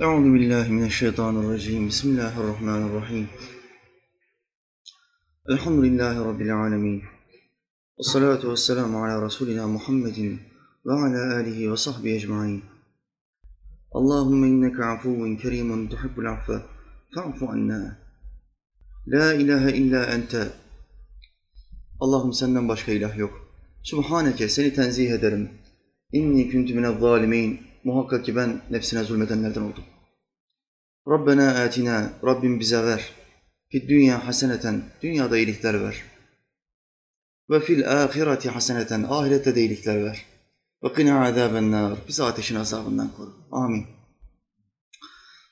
[0.00, 1.88] Euzu billahi mineşşeytanirracim.
[1.88, 3.28] Bismillahirrahmanirrahim.
[5.48, 7.02] Elhamdülillahi rabbil alamin.
[7.98, 10.40] Ve salatu vesselamu ala resulina Muhammedin
[10.86, 12.62] ve ala alihi ve sahbihi ecmaîn.
[13.92, 16.62] Allahumme inneke afuvun kerimun tuhibbul affe
[17.14, 17.98] fa'fu anna.
[19.06, 20.48] La ilahe illa ente.
[22.00, 23.48] Allah'ım senden başka ilah yok.
[23.82, 25.50] Subhaneke seni tenzih ederim.
[26.12, 27.67] İnni kuntu minez zalimin.
[27.84, 29.84] Muhakkak ki ben nefsine zulmedenlerden oldum.
[31.08, 32.12] Rabbena atina.
[32.24, 33.12] Rabbim bize ver.
[33.68, 34.82] Fid dünya haseneten.
[35.02, 36.02] Dünyada iyilikler ver.
[37.50, 39.02] Ve fil ahireti haseneten.
[39.08, 40.26] Ahirette de iyilikler ver.
[40.84, 41.98] Ve qina azaben nar.
[42.08, 43.32] Bizi ateşin azabından koru.
[43.50, 43.86] Amin.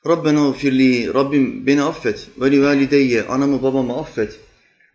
[0.06, 2.28] Rabbena firli, Rabbim beni affet.
[2.40, 4.40] Ve li valideyye, anamı babamı affet.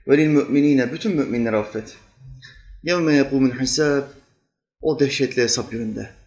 [0.08, 1.98] Ve lil müminine, bütün müminleri affet.
[2.84, 4.04] Yevme yekumul hisab,
[4.82, 6.21] o dehşetli hesap gününde.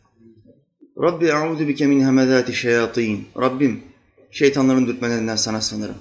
[1.03, 3.29] Rabbi e'udu bike min hemezati şeyatin.
[3.37, 3.83] Rabbim,
[4.30, 5.97] şeytanların dürtmelerinden sana sığınırım.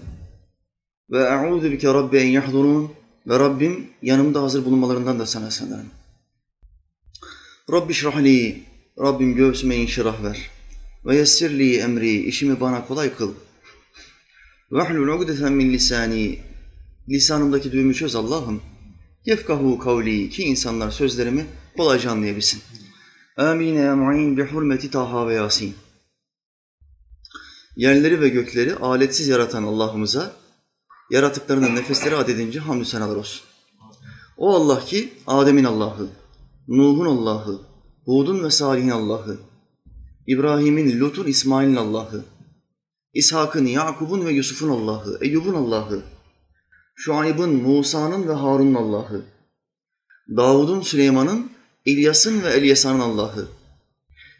[1.11, 2.91] Ve e'udu bike Rabbi en yahdurun.
[3.27, 5.85] Ve Rabbim, yanımda hazır bulunmalarından da sana sığınırım.
[7.71, 8.63] Rabbi şrahli,
[8.99, 10.49] Rabbim göğsüme inşirah ver.
[11.05, 13.33] Ve yessirli emri, işimi bana kolay kıl.
[14.71, 16.39] Vehlul ugdeten min lisani,
[17.09, 18.61] lisanımdaki düğümü çöz Allah'ım.
[19.25, 21.45] Yefkahu kavli, ki insanlar sözlerimi
[21.77, 22.61] kolayca anlayabilsin.
[23.37, 25.75] Amin ya mu'in bi hurmeti Taha ve Yasin.
[27.75, 30.33] Yerleri ve gökleri aletsiz yaratan Allah'ımıza,
[31.11, 33.41] yaratıklarının nefesleri adedince hamdü senalar olsun.
[34.37, 36.09] O Allah ki Adem'in Allah'ı,
[36.67, 37.61] Nuh'un Allah'ı,
[38.05, 39.37] Hud'un ve Salih'in Allah'ı,
[40.27, 42.25] İbrahim'in, Lut'un, İsmail'in Allah'ı,
[43.13, 46.03] İshak'ın, Yakub'un ve Yusuf'un Allah'ı, Eyyub'un Allah'ı,
[46.95, 49.25] Şuayb'ın, Musa'nın ve Harun'un Allah'ı,
[50.37, 51.51] Davud'un, Süleyman'ın,
[51.85, 53.47] İlyas'ın ve Elyasa'nın Allah'ı,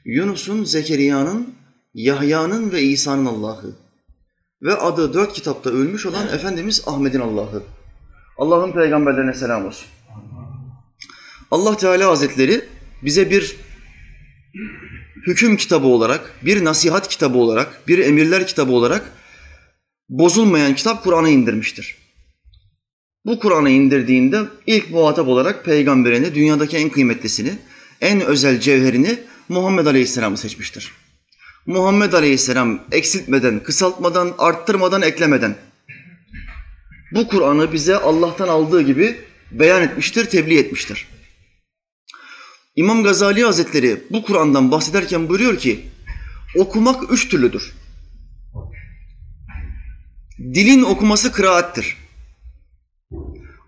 [0.06, 1.56] Yunus'un, Zekeriya'nın,
[1.94, 3.76] Yahya'nın ve İsa'nın Allah'ı
[4.62, 7.64] ve adı dört kitapta ölmüş olan Efendimiz Ahmet'in Allah'ı.
[8.38, 9.88] Allah'ın peygamberlerine selam olsun.
[11.52, 12.66] Allah Teala Hazretleri
[13.02, 13.56] bize bir
[15.28, 19.12] hüküm kitabı olarak, bir nasihat kitabı olarak, bir emirler kitabı olarak
[20.10, 22.03] bozulmayan kitap Kur'an'ı indirmiştir.
[23.26, 27.52] Bu Kur'an'ı indirdiğinde ilk muhatap olarak peygamberini, dünyadaki en kıymetlisini,
[28.02, 29.20] en özel cevherini
[29.50, 30.92] Muhammed Aleyhisselam'ı seçmiştir.
[31.66, 35.56] Muhammed Aleyhisselam eksiltmeden, kısaltmadan, arttırmadan, eklemeden
[37.14, 39.18] bu Kur'an'ı bize Allah'tan aldığı gibi
[39.52, 41.08] beyan etmiştir, tebliğ etmiştir.
[42.76, 45.86] İmam Gazali Hazretleri bu Kur'an'dan bahsederken buyuruyor ki,
[46.58, 47.74] okumak üç türlüdür.
[50.40, 52.03] Dilin okuması kıraattir.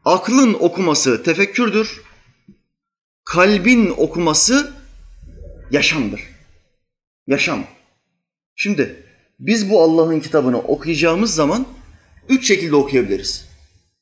[0.05, 2.01] Aklın okuması tefekkürdür.
[3.23, 4.73] Kalbin okuması
[5.71, 6.21] yaşamdır.
[7.27, 7.63] Yaşam.
[8.55, 9.03] Şimdi
[9.39, 11.67] biz bu Allah'ın kitabını okuyacağımız zaman
[12.29, 13.45] üç şekilde okuyabiliriz.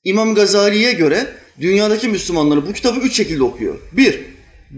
[0.04, 3.80] İmam Gazali'ye göre dünyadaki Müslümanları bu kitabı üç şekilde okuyor.
[3.92, 4.26] Bir,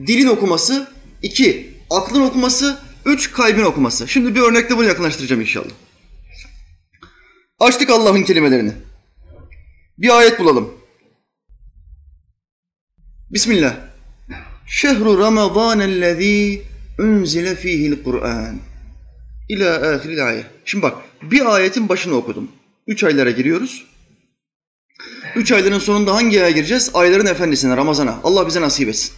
[0.08, 0.88] dilin okuması,
[1.22, 4.08] iki, aklın okuması, üç, kalbin okuması.
[4.08, 5.74] Şimdi bir örnekle bunu yakınlaştıracağım inşallah.
[7.60, 8.72] Açtık Allah'ın kelimelerini.
[9.98, 10.85] Bir ayet bulalım.
[13.32, 13.76] Bismillah.
[14.68, 16.62] Şehru Ramazanellezî
[17.00, 18.60] unzile fihil Kur'an.
[19.50, 20.46] İlâ ahiril ayet.
[20.66, 22.52] Şimdi bak bir ayetin başını okudum.
[22.88, 23.86] Üç aylara giriyoruz.
[25.36, 26.92] Üç ayların sonunda hangi aya gireceğiz?
[26.94, 28.20] Ayların efendisine, Ramazan'a.
[28.24, 29.14] Allah bize nasip etsin.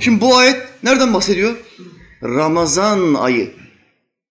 [0.00, 1.56] Şimdi bu ayet nereden bahsediyor?
[2.22, 3.52] Ramazan ayı.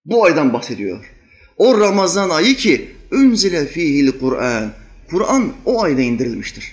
[0.04, 1.04] Bu aydan bahsediyor.
[1.56, 4.72] O Ramazan ayı ki unzile fihil Kur'an.
[5.10, 6.72] Kur'an o ayda indirilmiştir.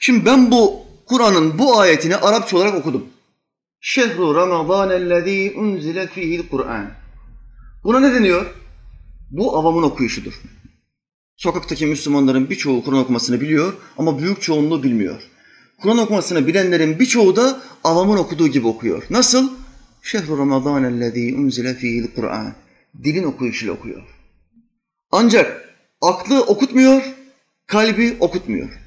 [0.00, 3.06] Şimdi ben bu Kur'an'ın bu ayetini Arapça olarak okudum.
[3.80, 6.90] Şehru Ramazanellezî unzile fihil Kur'an.
[7.84, 8.46] Buna ne deniyor?
[9.30, 10.40] Bu avamın okuyuşudur.
[11.36, 15.22] Sokaktaki Müslümanların birçoğu Kur'an okumasını biliyor ama büyük çoğunluğu bilmiyor.
[15.82, 19.02] Kur'an okumasını bilenlerin birçoğu da avamın okuduğu gibi okuyor.
[19.10, 19.50] Nasıl?
[20.02, 22.54] Şehru Ramazanellezî unzile fihil Kur'an.
[23.04, 24.02] Dilin okuyuşuyla okuyor.
[25.10, 27.02] Ancak aklı okutmuyor,
[27.66, 28.83] kalbi okutmuyor.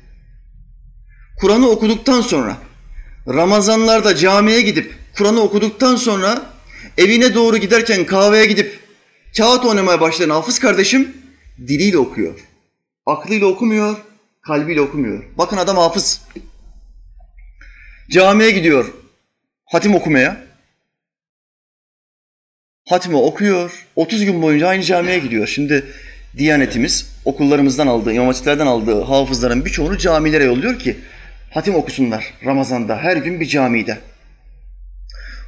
[1.40, 2.58] Kur'an'ı okuduktan sonra,
[3.28, 6.42] Ramazanlarda camiye gidip Kur'an'ı okuduktan sonra
[6.98, 8.80] evine doğru giderken kahveye gidip
[9.38, 11.18] kağıt oynamaya başlayan hafız kardeşim
[11.68, 12.40] diliyle okuyor.
[13.06, 13.98] Aklıyla okumuyor,
[14.42, 15.24] kalbiyle okumuyor.
[15.38, 16.22] Bakın adam hafız.
[18.10, 18.94] Camiye gidiyor
[19.68, 20.48] hatim okumaya.
[22.90, 23.88] Hatimi okuyor.
[23.96, 25.48] 30 gün boyunca aynı camiye gidiyor.
[25.48, 25.94] Şimdi
[26.38, 30.98] Diyanetimiz okullarımızdan aldığı, imam hatiplerden aldığı hafızların birçoğunu camilere yolluyor ki
[31.50, 33.98] hatim okusunlar Ramazan'da her gün bir camide.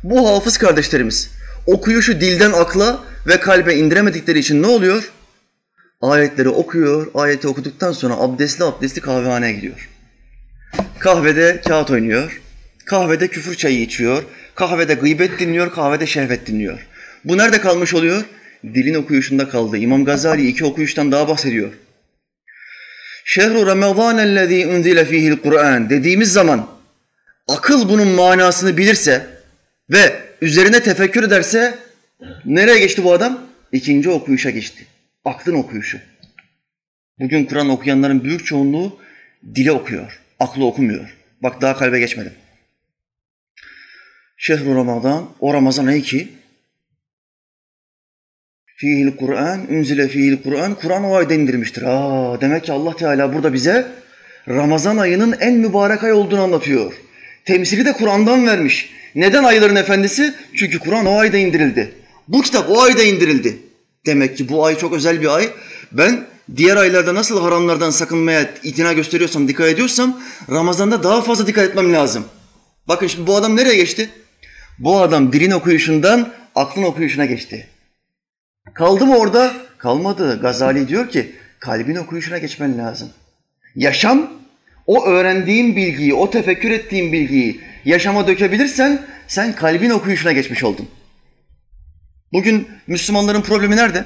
[0.04, 1.32] Bu hafız kardeşlerimiz
[1.66, 5.12] okuyuşu dilden akla ve kalbe indiremedikleri için ne oluyor?
[6.02, 9.90] Ayetleri okuyor, ayeti okuduktan sonra abdestli abdestli kahvehaneye gidiyor.
[11.00, 12.42] Kahvede kağıt oynuyor,
[12.86, 14.24] kahvede küfür çayı içiyor,
[14.56, 16.88] kahvede gıybet dinliyor, kahvede şehvet dinliyor.
[17.26, 18.24] Bu nerede kalmış oluyor?
[18.64, 19.78] Dilin okuyuşunda kaldı.
[19.78, 21.70] İmam Gazali iki okuyuştan daha bahsediyor.
[23.32, 26.68] Şehru Ramazan ellezî unzile fihil Kur'an dediğimiz zaman
[27.48, 29.28] akıl bunun manasını bilirse
[29.90, 31.80] ve üzerine tefekkür ederse
[32.46, 33.42] nereye geçti bu adam?
[33.72, 34.86] İkinci okuyuşa geçti.
[35.26, 36.00] Aklın okuyuşu.
[37.20, 39.00] Bugün Kur'an okuyanların büyük çoğunluğu
[39.56, 40.20] dile okuyor.
[40.40, 41.18] Aklı okumuyor.
[41.44, 42.34] Bak daha kalbe geçmedim.
[44.38, 46.28] Şehru Ramazan, o Ramazan ayı ki
[48.82, 51.84] Fihil Kur'an, ünzile fihil Kur'an, Kur'an o ayda indirmiştir.
[51.84, 53.88] Aa, demek ki Allah Teala burada bize
[54.48, 56.94] Ramazan ayının en mübarek ay olduğunu anlatıyor.
[57.46, 58.90] Temsili de Kur'an'dan vermiş.
[59.16, 60.34] Neden ayların efendisi?
[60.56, 61.92] Çünkü Kur'an o ayda indirildi.
[62.28, 63.58] Bu kitap o ayda indirildi.
[64.06, 65.50] Demek ki bu ay çok özel bir ay.
[65.92, 70.22] Ben diğer aylarda nasıl haramlardan sakınmaya itina gösteriyorsam, dikkat ediyorsam
[70.52, 72.26] Ramazan'da daha fazla dikkat etmem lazım.
[72.88, 74.10] Bakın şimdi bu adam nereye geçti?
[74.80, 77.68] Bu adam dilin okuyuşundan aklın okuyuşuna geçti.
[78.74, 79.54] Kaldı mı orada?
[79.78, 80.40] Kalmadı.
[80.42, 83.10] Gazali diyor ki kalbin okuyuşuna geçmen lazım.
[83.76, 84.32] Yaşam
[84.88, 90.90] o öğrendiğin bilgiyi, o tefekkür ettiğin bilgiyi yaşama dökebilirsen sen kalbin okuyuşuna geçmiş oldun.
[92.34, 94.06] Bugün Müslümanların problemi nerede?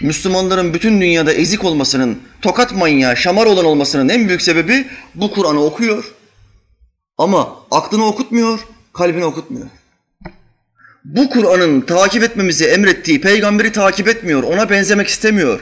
[0.00, 5.64] Müslümanların bütün dünyada ezik olmasının, tokat manyağı, şamar olan olmasının en büyük sebebi bu Kur'an'ı
[5.64, 6.14] okuyor.
[7.18, 8.60] Ama aklını okutmuyor,
[8.92, 9.66] kalbini okutmuyor.
[11.04, 15.60] Bu Kur'an'ın takip etmemizi emrettiği peygamberi takip etmiyor, ona benzemek istemiyor.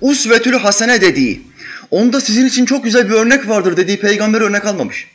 [0.00, 1.42] Usvetül hasene dediği,
[1.90, 5.08] onda sizin için çok güzel bir örnek vardır dediği peygamberi örnek almamış.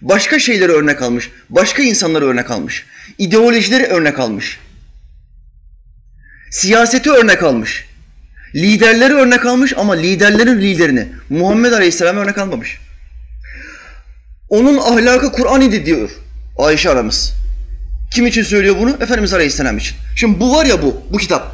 [0.00, 2.86] Başka şeyleri örnek almış, başka insanları örnek almış,
[3.18, 4.58] ideolojileri örnek almış.
[6.50, 7.86] Siyaseti örnek almış.
[8.54, 12.78] Liderleri örnek almış ama liderlerin liderini Muhammed Aleyhisselam örnek almamış.
[14.48, 16.10] Onun ahlakı Kur'an idi diyor
[16.58, 17.38] Ayşe aramız.
[18.10, 18.90] Kim için söylüyor bunu?
[18.90, 19.96] Efendimiz Aleyhisselam için.
[20.16, 21.52] Şimdi bu var ya bu, bu kitap.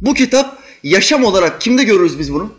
[0.00, 2.52] Bu kitap yaşam olarak kimde görürüz biz bunu?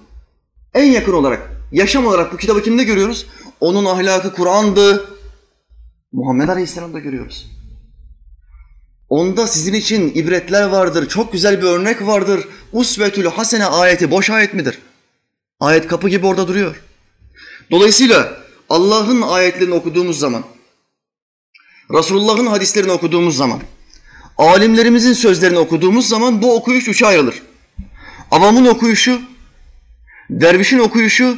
[0.74, 3.26] En yakın olarak, yaşam olarak bu kitabı kimde görüyoruz?
[3.60, 5.10] Onun ahlakı Kur'an'dı.
[6.12, 7.48] Muhammed Aleyhisselam'da görüyoruz.
[9.10, 12.48] Onda sizin için ibretler vardır, çok güzel bir örnek vardır.
[12.74, 14.80] Usvetül hasene ayeti boş ayet midir?
[15.60, 16.84] Ayet kapı gibi orada duruyor.
[17.72, 18.38] Dolayısıyla
[18.70, 20.44] Allah'ın ayetlerini okuduğumuz zaman,
[21.94, 23.60] Resulullah'ın hadislerini okuduğumuz zaman,
[24.38, 27.42] alimlerimizin sözlerini okuduğumuz zaman bu okuyuş üçe ayrılır.
[28.32, 29.22] Avamın okuyuşu,
[30.30, 31.38] dervişin okuyuşu,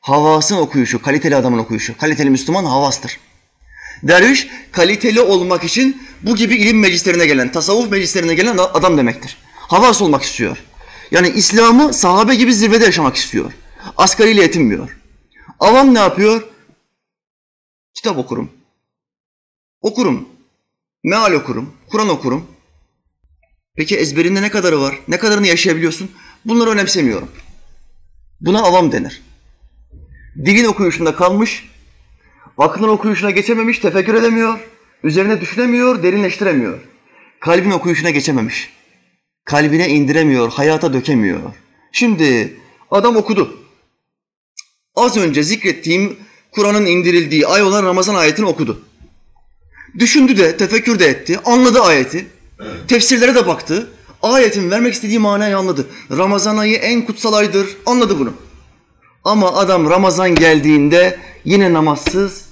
[0.00, 1.98] havasın okuyuşu, kaliteli adamın okuyuşu.
[1.98, 3.20] Kaliteli Müslüman havastır.
[4.02, 9.36] Derviş kaliteli olmak için bu gibi ilim meclislerine gelen, tasavvuf meclislerine gelen adam demektir.
[9.54, 10.64] Havas olmak istiyor.
[11.10, 13.52] Yani İslam'ı sahabe gibi zirvede yaşamak istiyor.
[13.96, 14.96] Asgariyle yetinmiyor.
[15.60, 16.42] Avam ne yapıyor?
[17.94, 18.57] Kitap okurum.
[19.80, 20.28] Okurum.
[21.04, 21.74] Meal okurum.
[21.90, 22.46] Kur'an okurum.
[23.76, 24.98] Peki ezberinde ne kadarı var?
[25.08, 26.10] Ne kadarını yaşayabiliyorsun?
[26.44, 27.28] Bunları önemsemiyorum.
[28.40, 29.22] Buna avam denir.
[30.44, 31.68] Dilin okuyuşunda kalmış,
[32.58, 34.58] aklın okuyuşuna geçememiş, tefekkür edemiyor,
[35.02, 36.78] üzerine düşünemiyor, derinleştiremiyor.
[37.40, 38.70] Kalbin okuyuşuna geçememiş.
[39.44, 41.40] Kalbine indiremiyor, hayata dökemiyor.
[41.92, 42.56] Şimdi
[42.90, 43.58] adam okudu.
[44.94, 46.16] Az önce zikrettiğim
[46.50, 48.87] Kur'an'ın indirildiği ay olan Ramazan ayetini okudu.
[49.98, 52.26] Düşündü de, tefekkür de etti, anladı ayeti.
[52.88, 53.90] Tefsirlere de baktı.
[54.22, 55.86] Ayetin vermek istediği manayı anladı.
[56.10, 58.32] Ramazan ayı en kutsal aydır, anladı bunu.
[59.24, 62.44] Ama adam Ramazan geldiğinde yine namazsız,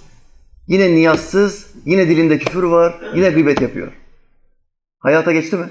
[0.69, 3.93] yine niyazsız, yine dilinde küfür var, yine gıybet yapıyor.
[4.99, 5.69] Hayata geçti mi?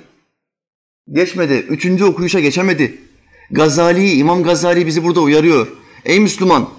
[1.12, 1.54] Geçmedi.
[1.54, 2.98] Üçüncü okuyuşa geçemedi.
[3.52, 5.68] Gazali, İmam Gazali bizi burada uyarıyor.
[6.06, 6.70] Ey Müslüman!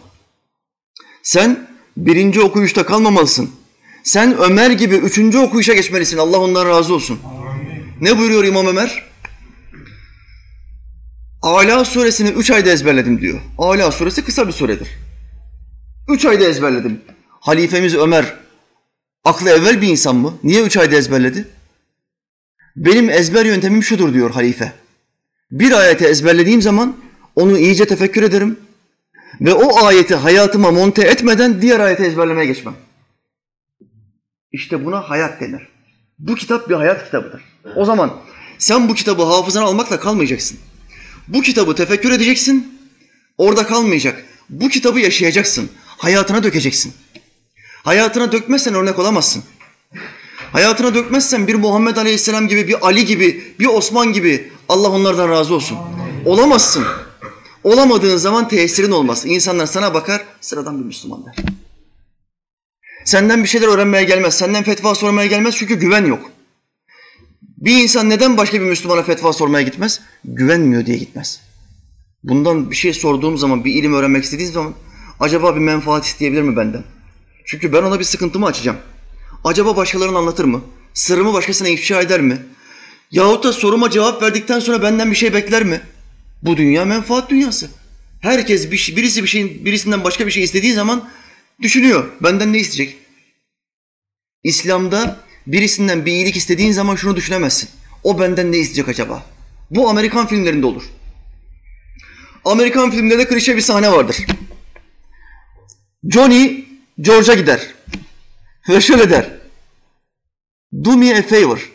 [1.23, 3.51] Sen birinci okuyuşta kalmamalısın.
[4.07, 6.19] Sen Ömer gibi üçüncü okuyuşa geçmelisin.
[6.19, 7.19] Allah ondan razı olsun.
[7.25, 7.85] Amin.
[8.01, 9.03] Ne buyuruyor İmam Ömer?
[11.43, 13.41] Ala suresini üç ayda ezberledim diyor.
[13.59, 14.89] Ala suresi kısa bir suredir.
[16.09, 17.01] Üç ayda ezberledim.
[17.29, 18.35] Halifemiz Ömer
[19.25, 20.35] aklı evvel bir insan mı?
[20.45, 21.49] Niye üç ayda ezberledi?
[22.77, 24.73] Benim ezber yöntemim şudur diyor halife.
[25.51, 26.97] Bir ayeti ezberlediğim zaman
[27.37, 28.59] onu iyice tefekkür ederim
[29.41, 32.75] ve o ayeti hayatıma monte etmeden diğer ayeti ezberlemeye geçmem.
[34.53, 35.69] İşte buna hayat denir.
[36.19, 37.43] Bu kitap bir hayat kitabıdır.
[37.77, 38.13] O zaman
[38.59, 40.59] sen bu kitabı hafızana almakla kalmayacaksın.
[41.29, 42.79] Bu kitabı tefekkür edeceksin,
[43.39, 44.25] orada kalmayacak.
[44.51, 46.95] Bu kitabı yaşayacaksın, hayatına dökeceksin.
[47.85, 49.45] Hayatına dökmezsen örnek olamazsın.
[50.53, 55.55] Hayatına dökmezsen bir Muhammed Aleyhisselam gibi, bir Ali gibi, bir Osman gibi Allah onlardan razı
[55.55, 55.79] olsun.
[56.25, 56.85] Olamazsın.
[57.65, 59.27] Olamadığın zaman tesirin olmaz.
[59.27, 61.35] İnsanlar sana bakar, sıradan bir Müslüman der.
[63.07, 66.31] Senden bir şeyler öğrenmeye gelmez, senden fetva sormaya gelmez çünkü güven yok.
[67.43, 70.01] Bir insan neden başka bir Müslümana fetva sormaya gitmez?
[70.25, 71.41] Güvenmiyor diye gitmez.
[72.25, 74.75] Bundan bir şey sorduğum zaman, bir ilim öğrenmek istediğim zaman
[75.21, 76.85] acaba bir menfaat isteyebilir mi benden?
[77.45, 78.79] Çünkü ben ona bir sıkıntımı açacağım.
[79.45, 80.61] Acaba başkalarına anlatır mı?
[80.95, 82.39] Sırrımı başkasına ifşa eder mi?
[83.11, 85.81] Yahut da soruma cevap verdikten sonra benden bir şey bekler mi?
[86.43, 87.71] Bu dünya menfaat dünyası.
[88.21, 91.09] Herkes bir, şey, birisi bir şeyin birisinden başka bir şey istediği zaman
[91.63, 92.13] düşünüyor.
[92.21, 92.99] Benden ne isteyecek?
[94.45, 97.69] İslam'da birisinden bir iyilik istediğin zaman şunu düşünemezsin.
[98.03, 99.27] O benden ne isteyecek acaba?
[99.71, 100.83] Bu Amerikan filmlerinde olur.
[102.45, 104.17] Amerikan filmlerinde klişe bir sahne vardır.
[106.11, 106.65] Johnny
[107.01, 107.75] George'a gider.
[108.69, 109.31] Ve şöyle der.
[110.85, 111.73] Do me a favor.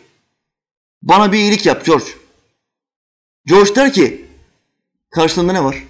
[1.02, 2.06] Bana bir iyilik yap George.
[3.46, 4.26] George der ki
[5.10, 5.84] karşılığında ne var?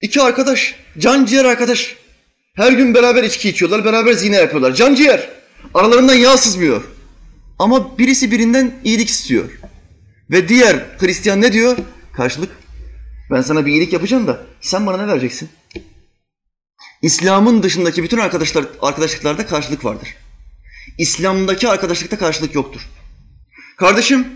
[0.00, 1.96] İki arkadaş, can ciğer arkadaş.
[2.54, 4.74] Her gün beraber içki içiyorlar, beraber zina yapıyorlar.
[4.74, 5.28] Can ciğer.
[5.74, 6.82] Aralarından yağ sızmıyor.
[7.58, 9.50] Ama birisi birinden iyilik istiyor.
[10.30, 11.76] Ve diğer Hristiyan ne diyor?
[12.12, 12.50] Karşılık.
[13.30, 15.48] Ben sana bir iyilik yapacağım da sen bana ne vereceksin?
[17.02, 20.14] İslam'ın dışındaki bütün arkadaşlar, arkadaşlıklarda karşılık vardır.
[20.98, 22.88] İslam'daki arkadaşlıkta karşılık yoktur.
[23.76, 24.28] Kardeşim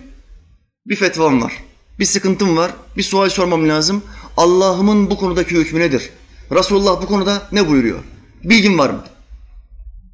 [0.87, 1.52] bir fetvam var.
[1.99, 2.71] Bir sıkıntım var.
[2.97, 4.04] Bir sual sormam lazım.
[4.36, 6.10] Allah'ımın bu konudaki hükmü nedir?
[6.52, 7.98] Resulullah bu konuda ne buyuruyor?
[8.44, 9.04] Bilgin var mı?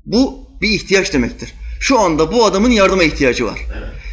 [0.06, 1.54] Bu bir ihtiyaç demektir.
[1.80, 3.60] Şu anda bu adamın yardıma ihtiyacı var.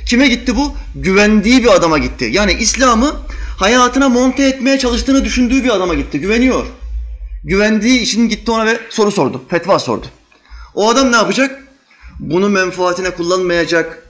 [0.05, 0.74] Kime gitti bu?
[0.95, 2.29] Güvendiği bir adama gitti.
[2.31, 3.15] Yani İslam'ı
[3.57, 6.19] hayatına monte etmeye çalıştığını düşündüğü bir adama gitti.
[6.19, 6.65] Güveniyor.
[7.43, 9.41] Güvendiği için gitti ona ve soru sordu.
[9.50, 10.07] Fetva sordu.
[10.75, 11.67] O adam ne yapacak?
[12.19, 14.07] Bunu menfaatine kullanmayacak.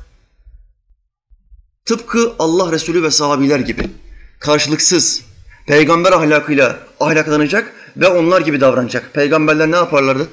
[1.85, 3.89] Tıpkı Allah Resulü ve sahabiler gibi
[4.39, 5.21] karşılıksız
[5.67, 9.13] peygamber ahlakıyla ahlaklanacak ve onlar gibi davranacak.
[9.13, 10.29] Peygamberler ne yaparlardı?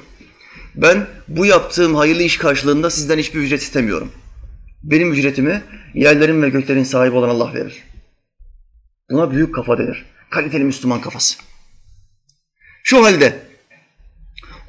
[0.74, 4.12] Ben bu yaptığım hayırlı iş karşılığında sizden hiçbir ücret istemiyorum.
[4.82, 5.62] Benim ücretimi
[5.94, 7.82] yerlerin ve göklerin sahibi olan Allah verir.
[9.10, 10.06] Buna büyük kafa denir.
[10.30, 11.38] Kaliteli Müslüman kafası.
[12.84, 13.38] Şu halde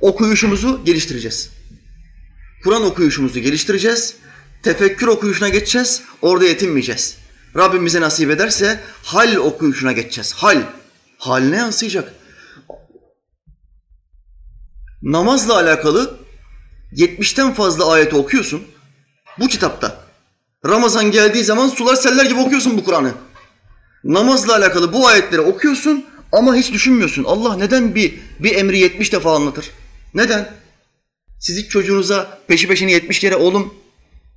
[0.01, 1.51] okuyuşumuzu geliştireceğiz.
[2.63, 4.15] Kur'an okuyuşumuzu geliştireceğiz.
[4.63, 6.03] Tefekkür okuyuşuna geçeceğiz.
[6.22, 7.23] Orada yetinmeyeceğiz.
[7.55, 10.33] Rabbim bize nasip ederse hal okuyuşuna geçeceğiz.
[10.33, 10.62] Hal.
[11.17, 12.13] Hal ne yansıyacak?
[15.01, 16.17] Namazla alakalı
[16.95, 18.63] 70'ten fazla ayeti okuyorsun.
[19.39, 20.03] Bu kitapta.
[20.65, 23.13] Ramazan geldiği zaman sular seller gibi okuyorsun bu Kur'an'ı.
[24.03, 27.24] Namazla alakalı bu ayetleri okuyorsun ama hiç düşünmüyorsun.
[27.24, 29.72] Allah neden bir, bir emri 70 defa anlatır?
[30.13, 30.53] Neden?
[31.39, 33.74] Siz hiç çocuğunuza peşi peşini 70 kere oğlum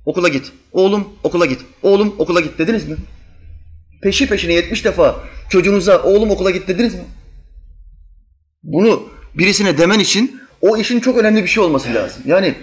[0.07, 2.95] okula git, oğlum okula git, oğlum okula git dediniz mi?
[4.01, 7.05] Peşi peşine 70 defa çocuğunuza oğlum okula git dediniz mi?
[8.63, 12.23] Bunu birisine demen için o işin çok önemli bir şey olması lazım.
[12.25, 12.55] Yani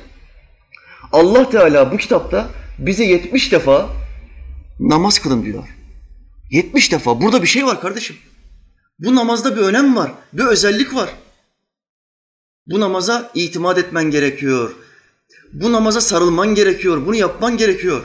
[1.13, 2.49] Allah Teala bu kitapta
[2.79, 3.89] bize 70 defa
[4.81, 5.65] namaz kılın diyor.
[6.51, 7.21] 70 defa.
[7.21, 8.17] Burada bir şey var kardeşim.
[8.99, 11.09] Bu namazda bir önem var, bir özellik var.
[12.67, 14.75] Bu namaza itimat etmen gerekiyor.
[15.55, 17.07] Bu namaza sarılman gerekiyor.
[17.07, 18.05] Bunu yapman gerekiyor.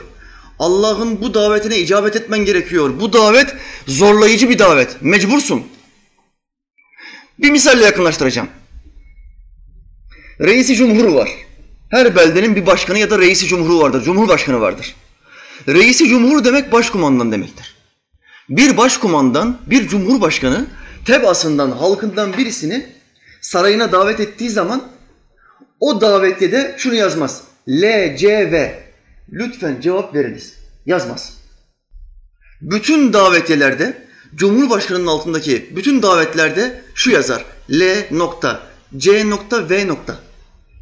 [0.58, 3.00] Allah'ın bu davetine icabet etmen gerekiyor.
[3.00, 3.54] Bu davet
[3.86, 5.02] zorlayıcı bir davet.
[5.02, 5.62] Mecbursun.
[7.38, 8.48] Bir misalle yakınlaştıracağım.
[10.40, 11.30] Reisi cumhur var.
[11.90, 14.02] Her beldenin bir başkanı ya da reisi cumhuru vardır.
[14.02, 14.94] Cumhurbaşkanı vardır.
[15.68, 17.76] Reisi cumhur demek başkumandan demektir.
[18.48, 20.66] Bir başkumandan, bir cumhurbaşkanı
[21.04, 22.86] tebasından, halkından birisini
[23.40, 24.82] sarayına davet ettiği zaman
[25.80, 27.42] o davette de şunu yazmaz.
[27.68, 28.82] L, C, V.
[29.32, 30.54] Lütfen cevap veriniz.
[30.86, 31.40] Yazmaz.
[32.60, 37.44] Bütün davetiyelerde Cumhurbaşkanı'nın altındaki bütün davetlerde şu yazar.
[37.70, 38.62] L nokta,
[38.96, 40.18] C nokta, V nokta.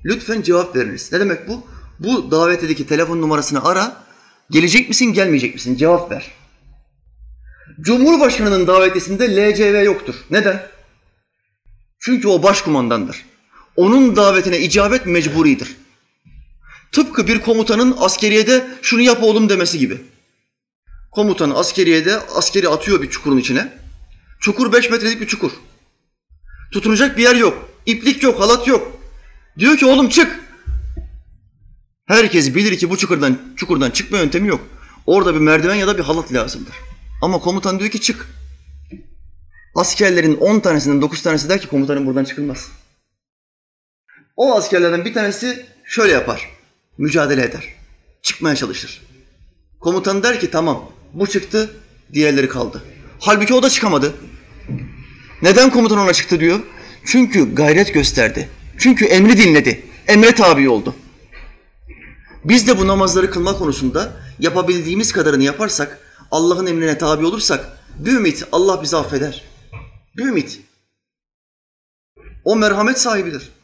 [0.05, 1.13] Lütfen cevap veriniz.
[1.13, 1.67] Ne demek bu?
[1.99, 4.05] Bu davetedeki telefon numarasını ara.
[4.51, 5.77] Gelecek misin, gelmeyecek misin?
[5.77, 6.33] Cevap ver.
[7.81, 10.15] Cumhurbaşkanının davetesinde LCV yoktur.
[10.31, 10.63] Neden?
[12.01, 13.25] Çünkü o başkumandandır.
[13.79, 15.77] Onun davetine icabet mecburidir.
[16.93, 20.01] Tıpkı bir komutanın askeriyede şunu yap oğlum demesi gibi.
[21.11, 23.73] Komutan askeriyede askeri atıyor bir çukurun içine.
[24.41, 25.51] Çukur beş metrelik bir çukur.
[26.73, 27.69] Tutunacak bir yer yok.
[27.87, 29.01] İplik yok, halat yok.
[29.59, 30.41] Diyor ki oğlum çık.
[32.07, 34.61] Herkes bilir ki bu çukurdan çukurdan çıkma yöntemi yok.
[35.07, 36.75] Orada bir merdiven ya da bir halat lazımdır.
[37.23, 38.29] Ama komutan diyor ki çık.
[39.75, 42.69] Askerlerin on tanesinden dokuz tanesi der ki komutanım buradan çıkılmaz.
[44.39, 46.51] O askerlerden bir tanesi şöyle yapar.
[46.99, 47.65] mücadele eder.
[48.23, 49.03] Çıkmaya çalışır.
[49.81, 51.71] Komutan der ki tamam bu çıktı,
[52.13, 52.83] diğerleri kaldı.
[53.21, 54.15] Halbuki o da çıkamadı.
[55.43, 56.61] Neden komutan ona çıktı diyor?
[57.05, 58.49] Çünkü gayret gösterdi.
[58.79, 59.85] Çünkü emri dinledi.
[60.07, 60.95] Emre tabi oldu.
[62.45, 65.99] Biz de bu namazları kılma konusunda yapabildiğimiz kadarını yaparsak,
[66.31, 69.45] Allah'ın emrine tabi olursak, bir ümit Allah bizi affeder.
[70.17, 70.61] Bir ümit.
[72.45, 73.58] O merhamet sahibidir.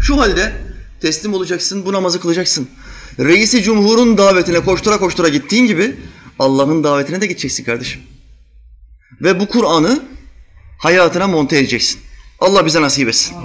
[0.00, 0.52] Şu halde
[1.00, 2.68] teslim olacaksın, bu namazı kılacaksın.
[3.18, 5.96] Reisi Cumhur'un davetine koştura koştura gittiğin gibi
[6.38, 8.00] Allah'ın davetine de gideceksin kardeşim.
[9.20, 10.04] Ve bu Kur'an'ı
[10.78, 12.00] hayatına monte edeceksin.
[12.40, 13.36] Allah bize nasip etsin.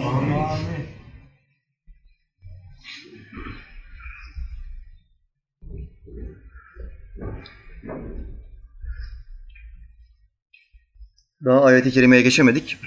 [11.46, 12.78] Daha ayeti kerimeye geçemedik.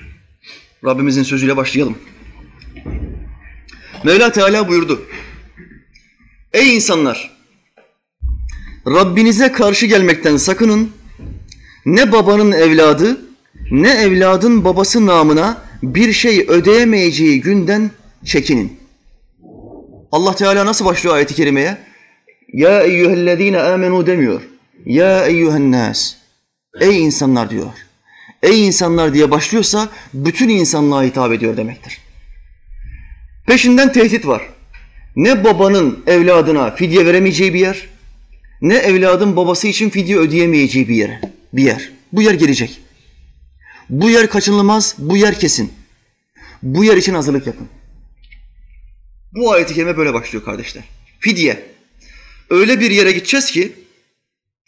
[0.85, 1.99] Rabbimizin sözüyle başlayalım.
[4.05, 5.03] Mevla Teala buyurdu.
[6.53, 7.37] Ey insanlar!
[8.87, 10.91] Rabbinize karşı gelmekten sakının.
[11.87, 13.21] Ne babanın evladı,
[13.71, 17.91] ne evladın babası namına bir şey ödeyemeyeceği günden
[18.25, 18.81] çekinin.
[20.13, 21.79] Allah Teala nasıl başlıyor ayeti kerimeye?
[22.53, 24.43] Ya eyyühellezine amenu demiyor.
[24.87, 26.15] Ya eyyühen nas.
[26.81, 27.67] Ey insanlar diyor.
[28.43, 32.06] Ey insanlar diye başlıyorsa bütün insanlığa hitap ediyor demektir.
[33.47, 34.43] Peşinden tehdit var.
[35.17, 37.89] Ne babanın evladına fidye veremeyeceği bir yer,
[38.61, 41.21] ne evladın babası için fidye ödeyemeyeceği bir yer.
[41.53, 41.93] Bir yer.
[42.13, 42.81] Bu yer gelecek.
[43.91, 45.73] Bu yer kaçınılmaz, bu yer kesin.
[46.63, 47.69] Bu yer için hazırlık yapın.
[49.33, 50.85] Bu ayeti kerime böyle başlıyor kardeşler.
[51.21, 51.67] Fidye.
[52.51, 53.73] Öyle bir yere gideceğiz ki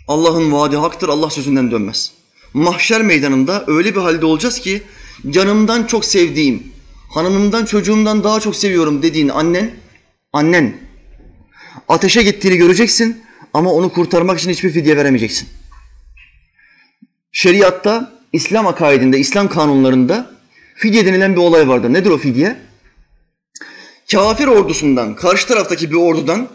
[0.09, 2.13] Allah'ın vaadi haktır, Allah sözünden dönmez.
[2.55, 4.83] Mahşer meydanında öyle bir halde olacağız ki
[5.31, 6.73] canımdan çok sevdiğim,
[7.09, 9.71] hanımımdan çocuğumdan daha çok seviyorum dediğin annen,
[10.33, 10.77] annen
[11.89, 13.23] ateşe gittiğini göreceksin
[13.55, 15.49] ama onu kurtarmak için hiçbir fidye veremeyeceksin.
[17.33, 20.31] Şeriatta, İslam akaidinde, İslam kanunlarında
[20.75, 21.93] fidye denilen bir olay vardır.
[21.93, 22.57] Nedir o fidye?
[24.13, 26.49] Kafir ordusundan, karşı taraftaki bir ordudan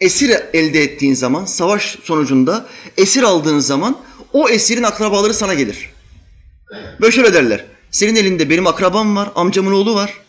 [0.00, 3.98] esir elde ettiğin zaman, savaş sonucunda esir aldığın zaman
[4.32, 5.90] o esirin akrabaları sana gelir.
[7.00, 7.64] Böyle şöyle derler.
[7.94, 10.20] Senin elinde benim akrabam var, amcamın oğlu var.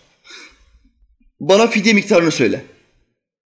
[1.39, 2.65] Bana fidye miktarını söyle.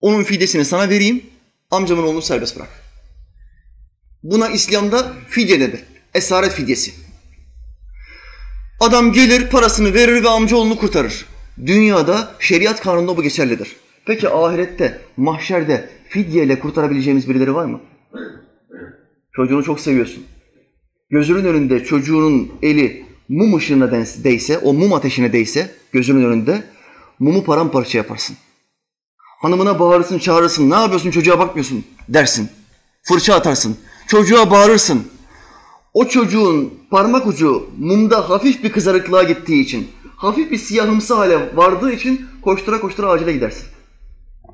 [0.02, 1.24] Onun fidyesini sana vereyim,
[1.72, 2.69] amcamın oğlunu serbest bırak.
[4.24, 5.84] Buna İslam'da fidye denir.
[6.13, 6.91] Esaret fidyesi.
[8.80, 11.26] Adam gelir, parasını verir ve amcaoğlunu kurtarır.
[11.65, 13.76] Dünyada şeriat kanununda bu geçerlidir.
[14.06, 17.82] Peki ahirette, mahşerde fidyeyle kurtarabileceğimiz birileri var mı?
[19.36, 20.24] Çocuğunu çok seviyorsun.
[21.10, 23.92] Gözünün önünde çocuğunun eli mum ışığına
[24.24, 26.63] değse, o mum ateşine değse gözünün önünde
[27.20, 28.38] mumu paramparça yaparsın.
[29.18, 30.70] Hanımına bağırırsın, çağırırsın.
[30.70, 32.50] Ne yapıyorsun çocuğa bakmıyorsun dersin.
[33.04, 33.78] Fırça atarsın.
[34.08, 35.08] Çocuğa bağırırsın.
[35.94, 41.92] O çocuğun parmak ucu mumda hafif bir kızarıklığa gittiği için, hafif bir siyahımsı hale vardığı
[41.92, 43.65] için koştura koştura acile gidersin.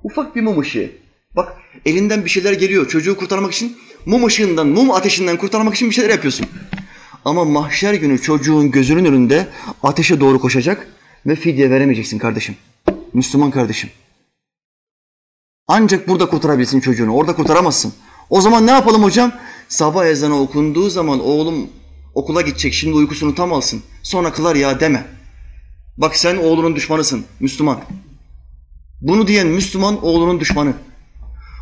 [0.04, 0.92] Ufak bir mum ışığı.
[1.36, 1.54] Bak
[1.86, 6.10] elinden bir şeyler geliyor çocuğu kurtarmak için mum ışığından, mum ateşinden kurtarmak için bir şeyler
[6.10, 6.48] yapıyorsun.
[7.26, 9.48] Ama mahşer günü çocuğun gözünün önünde
[9.84, 10.88] ateşe doğru koşacak
[11.26, 12.56] ve fidye veremeyeceksin kardeşim.
[13.14, 13.90] Müslüman kardeşim.
[15.68, 17.14] Ancak burada kurtarabilirsin çocuğunu.
[17.14, 17.94] Orada kurtaramazsın.
[18.30, 19.32] O zaman ne yapalım hocam?
[19.68, 21.70] Sabah ezanı okunduğu zaman oğlum
[22.14, 23.84] okula gidecek şimdi uykusunu tam alsın.
[24.04, 25.06] Sonra kılar ya deme.
[25.98, 27.80] Bak sen oğlunun düşmanısın Müslüman.
[29.02, 30.74] Bunu diyen Müslüman oğlunun düşmanı.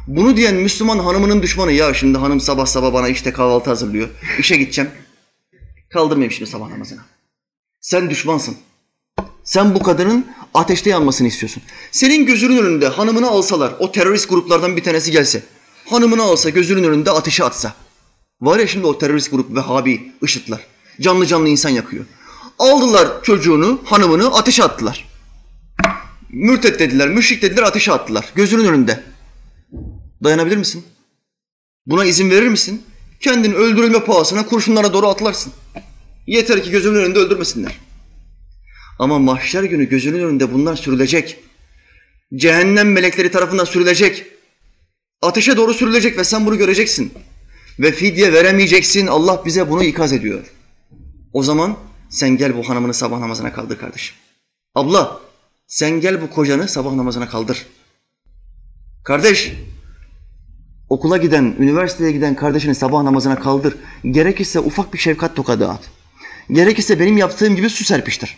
[0.08, 1.72] Bunu diyen Müslüman hanımının düşmanı.
[1.72, 4.10] Ya şimdi hanım sabah sabah bana işte kahvaltı hazırlıyor.
[4.40, 4.92] İşe gideceğim.
[5.94, 7.02] Kaldırmayayım şimdi sabah namazına.
[7.82, 8.58] Sen düşmansın.
[9.44, 11.64] Sen bu kadının ateşte yanmasını istiyorsun.
[11.92, 15.44] Senin gözünün önünde hanımını alsalar, o terörist gruplardan bir tanesi gelse,
[15.90, 17.74] hanımını alsa, gözünün önünde ateşe atsa.
[18.42, 20.60] Var ya şimdi o terörist grup Vehhabi, IŞİD'ler.
[21.02, 22.06] Canlı canlı insan yakıyor.
[22.60, 25.10] Aldılar çocuğunu, hanımını ateşe attılar.
[26.30, 28.32] Mürtet dediler, müşrik dediler, ateşe attılar.
[28.36, 29.04] Gözünün önünde.
[30.24, 30.86] Dayanabilir misin?
[31.86, 32.84] Buna izin verir misin?
[33.24, 35.54] Kendini öldürülme pahasına kurşunlara doğru atlarsın.
[36.28, 37.80] Yeter ki gözünün önünde öldürmesinler.
[39.00, 41.40] Ama mahşer günü gözünün önünde bunlar sürülecek.
[42.36, 44.26] Cehennem melekleri tarafından sürülecek.
[45.22, 47.14] Ateşe doğru sürülecek ve sen bunu göreceksin.
[47.80, 49.08] Ve fidye veremeyeceksin.
[49.08, 50.54] Allah bize bunu ikaz ediyor.
[51.34, 51.78] O zaman
[52.10, 54.16] sen gel bu hanımını sabah namazına kaldır kardeşim.
[54.76, 55.22] Abla
[55.68, 57.66] sen gel bu kocanı sabah namazına kaldır.
[59.04, 59.54] Kardeş
[60.94, 63.76] okula giden, üniversiteye giden kardeşini sabah namazına kaldır.
[64.12, 65.90] Gerekirse ufak bir şefkat tokadı at.
[66.52, 68.38] Gerekirse benim yaptığım gibi su serpiştir.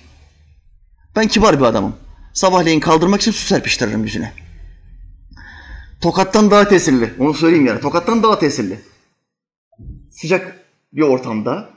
[1.16, 1.96] Ben kibar bir adamım.
[2.34, 4.34] Sabahleyin kaldırmak için su serpiştiririm yüzüne.
[6.02, 7.14] Tokattan daha tesirli.
[7.20, 7.82] Onu söyleyeyim yani.
[7.82, 8.80] Tokattan daha tesirli.
[10.10, 10.60] Sıcak
[10.94, 11.70] bir ortamda.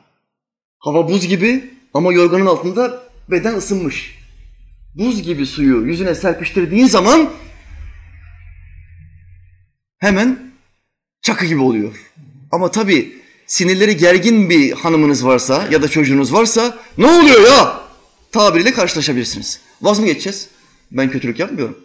[0.78, 4.18] Hava buz gibi ama yorganın altında beden ısınmış.
[4.94, 7.30] Buz gibi suyu yüzüne serpiştirdiğin zaman
[9.98, 10.47] hemen
[11.22, 12.10] çakı gibi oluyor.
[12.52, 17.80] Ama tabii sinirleri gergin bir hanımınız varsa ya da çocuğunuz varsa ne oluyor ya
[18.32, 19.60] tabiriyle karşılaşabilirsiniz.
[19.82, 20.48] Vaz mı geçeceğiz?
[20.90, 21.78] Ben kötülük yapmıyorum.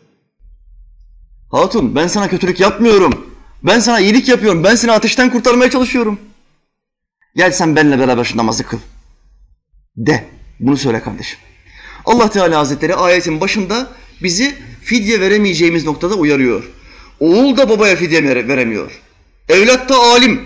[1.51, 3.29] Hatun ben sana kötülük yapmıyorum.
[3.63, 4.63] Ben sana iyilik yapıyorum.
[4.63, 6.19] Ben seni ateşten kurtarmaya çalışıyorum.
[7.35, 8.77] Gel sen benimle beraber şu namazı kıl.
[9.97, 10.25] De.
[10.59, 11.39] Bunu söyle kardeşim.
[12.05, 13.87] Allah Teala Hazretleri ayetin başında
[14.23, 16.63] bizi fidye veremeyeceğimiz noktada uyarıyor.
[17.19, 19.01] Oğul da babaya fidye veremiyor.
[19.49, 20.41] Evlat da alim.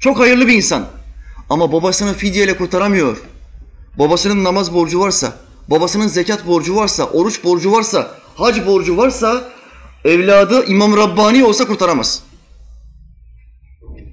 [0.00, 0.86] Çok hayırlı bir insan.
[1.50, 3.16] Ama babasını fidyeyle kurtaramıyor.
[3.98, 5.36] Babasının namaz borcu varsa,
[5.68, 9.48] babasının zekat borcu varsa, oruç borcu varsa, hac borcu varsa
[10.04, 12.22] evladı İmam Rabbani olsa kurtaramaz.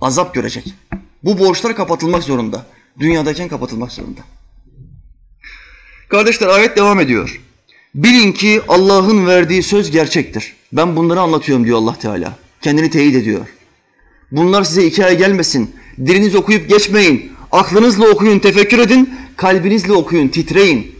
[0.02, 0.74] Azap görecek.
[1.24, 2.66] Bu borçlar kapatılmak zorunda.
[3.00, 4.22] Dünyadayken kapatılmak zorunda.
[6.10, 7.42] Kardeşler ayet devam ediyor.
[7.96, 10.56] Bilin ki Allah'ın verdiği söz gerçektir.
[10.74, 12.38] Ben bunları anlatıyorum diyor Allah Teala.
[12.62, 13.48] Kendini teyit ediyor.
[14.32, 15.76] Bunlar size hikaye gelmesin.
[15.98, 17.32] Diliniz okuyup geçmeyin.
[17.52, 19.20] Aklınızla okuyun, tefekkür edin.
[19.38, 20.96] Kalbinizle okuyun, titreyin.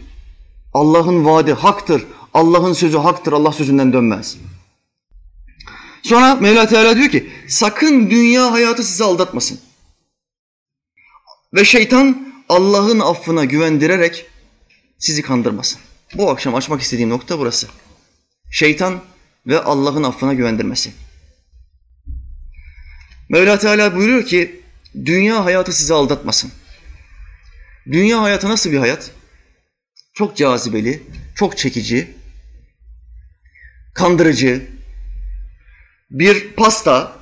[0.74, 2.06] Allah'ın vaadi haktır.
[2.34, 3.32] Allah'ın sözü haktır.
[3.32, 4.36] Allah sözünden dönmez.
[6.02, 9.58] Sonra Mevla Teala diyor ki sakın dünya hayatı sizi aldatmasın.
[11.54, 14.26] Ve şeytan Allah'ın affına güvendirerek
[14.98, 15.80] sizi kandırmasın.
[16.14, 17.68] Bu akşam açmak istediğim nokta burası.
[18.50, 19.00] Şeytan
[19.46, 20.92] ve Allah'ın affına güvendirmesi.
[23.28, 24.60] Mevla Teala buyuruyor ki
[25.04, 26.52] dünya hayatı sizi aldatmasın.
[27.86, 29.10] Dünya hayatı nasıl bir hayat?
[30.14, 31.02] Çok cazibeli,
[31.34, 32.14] çok çekici,
[33.94, 34.66] kandırıcı,
[36.10, 37.16] bir pasta,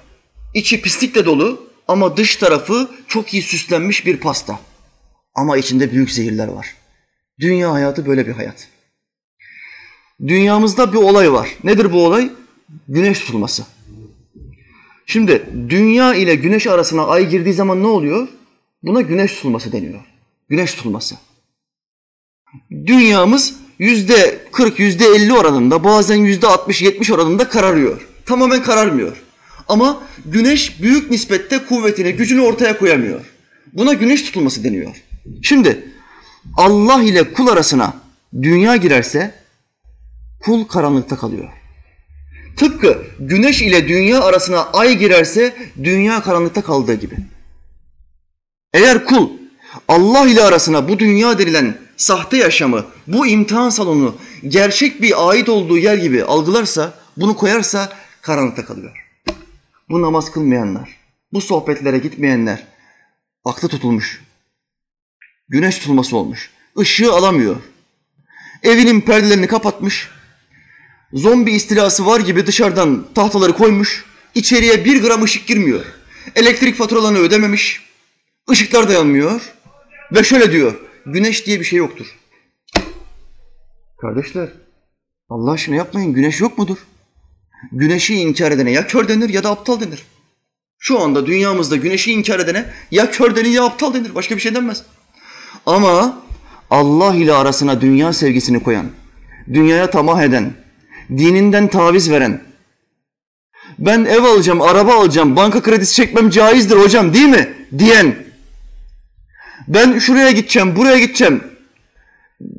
[0.54, 4.60] içi pislikle dolu ama dış tarafı çok iyi süslenmiş bir pasta.
[5.34, 6.74] Ama içinde büyük zehirler var.
[7.40, 8.68] Dünya hayatı böyle bir hayat.
[10.26, 11.56] Dünyamızda bir olay var.
[11.64, 12.32] Nedir bu olay?
[12.88, 13.64] Güneş tutulması.
[15.06, 18.28] Şimdi dünya ile güneş arasına ay girdiği zaman ne oluyor?
[18.82, 20.00] Buna güneş tutulması deniyor.
[20.48, 21.14] Güneş tutulması.
[22.70, 28.08] Dünyamız yüzde 40, yüzde 50 oranında, bazen yüzde 60, 70 oranında kararıyor.
[28.26, 29.22] Tamamen kararmıyor.
[29.68, 33.20] Ama güneş büyük nispette kuvvetini, gücünü ortaya koyamıyor.
[33.72, 35.02] Buna güneş tutulması deniyor.
[35.42, 35.92] Şimdi
[36.56, 37.94] Allah ile kul arasına
[38.42, 39.34] dünya girerse
[40.40, 41.48] kul karanlıkta kalıyor.
[42.56, 47.16] Tıpkı güneş ile dünya arasına ay girerse dünya karanlıkta kaldığı gibi.
[48.74, 49.30] Eğer kul
[49.88, 54.16] Allah ile arasına bu dünya denilen sahte yaşamı, bu imtihan salonu
[54.48, 57.92] gerçek bir ait olduğu yer gibi algılarsa, bunu koyarsa
[58.22, 59.06] karanlıkta kalıyor.
[59.88, 60.96] Bu namaz kılmayanlar,
[61.32, 62.66] bu sohbetlere gitmeyenler
[63.44, 64.22] aklı tutulmuş.
[65.48, 66.50] Güneş tutulması olmuş.
[66.80, 67.56] Işığı alamıyor.
[68.62, 70.10] Evinin perdelerini kapatmış.
[71.16, 74.04] Zombi istilası var gibi dışarıdan tahtaları koymuş.
[74.34, 75.84] İçeriye bir gram ışık girmiyor.
[76.34, 77.82] Elektrik faturalarını ödememiş.
[78.52, 79.40] Işıklar da yanmıyor.
[80.12, 80.74] Ve şöyle diyor.
[81.06, 82.06] Güneş diye bir şey yoktur.
[84.00, 84.48] Kardeşler
[85.28, 86.12] Allah aşkına yapmayın.
[86.12, 86.78] Güneş yok mudur?
[87.72, 90.02] Güneşi inkar edene ya kör denir ya da aptal denir.
[90.78, 94.14] Şu anda dünyamızda güneşi inkar edene ya kör denir ya aptal denir.
[94.14, 94.82] Başka bir şey denmez.
[95.66, 96.22] Ama
[96.70, 98.86] Allah ile arasına dünya sevgisini koyan,
[99.52, 100.65] dünyaya tamah eden,
[101.10, 102.42] dininden taviz veren,
[103.78, 107.48] ben ev alacağım, araba alacağım, banka kredisi çekmem caizdir hocam değil mi?
[107.78, 108.14] diyen,
[109.68, 111.42] ben şuraya gideceğim, buraya gideceğim,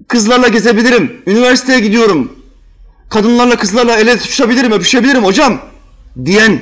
[0.07, 2.39] kızlarla gezebilirim, üniversiteye gidiyorum,
[3.09, 5.59] kadınlarla kızlarla ele tutuşabilirim, öpüşebilirim hocam
[6.25, 6.61] diyen,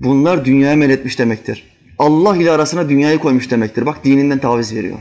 [0.00, 1.64] bunlar dünyaya meletmiş demektir.
[1.98, 3.86] Allah ile arasına dünyayı koymuş demektir.
[3.86, 4.98] Bak dininden taviz veriyor.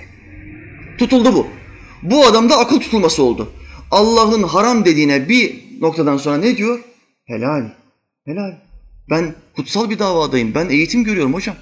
[0.97, 1.47] Tutuldu bu.
[2.03, 3.51] Bu adamda akıl tutulması oldu.
[3.91, 6.79] Allah'ın haram dediğine bir noktadan sonra ne diyor?
[7.25, 7.71] Helal.
[8.25, 8.55] Helal.
[9.09, 10.55] Ben kutsal bir davadayım.
[10.55, 11.55] Ben eğitim görüyorum hocam.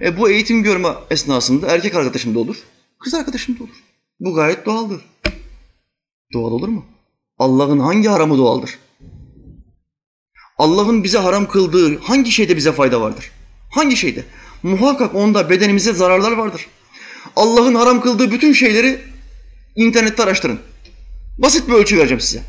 [0.00, 2.56] E bu eğitim görme esnasında erkek arkadaşım da olur.
[2.98, 3.84] Kız arkadaşım da olur.
[4.20, 5.00] Bu gayet doğaldır.
[6.32, 6.84] Doğal olur mu?
[7.38, 8.78] Allah'ın hangi haramı doğaldır?
[10.58, 13.30] Allah'ın bize haram kıldığı hangi şeyde bize fayda vardır?
[13.70, 14.24] Hangi şeyde?
[14.62, 16.66] Muhakkak onda bedenimize zararlar vardır.
[17.36, 19.00] Allah'ın haram kıldığı bütün şeyleri
[19.76, 20.58] internette araştırın.
[21.38, 22.42] Basit bir ölçü vereceğim size.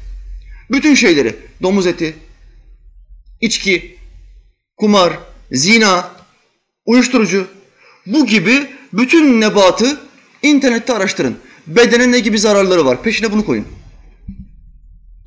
[0.72, 2.16] Bütün şeyleri, domuz eti,
[3.42, 3.98] içki,
[4.78, 5.20] kumar,
[5.52, 6.12] zina,
[6.86, 7.48] uyuşturucu,
[8.06, 10.02] bu gibi bütün nebatı
[10.44, 11.38] internette araştırın.
[11.68, 13.04] Bedene ne gibi zararları var?
[13.04, 13.66] Peşine bunu koyun.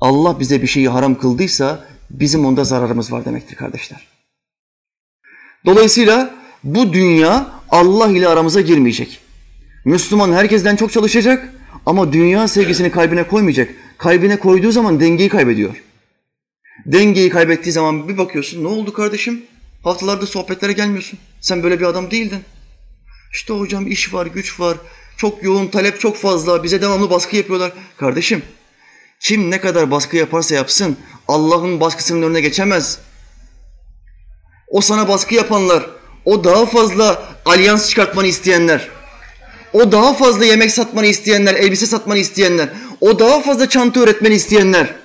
[0.01, 4.07] Allah bize bir şeyi haram kıldıysa bizim onda zararımız var demektir kardeşler.
[5.65, 9.19] Dolayısıyla bu dünya Allah ile aramıza girmeyecek.
[9.85, 11.53] Müslüman herkesten çok çalışacak
[11.85, 13.69] ama dünya sevgisini kalbine koymayacak.
[13.97, 15.83] Kalbine koyduğu zaman dengeyi kaybediyor.
[16.85, 19.43] Dengeyi kaybettiği zaman bir bakıyorsun ne oldu kardeşim?
[19.83, 21.19] Haftalarda sohbetlere gelmiyorsun.
[21.41, 22.41] Sen böyle bir adam değildin.
[23.33, 24.77] İşte hocam iş var, güç var.
[25.17, 26.63] Çok yoğun, talep çok fazla.
[26.63, 27.71] Bize devamlı baskı yapıyorlar.
[27.97, 28.43] Kardeşim
[29.21, 32.99] kim ne kadar baskı yaparsa yapsın Allah'ın baskısının önüne geçemez.
[34.67, 35.85] O sana baskı yapanlar,
[36.25, 38.89] o daha fazla alyans çıkartmanı isteyenler,
[39.73, 42.69] o daha fazla yemek satmanı isteyenler, elbise satmanı isteyenler,
[43.01, 44.95] o daha fazla çanta öğretmeni isteyenler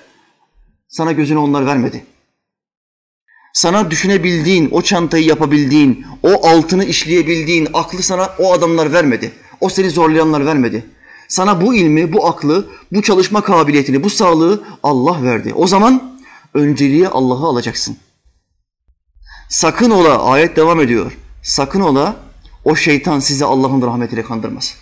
[0.89, 2.05] sana gözünü onlar vermedi.
[3.53, 9.33] Sana düşünebildiğin, o çantayı yapabildiğin, o altını işleyebildiğin aklı sana o adamlar vermedi.
[9.61, 10.87] O seni zorlayanlar vermedi.
[11.29, 15.55] Sana bu ilmi, bu aklı, bu çalışma kabiliyetini, bu sağlığı Allah verdi.
[15.55, 16.19] O zaman
[16.55, 17.97] önceliğe Allah'ı alacaksın.
[19.49, 21.19] Sakın ola, ayet devam ediyor.
[21.43, 22.17] Sakın ola
[22.67, 24.79] o şeytan sizi Allah'ın rahmetiyle kandırmasın.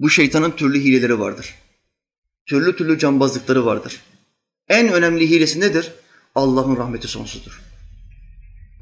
[0.00, 1.54] Bu şeytanın türlü hileleri vardır.
[2.46, 4.00] Türlü türlü cambazlıkları vardır.
[4.68, 5.92] En önemli hilesi nedir?
[6.34, 7.60] Allah'ın rahmeti sonsuzdur.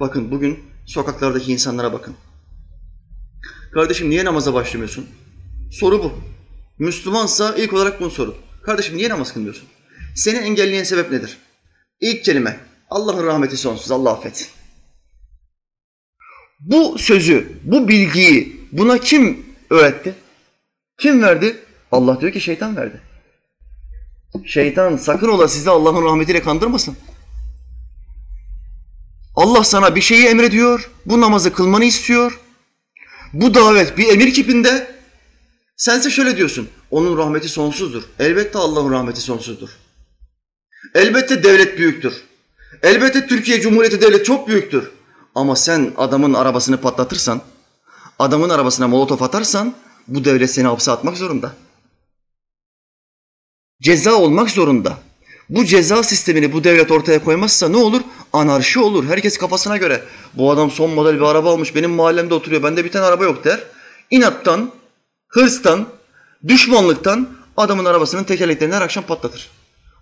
[0.00, 2.14] Bakın bugün sokaklardaki insanlara bakın.
[3.72, 5.06] Kardeşim niye namaza başlamıyorsun?
[5.72, 6.12] Soru bu.
[6.78, 8.34] Müslümansa ilk olarak bunu sorun.
[8.62, 9.68] Kardeşim niye namaz kılmıyorsun?
[10.14, 11.38] Seni engelleyen sebep nedir?
[12.00, 12.60] İlk kelime
[12.90, 13.90] Allah'ın rahmeti sonsuz.
[13.90, 14.50] Allah affet.
[16.60, 20.14] Bu sözü, bu bilgiyi buna kim öğretti?
[20.98, 21.56] Kim verdi?
[21.92, 23.00] Allah diyor ki şeytan verdi.
[24.44, 26.96] Şeytan sakın ola sizi Allah'ın rahmetiyle kandırmasın.
[29.34, 32.40] Allah sana bir şeyi emrediyor, bu namazı kılmanı istiyor.
[33.32, 34.94] Bu davet bir emir kipinde.
[35.76, 38.02] Sense şöyle diyorsun, onun rahmeti sonsuzdur.
[38.18, 39.68] Elbette Allah'ın rahmeti sonsuzdur.
[40.94, 42.14] Elbette devlet büyüktür.
[42.82, 44.90] Elbette Türkiye Cumhuriyeti devlet çok büyüktür.
[45.34, 47.40] Ama sen adamın arabasını patlatırsan,
[48.18, 49.74] adamın arabasına molotof atarsan
[50.08, 51.52] bu devlet seni hapse atmak zorunda.
[53.82, 54.98] Ceza olmak zorunda.
[55.48, 58.00] Bu ceza sistemini bu devlet ortaya koymazsa ne olur?
[58.32, 59.04] Anarşi olur.
[59.04, 60.02] Herkes kafasına göre.
[60.34, 61.74] Bu adam son model bir araba almış.
[61.74, 62.62] Benim mahallemde oturuyor.
[62.62, 63.62] Bende bir tane araba yok der.
[64.10, 64.70] İnattan,
[65.28, 65.86] hırstan,
[66.48, 69.50] düşmanlıktan adamın arabasının tekerleklerini her akşam patlatır.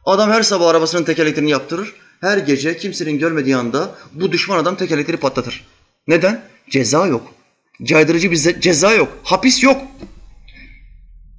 [0.05, 1.95] Adam her sabah arabasının tekerleklerini yaptırır.
[2.23, 5.67] Her gece kimsenin görmediği anda bu düşman adam tekerlekleri patlatır.
[6.07, 6.45] Neden?
[6.71, 7.35] Ceza yok.
[7.83, 9.19] Caydırıcı bir ceza yok.
[9.23, 9.83] Hapis yok.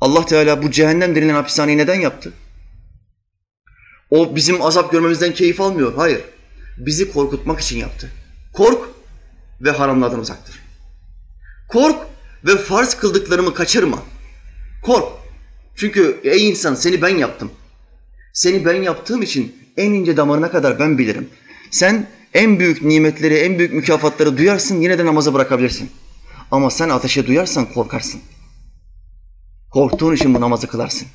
[0.02, 2.34] Allah Teala bu cehennem denilen hapishaneyi neden yaptı?
[4.10, 5.93] O bizim azap görmemizden keyif almıyor.
[5.96, 6.22] Hayır.
[6.78, 8.12] Bizi korkutmak için yaptı.
[8.54, 8.89] Kork
[9.62, 10.60] ve haramlardan uzaktır.
[11.69, 11.98] Kork
[12.46, 14.04] ve farz kıldıklarımı kaçırma.
[14.84, 15.06] Kork.
[15.76, 17.52] Çünkü ey insan seni ben yaptım.
[18.34, 21.29] Seni ben yaptığım için en ince damarına kadar ben bilirim.
[21.71, 25.89] Sen en büyük nimetleri, en büyük mükafatları duyarsın yine de namazı bırakabilirsin.
[26.51, 28.21] Ama sen ateşe duyarsan korkarsın.
[29.71, 31.07] Korktuğun için bu namazı kılarsın.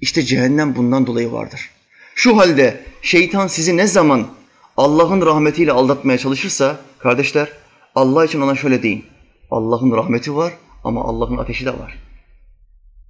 [0.00, 1.70] İşte cehennem bundan dolayı vardır.
[2.14, 4.26] Şu halde şeytan sizi ne zaman
[4.76, 7.52] Allah'ın rahmetiyle aldatmaya çalışırsa kardeşler
[7.94, 9.04] Allah için ona şöyle deyin.
[9.50, 10.52] Allah'ın rahmeti var
[10.84, 11.98] ama Allah'ın ateşi de var.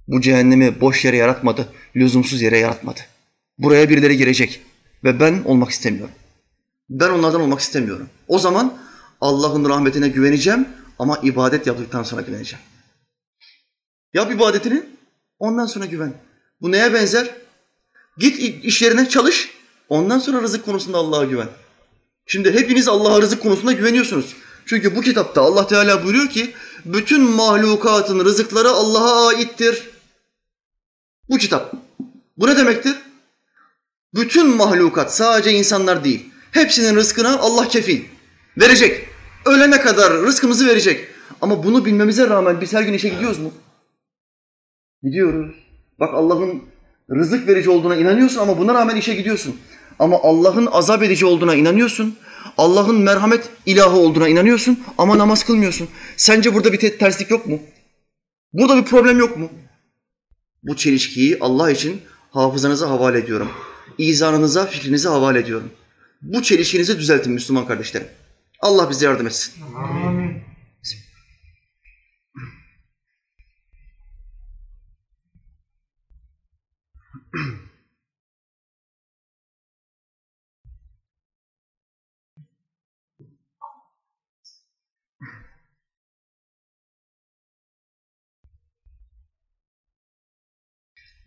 [0.07, 2.99] Bu cehennemi boş yere yaratmadı, lüzumsuz yere yaratmadı.
[3.57, 4.61] Buraya birileri girecek
[5.03, 6.15] ve ben olmak istemiyorum.
[6.89, 8.09] Ben onlardan olmak istemiyorum.
[8.27, 8.77] O zaman
[9.21, 10.67] Allah'ın rahmetine güveneceğim
[10.99, 12.65] ama ibadet yaptıktan sonra güveneceğim.
[14.13, 14.83] Yap ibadetini,
[15.39, 16.13] ondan sonra güven.
[16.61, 17.35] Bu neye benzer?
[18.17, 19.49] Git iş yerine çalış,
[19.89, 21.49] ondan sonra rızık konusunda Allah'a güven.
[22.25, 24.35] Şimdi hepiniz Allah'a rızık konusunda güveniyorsunuz.
[24.65, 26.53] Çünkü bu kitapta Allah Teala buyuruyor ki
[26.85, 29.89] bütün mahlukatın rızıkları Allah'a aittir.
[31.29, 31.73] Bu kitap.
[32.37, 32.95] Bu ne demektir?
[34.13, 36.29] Bütün mahlukat sadece insanlar değil.
[36.51, 38.01] Hepsinin rızkına Allah kefil.
[38.57, 39.07] Verecek.
[39.45, 41.07] Ölene kadar rızkımızı verecek.
[41.41, 43.51] Ama bunu bilmemize rağmen biz her gün işe gidiyoruz mu?
[45.03, 45.55] Gidiyoruz.
[45.99, 46.63] Bak Allah'ın
[47.11, 49.55] rızık verici olduğuna inanıyorsun ama buna rağmen işe gidiyorsun.
[49.99, 52.15] Ama Allah'ın azap edici olduğuna inanıyorsun.
[52.57, 55.87] Allah'ın merhamet ilahı olduğuna inanıyorsun ama namaz kılmıyorsun.
[56.17, 57.59] Sence burada bir terslik yok mu?
[58.53, 59.49] Burada bir problem yok mu?
[60.63, 63.49] Bu çelişkiyi Allah için hafızanıza havale ediyorum.
[63.97, 65.71] İzanınıza, fikrinize havale ediyorum.
[66.21, 68.07] Bu çelişkinizi düzeltin Müslüman kardeşlerim.
[68.61, 69.53] Allah bize yardım etsin.
[69.75, 70.49] Amin.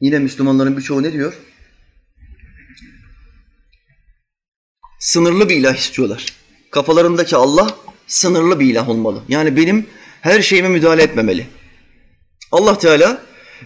[0.00, 1.34] Yine Müslümanların birçoğu ne diyor?
[5.02, 6.26] Sınırlı bir ilah istiyorlar.
[6.70, 9.22] Kafalarındaki Allah sınırlı bir ilah olmalı.
[9.28, 9.86] Yani benim
[10.20, 11.46] her şeyime müdahale etmemeli.
[12.52, 13.22] Allah Teala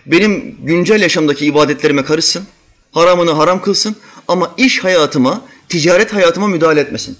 [0.06, 2.46] benim güncel yaşamdaki ibadetlerime karışsın,
[2.92, 3.96] haramını haram kılsın
[4.28, 7.18] ama iş hayatıma, ticaret hayatıma müdahale etmesin.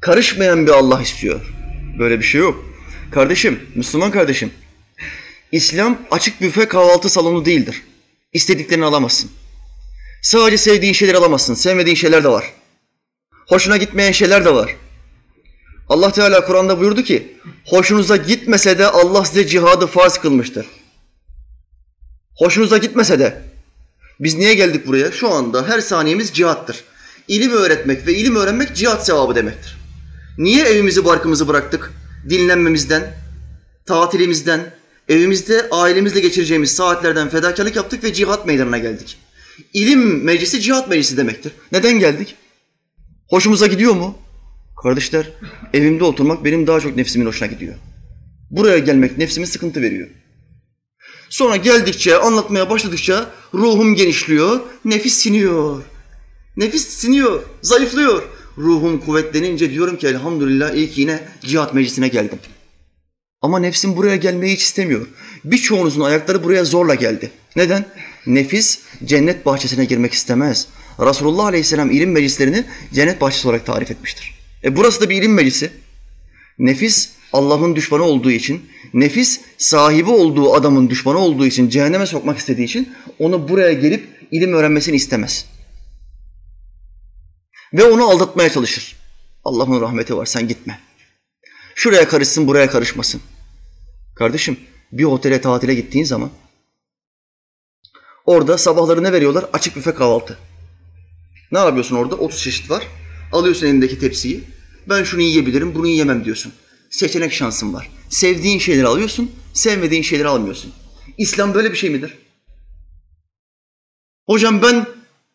[0.00, 1.40] Karışmayan bir Allah istiyor.
[1.98, 2.64] Böyle bir şey yok.
[3.12, 4.50] Kardeşim, Müslüman kardeşim,
[5.52, 7.82] İslam açık büfe kahvaltı salonu değildir.
[8.32, 9.30] İstediklerini alamazsın.
[10.22, 11.54] Sadece sevdiğin şeyler alamazsın.
[11.54, 12.52] Sevmediğin şeyler de var.
[13.48, 14.76] Hoşuna gitmeyen şeyler de var.
[15.88, 20.66] Allah Teala Kur'an'da buyurdu ki, hoşunuza gitmese de Allah size cihadı farz kılmıştır.
[22.38, 23.42] Hoşunuza gitmese de.
[24.20, 25.12] Biz niye geldik buraya?
[25.12, 26.84] Şu anda her saniyemiz cihattır.
[27.28, 29.76] İlim öğretmek ve ilim öğrenmek cihat sevabı demektir.
[30.38, 31.92] Niye evimizi barkımızı bıraktık?
[32.30, 33.14] Dinlenmemizden,
[33.86, 34.74] tatilimizden,
[35.08, 39.18] evimizde ailemizle geçireceğimiz saatlerden fedakarlık yaptık ve cihat meydanına geldik.
[39.72, 41.52] İlim meclisi cihat meclisi demektir.
[41.72, 42.34] Neden geldik?
[43.28, 44.18] Hoşumuza gidiyor mu?
[44.82, 45.32] Kardeşler,
[45.74, 47.74] evimde oturmak benim daha çok nefsimin hoşuna gidiyor.
[48.50, 50.08] Buraya gelmek nefsime sıkıntı veriyor.
[51.28, 55.82] Sonra geldikçe, anlatmaya başladıkça ruhum genişliyor, nefis siniyor.
[56.56, 58.22] Nefis siniyor, zayıflıyor.
[58.58, 62.38] Ruhum kuvvetlenince diyorum ki elhamdülillah iyi ki yine cihat meclisine geldim.
[63.42, 65.06] Ama nefsim buraya gelmeyi hiç istemiyor.
[65.44, 67.30] Birçoğunuzun ayakları buraya zorla geldi.
[67.56, 67.84] Neden?
[68.26, 70.66] Nefis cennet bahçesine girmek istemez.
[71.00, 74.34] Resulullah Aleyhisselam ilim meclislerini cennet bahçesi olarak tarif etmiştir.
[74.64, 75.70] E burası da bir ilim meclisi.
[76.58, 82.64] Nefis Allah'ın düşmanı olduğu için, nefis sahibi olduğu adamın düşmanı olduğu için, cehenneme sokmak istediği
[82.64, 85.46] için onu buraya gelip ilim öğrenmesini istemez.
[87.72, 88.96] Ve onu aldatmaya çalışır.
[89.44, 90.80] Allah'ın rahmeti var sen gitme.
[91.74, 93.20] Şuraya karışsın buraya karışmasın.
[94.14, 94.56] Kardeşim
[94.92, 96.30] bir otele tatile gittiğin zaman
[98.30, 99.44] orada sabahları ne veriyorlar?
[99.52, 100.38] Açık büfe kahvaltı.
[101.52, 102.14] Ne yapıyorsun orada?
[102.14, 102.86] 30 çeşit var.
[103.32, 104.44] Alıyorsun elindeki tepsiyi.
[104.88, 106.52] Ben şunu yiyebilirim, bunu yiyemem diyorsun.
[106.90, 107.90] Seçenek şansın var.
[108.08, 110.72] Sevdiğin şeyleri alıyorsun, sevmediğin şeyleri almıyorsun.
[111.18, 112.18] İslam böyle bir şey midir?
[114.26, 114.86] Hocam ben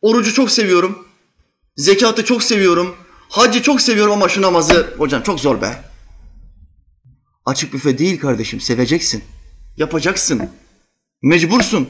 [0.01, 1.07] orucu çok seviyorum.
[1.75, 2.95] Zekatı çok seviyorum.
[3.29, 5.83] Hacı çok seviyorum ama şu namazı hocam çok zor be.
[7.45, 9.23] Açık büfe değil kardeşim, seveceksin.
[9.77, 10.49] Yapacaksın.
[11.21, 11.89] Mecbursun.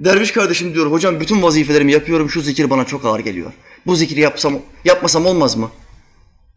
[0.00, 3.52] Derviş kardeşim diyor, hocam bütün vazifelerimi yapıyorum, şu zikir bana çok ağır geliyor.
[3.86, 5.70] Bu zikri yapsam, yapmasam olmaz mı?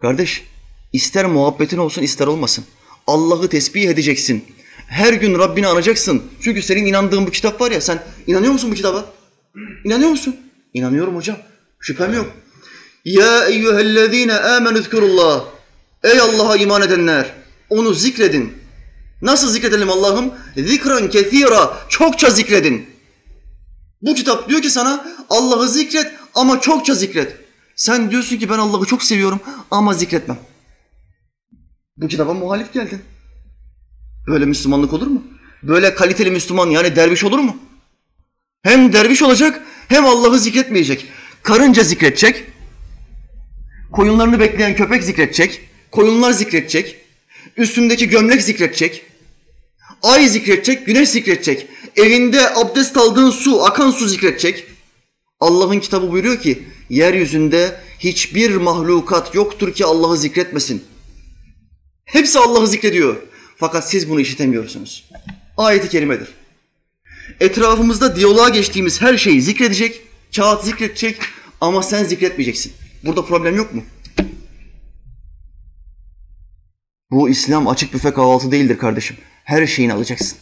[0.02, 0.44] Kardeş,
[0.94, 2.66] ister muhabbetin olsun, ister olmasın.
[3.08, 4.46] Allah'ı tesbih edeceksin.
[4.88, 6.24] Her gün Rabbini anacaksın.
[6.42, 9.06] Çünkü senin inandığın bu kitap var ya, sen inanıyor musun bu kitaba?
[9.86, 10.36] İnanıyor musun?
[10.74, 11.38] İnanıyorum hocam.
[11.80, 12.32] Şüphem yok.
[13.06, 15.46] Ya eyyühellezine amenü zkurullah.
[16.04, 17.34] Ey Allah'a iman edenler,
[17.70, 18.54] onu zikredin.
[19.22, 20.34] Nasıl zikredelim Allah'ım?
[20.58, 22.91] Zikran kethira, çokça zikredin.
[24.02, 27.38] Bu kitap diyor ki sana Allah'ı zikret ama çokça zikret.
[27.76, 29.40] Sen diyorsun ki ben Allah'ı çok seviyorum
[29.72, 30.38] ama zikretmem.
[31.98, 33.02] Bu kitaba muhalif geldin.
[34.28, 35.24] Böyle Müslümanlık olur mu?
[35.64, 37.58] Böyle kaliteli Müslüman yani derviş olur mu?
[38.64, 41.06] Hem derviş olacak hem Allah'ı zikretmeyecek.
[41.44, 42.44] Karınca zikredecek.
[43.92, 45.62] Koyunlarını bekleyen köpek zikredecek.
[45.92, 46.98] Koyunlar zikredecek.
[47.58, 49.06] Üstündeki gömlek zikredecek.
[50.04, 51.68] Ay zikredecek, güneş zikredecek.
[51.96, 54.68] Evinde abdest aldığın su, akan su zikredecek.
[55.40, 60.84] Allah'ın kitabı buyuruyor ki, yeryüzünde hiçbir mahlukat yoktur ki Allah'ı zikretmesin.
[62.06, 63.16] Hepsi Allah'ı zikrediyor.
[63.58, 65.10] Fakat siz bunu işitemiyorsunuz.
[65.58, 66.28] Ayeti kerimedir.
[67.40, 70.02] Etrafımızda diyaloğa geçtiğimiz her şeyi zikredecek,
[70.36, 71.22] kağıt zikredecek
[71.62, 72.74] ama sen zikretmeyeceksin.
[73.04, 73.84] Burada problem yok mu?
[77.12, 79.18] Bu İslam açık büfe kahvaltı değildir kardeşim.
[79.44, 80.38] Her şeyini alacaksın.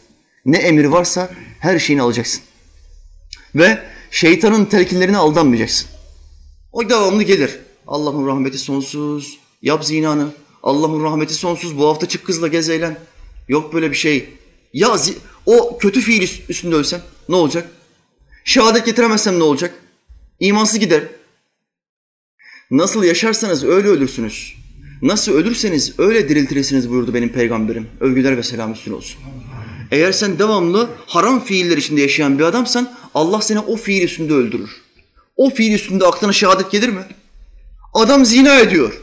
[0.49, 2.41] Ne emir varsa her şeyini alacaksın.
[3.55, 5.89] Ve şeytanın telkinlerine aldanmayacaksın.
[6.71, 7.59] O devamlı gelir.
[7.87, 9.39] Allah'ın rahmeti sonsuz.
[9.61, 10.27] Yap zinanı.
[10.63, 11.77] Allah'ın rahmeti sonsuz.
[11.77, 12.99] Bu hafta çık kızla gez eğlen.
[13.47, 14.29] Yok böyle bir şey.
[14.73, 14.95] Ya
[15.45, 17.69] o kötü fiil üstünde ölsem ne olacak?
[18.45, 19.73] Şehadet getiremezsem ne olacak?
[20.39, 21.03] İmansız gider.
[22.71, 24.55] Nasıl yaşarsanız öyle ölürsünüz.
[25.01, 27.87] Nasıl ölürseniz öyle diriltirsiniz buyurdu benim peygamberim.
[27.99, 29.21] Övgüler ve selam üstüne olsun.
[29.91, 34.69] Eğer sen devamlı haram fiiller içinde yaşayan bir adamsan Allah seni o fiil üstünde öldürür.
[35.37, 37.01] O fiil üstünde aklına şehadet gelir mi?
[37.93, 39.01] Adam zina ediyor.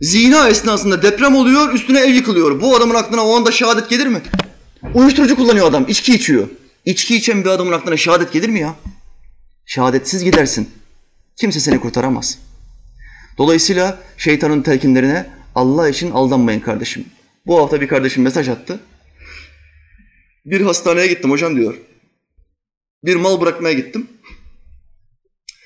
[0.00, 2.60] Zina esnasında deprem oluyor, üstüne ev yıkılıyor.
[2.60, 4.22] Bu adamın aklına o anda şehadet gelir mi?
[4.94, 6.48] Uyuşturucu kullanıyor adam, içki içiyor.
[6.84, 8.74] İçki içen bir adamın aklına şehadet gelir mi ya?
[9.66, 10.70] Şehadetsiz gidersin.
[11.36, 12.38] Kimse seni kurtaramaz.
[13.38, 17.04] Dolayısıyla şeytanın telkinlerine Allah için aldanmayın kardeşim.
[17.46, 18.80] Bu hafta bir kardeşim mesaj attı.
[20.46, 21.74] Bir hastaneye gittim hocam diyor.
[23.04, 24.08] Bir mal bırakmaya gittim.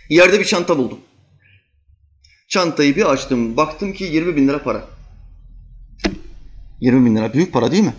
[0.09, 1.01] Yerde bir çanta buldum.
[2.49, 4.89] Çantayı bir açtım, baktım ki 20 bin lira para.
[6.81, 7.95] 20 bin lira büyük para değil mi?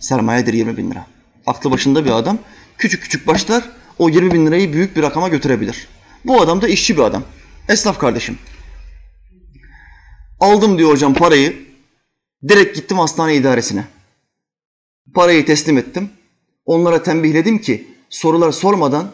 [0.00, 1.06] Sermayedir 20 bin lira.
[1.46, 2.38] Aklı başında bir adam
[2.78, 5.88] küçük küçük başlar o 20 bin lirayı büyük bir rakama götürebilir.
[6.24, 7.24] Bu adam da işçi bir adam.
[7.68, 8.38] Esnaf kardeşim.
[10.40, 11.68] Aldım diyor hocam parayı.
[12.48, 13.84] Direkt gittim hastane idaresine.
[15.18, 16.10] Parayı teslim ettim.
[16.66, 19.10] Onlara tembihledim ki sorular sormadan,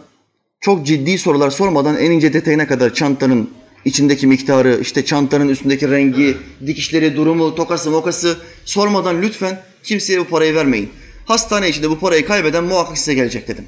[0.61, 3.50] çok ciddi sorular sormadan en ince detayına kadar çantanın
[3.84, 6.36] içindeki miktarı, işte çantanın üstündeki rengi,
[6.66, 10.90] dikişleri, durumu, tokası, mokası sormadan lütfen kimseye bu parayı vermeyin.
[11.26, 13.66] Hastane içinde bu parayı kaybeden muhakkak size gelecek dedim.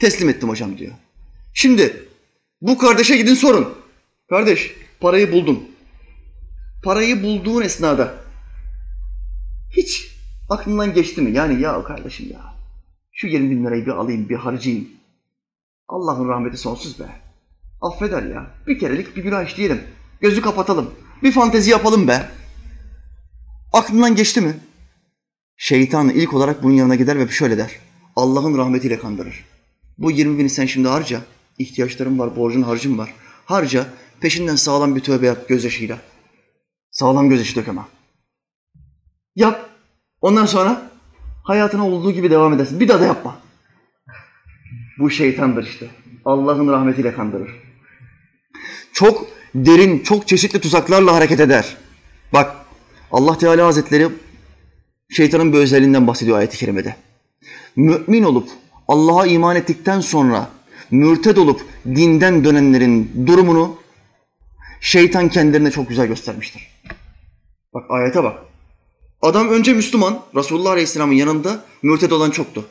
[0.00, 0.92] Teslim ettim hocam diyor.
[1.54, 2.06] Şimdi
[2.60, 3.74] bu kardeşe gidin sorun.
[4.30, 5.60] Kardeş parayı buldum.
[6.84, 8.14] Parayı bulduğun esnada
[9.76, 10.17] hiç
[10.48, 11.30] aklından geçti mi?
[11.30, 12.58] Yani ya kardeşim ya
[13.18, 14.88] şu 20 bin lirayı bir alayım bir harcayayım.
[15.88, 17.04] Allah'ın rahmeti sonsuz be.
[17.80, 18.46] Affeder ya.
[18.66, 19.82] Bir kerelik bir günah işleyelim.
[20.20, 20.90] Gözü kapatalım.
[21.22, 22.30] Bir fantezi yapalım be.
[23.72, 24.56] Aklından geçti mi?
[25.56, 27.70] Şeytan ilk olarak bunun yanına gider ve şöyle der.
[28.16, 29.44] Allah'ın rahmetiyle kandırır.
[29.98, 31.20] Bu 20 bini sen şimdi harca.
[31.58, 33.14] İhtiyaçların var, borcun harcın var.
[33.44, 33.86] Harca,
[34.20, 35.98] peşinden sağlam bir tövbe yap gözyaşıyla.
[36.90, 37.88] Sağlam gözyaşı dök ama.
[39.36, 39.67] Yap.
[40.22, 40.90] Ondan sonra
[41.42, 42.80] hayatına olduğu gibi devam edersin.
[42.80, 43.38] Bir daha da yapma.
[44.98, 45.86] Bu şeytandır işte.
[46.24, 47.50] Allah'ın rahmetiyle kandırır.
[48.92, 51.76] Çok derin, çok çeşitli tuzaklarla hareket eder.
[52.32, 52.56] Bak
[53.12, 54.08] Allah Teala Hazretleri
[55.10, 56.96] şeytanın bir özelliğinden bahsediyor ayet-i kerimede.
[57.76, 58.48] Mümin olup
[58.88, 60.48] Allah'a iman ettikten sonra
[60.90, 63.76] mürted olup dinden dönenlerin durumunu
[64.80, 66.68] şeytan kendilerine çok güzel göstermiştir.
[67.74, 68.47] Bak ayete bak.
[69.22, 72.64] Adam önce Müslüman, Resulullah Aleyhisselam'ın yanında mürted olan çoktu.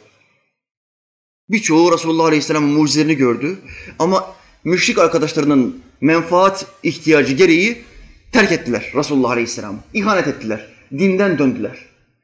[1.49, 3.59] Birçoğu Resulullah Aleyhisselam'ın mucizelerini gördü
[3.99, 7.83] ama müşrik arkadaşlarının menfaat ihtiyacı gereği
[8.31, 9.79] terk ettiler Resulullah Aleyhisselam'ı.
[9.93, 10.67] İhanet ettiler.
[10.91, 11.77] Dinden döndüler.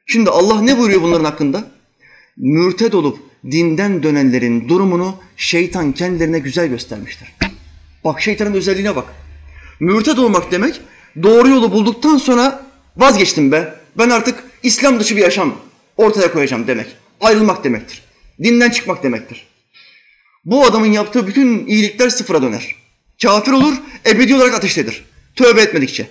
[0.06, 1.64] Şimdi Allah ne buyuruyor bunların hakkında?
[2.36, 3.18] Mürted olup
[3.50, 7.34] dinden dönenlerin durumunu şeytan kendilerine güzel göstermiştir.
[8.04, 9.04] Bak şeytanın özelliğine bak.
[9.80, 10.80] Mürted olmak demek
[11.22, 12.66] doğru yolu bulduktan sonra
[12.96, 13.83] vazgeçtim be.
[13.98, 15.56] Ben artık İslam dışı bir yaşam
[15.96, 16.86] ortaya koyacağım demek.
[17.20, 18.02] Ayrılmak demektir.
[18.42, 19.46] Dinden çıkmak demektir.
[20.44, 22.74] Bu adamın yaptığı bütün iyilikler sıfıra döner.
[23.22, 23.74] Kafir olur,
[24.06, 25.04] ebedi olarak ateştedir.
[25.36, 26.08] Tövbe etmedikçe.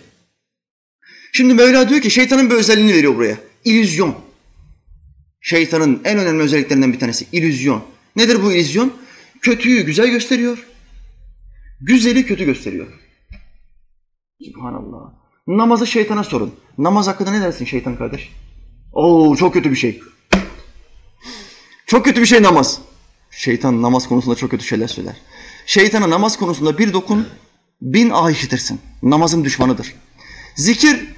[1.34, 3.38] Şimdi Mevla diyor ki şeytanın bir özelliğini veriyor buraya.
[3.66, 4.16] İllüzyon.
[5.42, 7.84] Şeytanın en önemli özelliklerinden bir tanesi illüzyon.
[8.16, 8.94] Nedir bu illüzyon?
[9.42, 10.68] Kötüyü güzel gösteriyor.
[11.82, 12.88] Güzeli kötü gösteriyor.
[14.46, 15.23] Subhanallah.
[15.48, 16.56] Namazı şeytana sorun.
[16.78, 18.30] Namaz hakkında ne dersin şeytan kardeş?
[18.94, 20.02] Oo çok kötü bir şey.
[21.86, 22.80] Çok kötü bir şey namaz.
[23.32, 25.16] Şeytan namaz konusunda çok kötü şeyler söyler.
[25.66, 27.28] Şeytana namaz konusunda bir dokun,
[27.82, 28.82] bin ah işitirsin.
[29.04, 29.96] Namazın düşmanıdır.
[30.56, 31.14] Zikir,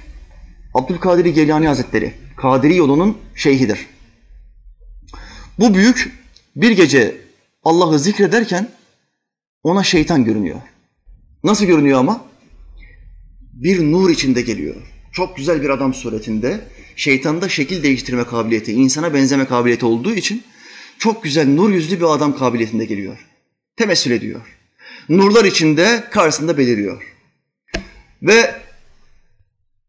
[0.74, 3.86] Abdülkadir Geylani Hazretleri, Kadiri yolunun şeyhidir.
[5.58, 6.12] Bu büyük
[6.56, 7.20] bir gece
[7.64, 8.68] Allah'ı zikrederken
[9.62, 10.60] ona şeytan görünüyor.
[11.44, 12.24] Nasıl görünüyor ama?
[13.56, 14.76] Bir nur içinde geliyor.
[15.12, 16.60] Çok güzel bir adam suretinde.
[16.96, 20.42] Şeytanda şekil değiştirme kabiliyeti, insana benzeme kabiliyeti olduğu için
[20.98, 23.18] çok güzel nur yüzlü bir adam kabiliyetinde geliyor.
[23.76, 24.40] Temessül ediyor.
[25.08, 27.02] Nurlar içinde karşısında beliriyor.
[28.22, 28.54] Ve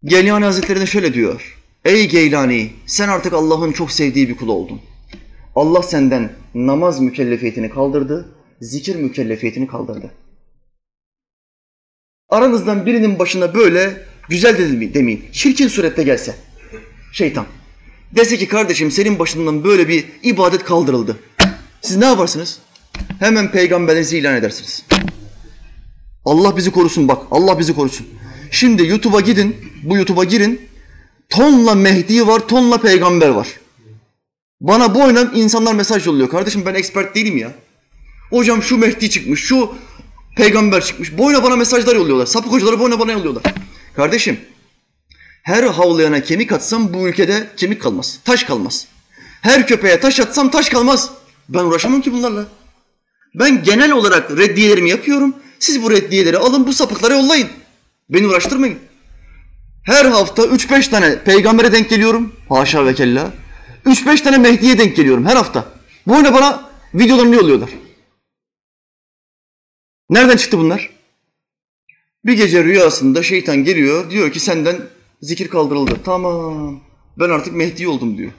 [0.03, 1.57] Geylani Hazretleri de şöyle diyor.
[1.85, 4.81] Ey Geylani sen artık Allah'ın çok sevdiği bir kul oldun.
[5.55, 10.11] Allah senden namaz mükellefiyetini kaldırdı, zikir mükellefiyetini kaldırdı.
[12.29, 16.35] Aranızdan birinin başına böyle güzel de demeyeyim, çirkin surette gelse
[17.13, 17.45] şeytan.
[18.15, 21.17] Dese ki kardeşim senin başından böyle bir ibadet kaldırıldı.
[21.81, 22.59] Siz ne yaparsınız?
[23.19, 24.83] Hemen peygamberinizi ilan edersiniz.
[26.25, 27.23] Allah bizi korusun bak.
[27.31, 28.07] Allah bizi korusun.
[28.51, 29.55] Şimdi YouTube'a gidin.
[29.83, 30.61] Bu YouTube'a girin.
[31.29, 33.47] Tonla Mehdi var, tonla peygamber var.
[34.61, 36.29] Bana bu oynan insanlar mesaj yolluyor.
[36.29, 37.51] Kardeşim ben expert değilim ya.
[38.29, 39.75] Hocam şu Mehdi çıkmış, şu
[40.37, 41.17] peygamber çıkmış.
[41.17, 42.25] Boyuna bana mesajlar yolluyorlar.
[42.25, 43.43] Sapık hocaları boyuna bana yolluyorlar.
[43.95, 44.39] Kardeşim
[45.43, 48.19] her havlayana kemik atsam bu ülkede kemik kalmaz.
[48.25, 48.87] Taş kalmaz.
[49.41, 51.09] Her köpeğe taş atsam taş kalmaz.
[51.49, 52.45] Ben uğraşamam ki bunlarla.
[53.35, 55.35] Ben genel olarak reddiyelerimi yapıyorum.
[55.59, 57.47] Siz bu reddiyeleri alın bu sapıklara yollayın.
[58.09, 58.79] Beni uğraştırmayın.
[59.83, 62.33] Her hafta 3-5 tane peygambere denk geliyorum.
[62.49, 63.31] Haşa ve kella.
[63.85, 65.65] 3-5 tane Mehdi'ye denk geliyorum her hafta.
[66.07, 67.69] Bu oyuna bana videolarını yolluyorlar.
[70.09, 70.89] Nereden çıktı bunlar?
[72.25, 74.09] Bir gece rüyasında şeytan geliyor.
[74.09, 74.77] Diyor ki senden
[75.21, 75.97] zikir kaldırıldı.
[76.05, 76.79] Tamam.
[77.19, 78.31] Ben artık Mehdi oldum diyor.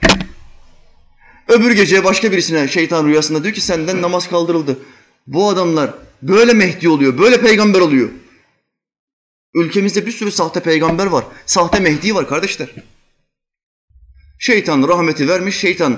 [1.47, 4.79] Öbür gece başka birisine şeytan rüyasında diyor ki senden namaz kaldırıldı.
[5.27, 8.09] Bu adamlar böyle Mehdi oluyor, böyle peygamber oluyor.
[9.53, 11.25] Ülkemizde bir sürü sahte peygamber var.
[11.45, 12.69] Sahte Mehdi var kardeşler.
[14.39, 15.97] Şeytan rahmeti vermiş, şeytan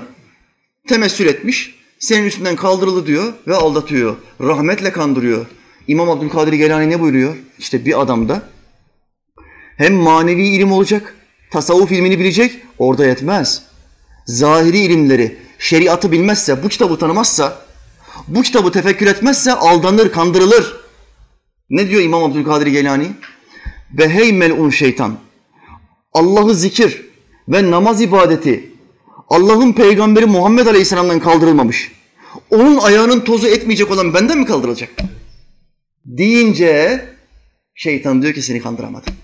[0.88, 1.74] temessül etmiş.
[1.98, 4.16] Senin üstünden kaldırıldı diyor ve aldatıyor.
[4.40, 5.46] Rahmetle kandırıyor.
[5.88, 7.36] İmam Abdülkadir Geylani ne buyuruyor?
[7.58, 8.42] İşte bir adamda
[9.76, 11.14] hem manevi ilim olacak,
[11.50, 13.62] tasavvuf ilmini bilecek, orada yetmez.
[14.26, 17.62] Zahiri ilimleri, şeriatı bilmezse, bu kitabı tanımazsa,
[18.28, 20.76] bu kitabı tefekkür etmezse aldanır, kandırılır.
[21.70, 23.06] Ne diyor İmam Abdülkadir Geylani?
[23.92, 25.16] Ve melun şeytan,
[26.12, 27.06] Allah'ı zikir
[27.48, 28.70] ve namaz ibadeti
[29.28, 31.92] Allah'ın peygamberi Muhammed Aleyhisselam'dan kaldırılmamış.
[32.50, 34.90] Onun ayağının tozu etmeyecek olan benden mi kaldırılacak?
[36.04, 37.04] Deyince
[37.74, 39.14] şeytan diyor ki seni kandıramadım.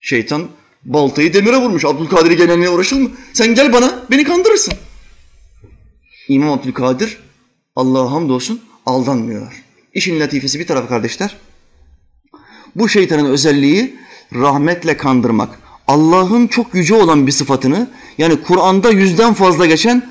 [0.00, 0.48] Şeytan
[0.84, 1.84] baltayı demire vurmuş.
[1.84, 3.10] Abdülkadir'i gelenliğe uğraşır mı?
[3.32, 4.74] Sen gel bana, beni kandırırsın.
[6.28, 7.18] İmam Abdülkadir
[7.76, 9.64] Allah'a hamdolsun aldanmıyor.
[9.94, 11.36] İşin latifesi bir taraf kardeşler.
[12.76, 13.96] Bu şeytanın özelliği
[14.34, 15.58] rahmetle kandırmak.
[15.86, 20.10] Allah'ın çok yüce olan bir sıfatını yani Kur'an'da yüzden fazla geçen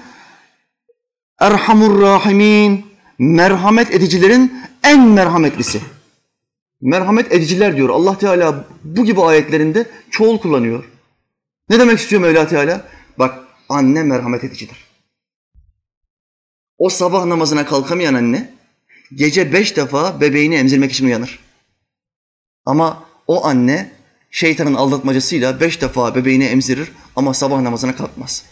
[1.40, 2.89] Erhamur Rahimin
[3.20, 5.82] merhamet edicilerin en merhametlisi.
[6.82, 7.90] Merhamet ediciler diyor.
[7.90, 10.84] Allah Teala bu gibi ayetlerinde çoğul kullanıyor.
[11.70, 12.88] Ne demek istiyor Mevla Teala?
[13.20, 13.40] Bak
[13.70, 14.88] anne merhamet edicidir.
[16.78, 18.54] O sabah namazına kalkamayan anne
[19.16, 21.40] gece beş defa bebeğini emzirmek için uyanır.
[22.66, 23.92] Ama o anne
[24.32, 28.44] şeytanın aldatmacasıyla beş defa bebeğini emzirir ama sabah namazına kalkmaz.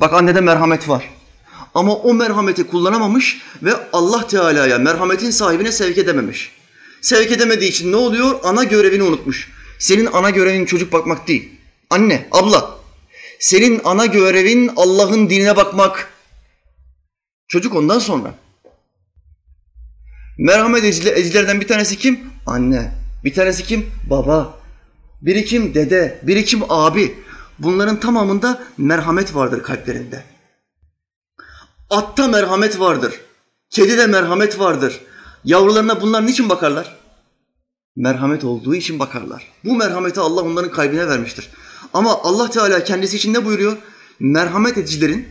[0.00, 1.21] Bak annede merhamet var.
[1.74, 6.52] Ama o merhameti kullanamamış ve Allah Teala'ya merhametin sahibine sevk edememiş.
[7.00, 8.40] Sevk edemediği için ne oluyor?
[8.42, 9.50] Ana görevini unutmuş.
[9.78, 11.48] Senin ana görevin çocuk bakmak değil.
[11.90, 12.78] Anne, abla.
[13.38, 16.12] Senin ana görevin Allah'ın dinine bakmak.
[17.48, 18.34] Çocuk ondan sonra.
[20.38, 22.20] Merhamet edicilerden bir tanesi kim?
[22.46, 22.92] Anne.
[23.24, 23.86] Bir tanesi kim?
[24.10, 24.58] Baba.
[25.22, 25.74] Biri kim?
[25.74, 26.20] Dede.
[26.22, 26.62] Biri kim?
[26.68, 27.14] Abi.
[27.58, 30.24] Bunların tamamında merhamet vardır kalplerinde.
[31.92, 33.20] Atta merhamet vardır.
[33.70, 35.00] Kedide merhamet vardır.
[35.44, 36.96] Yavrularına bunlar niçin bakarlar?
[37.96, 39.52] Merhamet olduğu için bakarlar.
[39.64, 41.50] Bu merhameti Allah onların kalbine vermiştir.
[41.92, 43.76] Ama Allah Teala kendisi için ne buyuruyor?
[44.20, 45.28] Merhamet edicilerin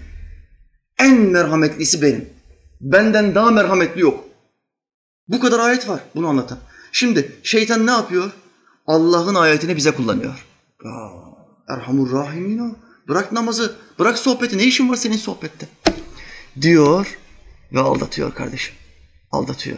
[0.99, 2.29] en merhametlisi benim.
[2.81, 4.23] Benden daha merhametli yok.
[5.27, 6.57] Bu kadar ayet var bunu anlatan.
[6.91, 8.31] Şimdi şeytan ne yapıyor?
[8.87, 10.45] Allah'ın ayetini bize kullanıyor.
[11.67, 12.75] Erhamur Rahimin o.
[13.07, 14.57] Bırak namazı, bırak sohbeti.
[14.57, 15.67] Ne işin var senin sohbette?
[16.61, 17.17] Diyor
[17.73, 18.75] ve aldatıyor kardeşim.
[19.31, 19.77] Aldatıyor.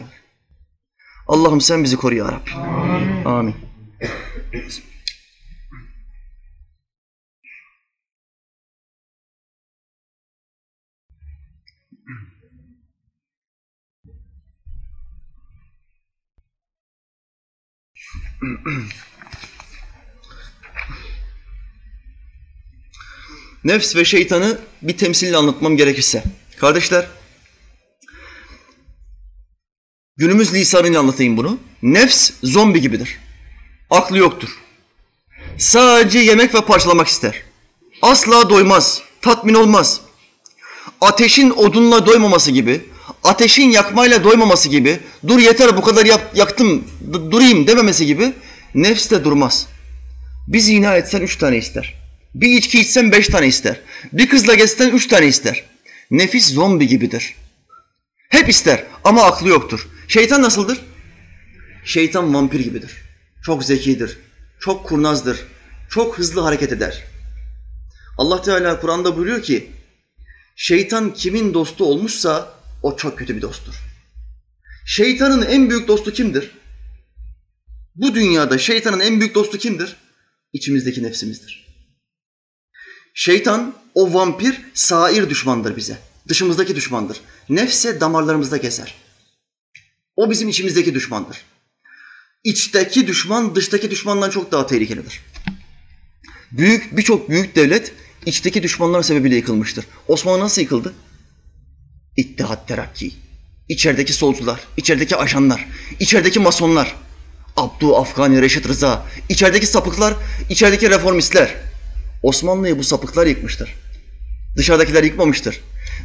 [1.26, 2.50] Allah'ım sen bizi koru ya Rabbi.
[2.50, 3.24] Amin.
[3.24, 3.54] Amin.
[23.64, 26.24] Nefs ve şeytanı bir temsille anlatmam gerekirse.
[26.64, 27.06] Kardeşler,
[30.16, 31.58] günümüz lisanıyla anlatayım bunu.
[31.82, 33.18] Nefs zombi gibidir.
[33.90, 34.48] Aklı yoktur.
[35.58, 37.42] Sadece yemek ve parçalamak ister.
[38.02, 40.00] Asla doymaz, tatmin olmaz.
[41.00, 42.84] Ateşin odunla doymaması gibi,
[43.24, 46.84] ateşin yakmayla doymaması gibi, dur yeter bu kadar yap, yaktım,
[47.30, 48.32] durayım dememesi gibi
[48.74, 49.66] nefs de durmaz.
[50.48, 51.94] Bir zina etsen üç tane ister.
[52.34, 53.80] Bir içki içsen beş tane ister.
[54.12, 55.73] Bir kızla gezsen üç tane ister.
[56.14, 57.34] Nefis zombi gibidir.
[58.28, 59.88] Hep ister ama aklı yoktur.
[60.08, 60.80] Şeytan nasıldır?
[61.84, 62.92] Şeytan vampir gibidir.
[63.44, 64.18] Çok zekidir.
[64.60, 65.38] Çok kurnazdır.
[65.90, 67.04] Çok hızlı hareket eder.
[68.18, 69.70] Allah Teala Kur'an'da buyuruyor ki
[70.56, 73.74] şeytan kimin dostu olmuşsa o çok kötü bir dosttur.
[74.86, 76.50] Şeytanın en büyük dostu kimdir?
[77.94, 79.96] Bu dünyada şeytanın en büyük dostu kimdir?
[80.52, 81.66] İçimizdeki nefsimizdir.
[83.14, 85.98] Şeytan, o vampir sair düşmandır bize.
[86.28, 87.20] Dışımızdaki düşmandır.
[87.48, 88.94] Nefse damarlarımızda gezer.
[90.16, 91.36] O bizim içimizdeki düşmandır.
[92.44, 95.20] İçteki düşman dıştaki düşmandan çok daha tehlikelidir.
[96.52, 97.92] Büyük birçok büyük devlet
[98.26, 99.86] içteki düşmanlar sebebiyle yıkılmıştır.
[100.08, 100.94] Osmanlı nasıl yıkıldı?
[102.16, 103.12] İttihat Terakki.
[103.68, 105.68] İçerideki solcular, içerideki ajanlar,
[106.00, 106.96] içerideki masonlar,
[107.56, 110.14] Abdu Afgani, Reşit Rıza, içerideki sapıklar,
[110.50, 111.54] içerideki reformistler.
[112.22, 113.74] Osmanlı'yı bu sapıklar yıkmıştır.
[114.56, 115.60] Dışarıdakiler yıkmamıştır.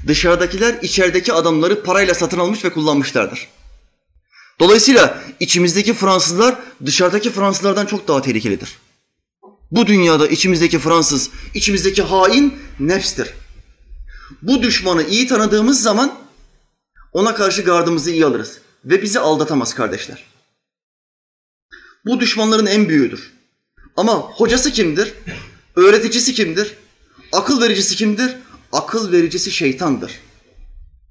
[0.08, 3.48] Dışarıdakiler içerideki adamları parayla satın almış ve kullanmışlardır.
[4.60, 8.78] Dolayısıyla içimizdeki Fransızlar dışarıdaki Fransızlardan çok daha tehlikelidir.
[9.72, 13.34] Bu dünyada içimizdeki Fransız, içimizdeki hain nefstir.
[14.42, 16.20] Bu düşmanı iyi tanıdığımız zaman
[17.14, 20.24] ona karşı gardımızı iyi alırız ve bizi aldatamaz kardeşler.
[22.06, 23.34] Bu düşmanların en büyüğüdür.
[23.98, 25.14] Ama hocası kimdir?
[25.76, 26.74] Öğreticisi kimdir?
[27.32, 28.36] Akıl vericisi kimdir?
[28.72, 30.12] Akıl vericisi şeytandır.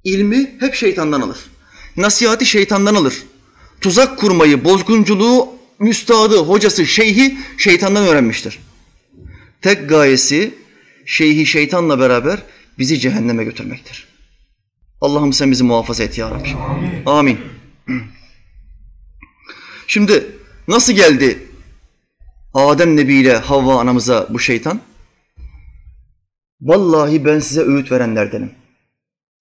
[0.04, 1.38] İlmi hep şeytandan alır.
[1.96, 3.22] Nasihati şeytandan alır.
[3.80, 5.48] Tuzak kurmayı, bozgunculuğu
[5.78, 8.58] müstahadı, hocası, şeyhi şeytandan öğrenmiştir.
[9.62, 10.54] Tek gayesi
[11.06, 12.42] şeyhi şeytanla beraber
[12.78, 14.08] bizi cehenneme götürmektir.
[15.00, 16.56] Allah'ım sen bizi muhafaza et ya Rabbi.
[17.06, 17.38] Amin.
[19.86, 20.26] Şimdi
[20.68, 21.38] nasıl geldi
[22.54, 24.80] Adem Nebi ile Havva anamıza bu şeytan?
[26.60, 28.50] Vallahi ben size öğüt verenlerdenim.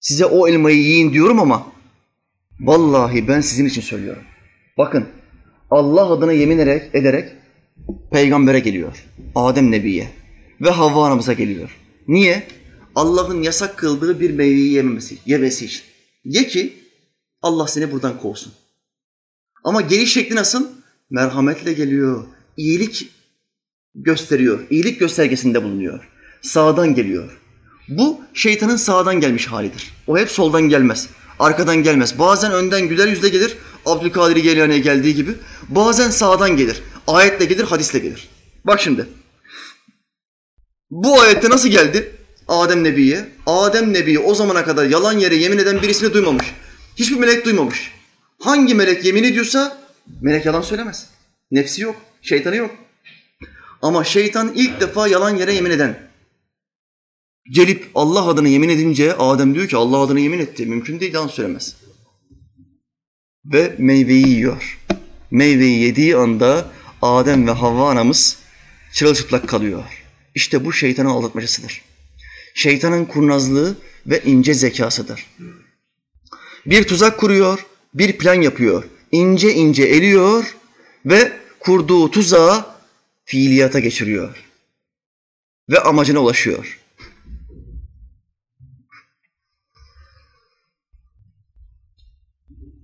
[0.00, 1.72] Size o elmayı yiyin diyorum ama
[2.60, 4.22] vallahi ben sizin için söylüyorum.
[4.78, 5.08] Bakın
[5.70, 7.32] Allah adına yemin ederek, ederek
[8.12, 9.04] peygambere geliyor.
[9.34, 10.08] Adem Nebi'ye
[10.60, 11.76] ve Havva anamıza geliyor.
[12.08, 12.42] Niye?
[12.94, 15.82] Allah'ın yasak kıldığı bir meyveyi yememesi, yemesi için.
[16.24, 16.76] Ye ki
[17.42, 18.52] Allah seni buradan kovsun.
[19.64, 20.68] Ama geliş şekli nasıl?
[21.10, 22.24] Merhametle geliyor.
[22.56, 23.08] İyilik
[23.94, 24.66] gösteriyor.
[24.70, 26.08] İyilik göstergesinde bulunuyor.
[26.42, 27.38] Sağdan geliyor.
[27.88, 29.92] Bu şeytanın sağdan gelmiş halidir.
[30.06, 31.08] O hep soldan gelmez.
[31.38, 32.18] Arkadan gelmez.
[32.18, 33.56] Bazen önden güler yüzle gelir.
[33.86, 35.30] Abdülkadir Geylani'ye geldiği gibi.
[35.68, 36.82] Bazen sağdan gelir.
[37.06, 38.28] Ayetle gelir, hadisle gelir.
[38.64, 39.06] Bak şimdi.
[40.90, 42.16] Bu ayette nasıl geldi?
[42.48, 43.28] Adem Nebi'ye.
[43.46, 46.46] Adem Nebi o zamana kadar yalan yere yemin eden birisini duymamış.
[46.96, 47.92] Hiçbir melek duymamış.
[48.38, 49.78] Hangi melek yemin ediyorsa
[50.20, 51.06] melek yalan söylemez.
[51.50, 52.70] Nefsi yok, şeytanı yok.
[53.82, 56.07] Ama şeytan ilk defa yalan yere yemin eden.
[57.50, 60.66] Gelip Allah adına yemin edince Adem diyor ki Allah adına yemin etti.
[60.66, 61.76] Mümkün değil yalan söylemez.
[63.44, 64.78] Ve meyveyi yiyor.
[65.30, 66.70] Meyveyi yediği anda
[67.02, 68.38] Adem ve Havva anamız
[68.92, 69.84] çırılçıplak kalıyor.
[70.34, 71.82] İşte bu şeytanın aldatmacasıdır.
[72.54, 73.76] Şeytanın kurnazlığı
[74.06, 75.26] ve ince zekasıdır.
[76.66, 78.84] Bir tuzak kuruyor, bir plan yapıyor.
[79.12, 80.56] İnce ince eliyor
[81.06, 82.66] ve kurduğu tuzağı
[83.24, 84.44] fiiliyata geçiriyor.
[85.70, 86.78] Ve amacına ulaşıyor.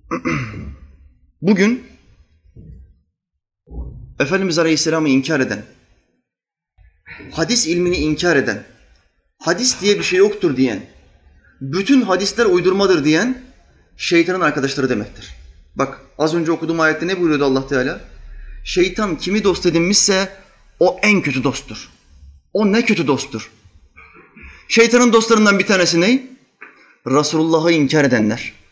[1.41, 1.83] Bugün
[4.19, 5.65] Efendimiz Aleyhisselam'ı inkar eden,
[7.31, 8.63] hadis ilmini inkar eden,
[9.39, 10.85] hadis diye bir şey yoktur diyen,
[11.61, 13.41] bütün hadisler uydurmadır diyen
[13.97, 15.35] şeytanın arkadaşları demektir.
[15.75, 18.01] Bak az önce okuduğum ayette ne buyuruyordu Allah Teala?
[18.63, 20.29] Şeytan kimi dost edinmişse
[20.79, 21.89] o en kötü dosttur.
[22.53, 23.51] O ne kötü dosttur.
[24.67, 26.27] Şeytanın dostlarından bir tanesi ne?
[27.07, 28.64] Resulullah'ı inkar edenler.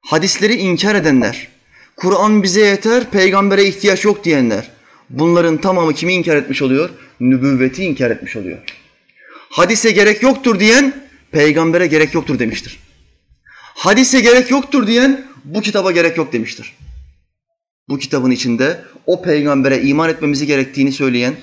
[0.00, 1.48] Hadisleri inkar edenler.
[1.96, 4.70] Kur'an bize yeter, peygambere ihtiyaç yok diyenler.
[5.10, 6.90] Bunların tamamı kimi inkar etmiş oluyor?
[7.20, 8.58] Nübüvveti inkar etmiş oluyor.
[9.50, 12.78] Hadise gerek yoktur diyen, peygambere gerek yoktur demiştir.
[13.74, 16.76] Hadise gerek yoktur diyen, bu kitaba gerek yok demiştir.
[17.88, 21.34] Bu kitabın içinde o peygambere iman etmemizi gerektiğini söyleyen,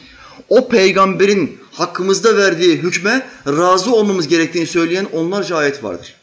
[0.50, 6.16] o peygamberin hakkımızda verdiği hükme razı olmamız gerektiğini söyleyen onlarca ayet vardır.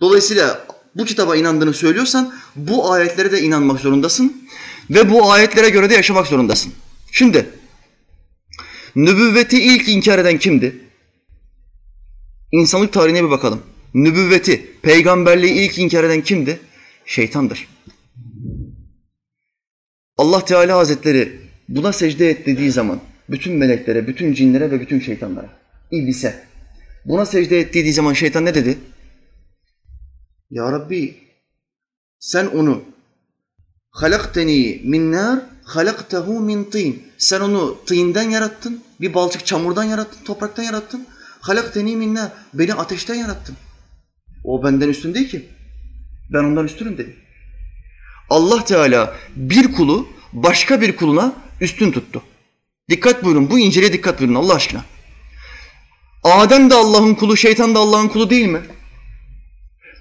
[0.00, 4.48] Dolayısıyla bu kitaba inandığını söylüyorsan bu ayetlere de inanmak zorundasın
[4.90, 6.72] ve bu ayetlere göre de yaşamak zorundasın.
[7.12, 7.46] Şimdi
[8.96, 10.76] nübüvveti ilk inkar eden kimdi?
[12.52, 13.62] İnsanlık tarihine bir bakalım.
[13.94, 16.60] Nübüvveti, peygamberliği ilk inkar eden kimdi?
[17.06, 17.68] Şeytandır.
[20.16, 25.48] Allah Teala Hazretleri buna secde et dediği zaman bütün meleklere, bütün cinlere ve bütün şeytanlara,
[25.90, 26.44] iblise
[27.04, 28.78] buna secde et dediği zaman şeytan ne dedi?
[30.50, 31.14] Ya Rabbi
[32.18, 32.82] sen onu
[33.90, 37.02] halakteni min nar halaktehu min tin.
[37.18, 41.06] Sen onu tînden yarattın, bir balçık çamurdan yarattın, topraktan yarattın.
[41.40, 42.32] Halakteni min nar.
[42.54, 43.56] Beni ateşten yarattın.
[44.44, 45.48] O benden üstün değil ki.
[46.32, 47.16] Ben ondan üstünüm dedi.
[48.30, 52.22] Allah Teala bir kulu başka bir kuluna üstün tuttu.
[52.88, 54.84] Dikkat buyurun, bu inceliğe dikkat buyurun Allah aşkına.
[56.24, 58.60] Adem de Allah'ın kulu, şeytan da Allah'ın kulu değil mi?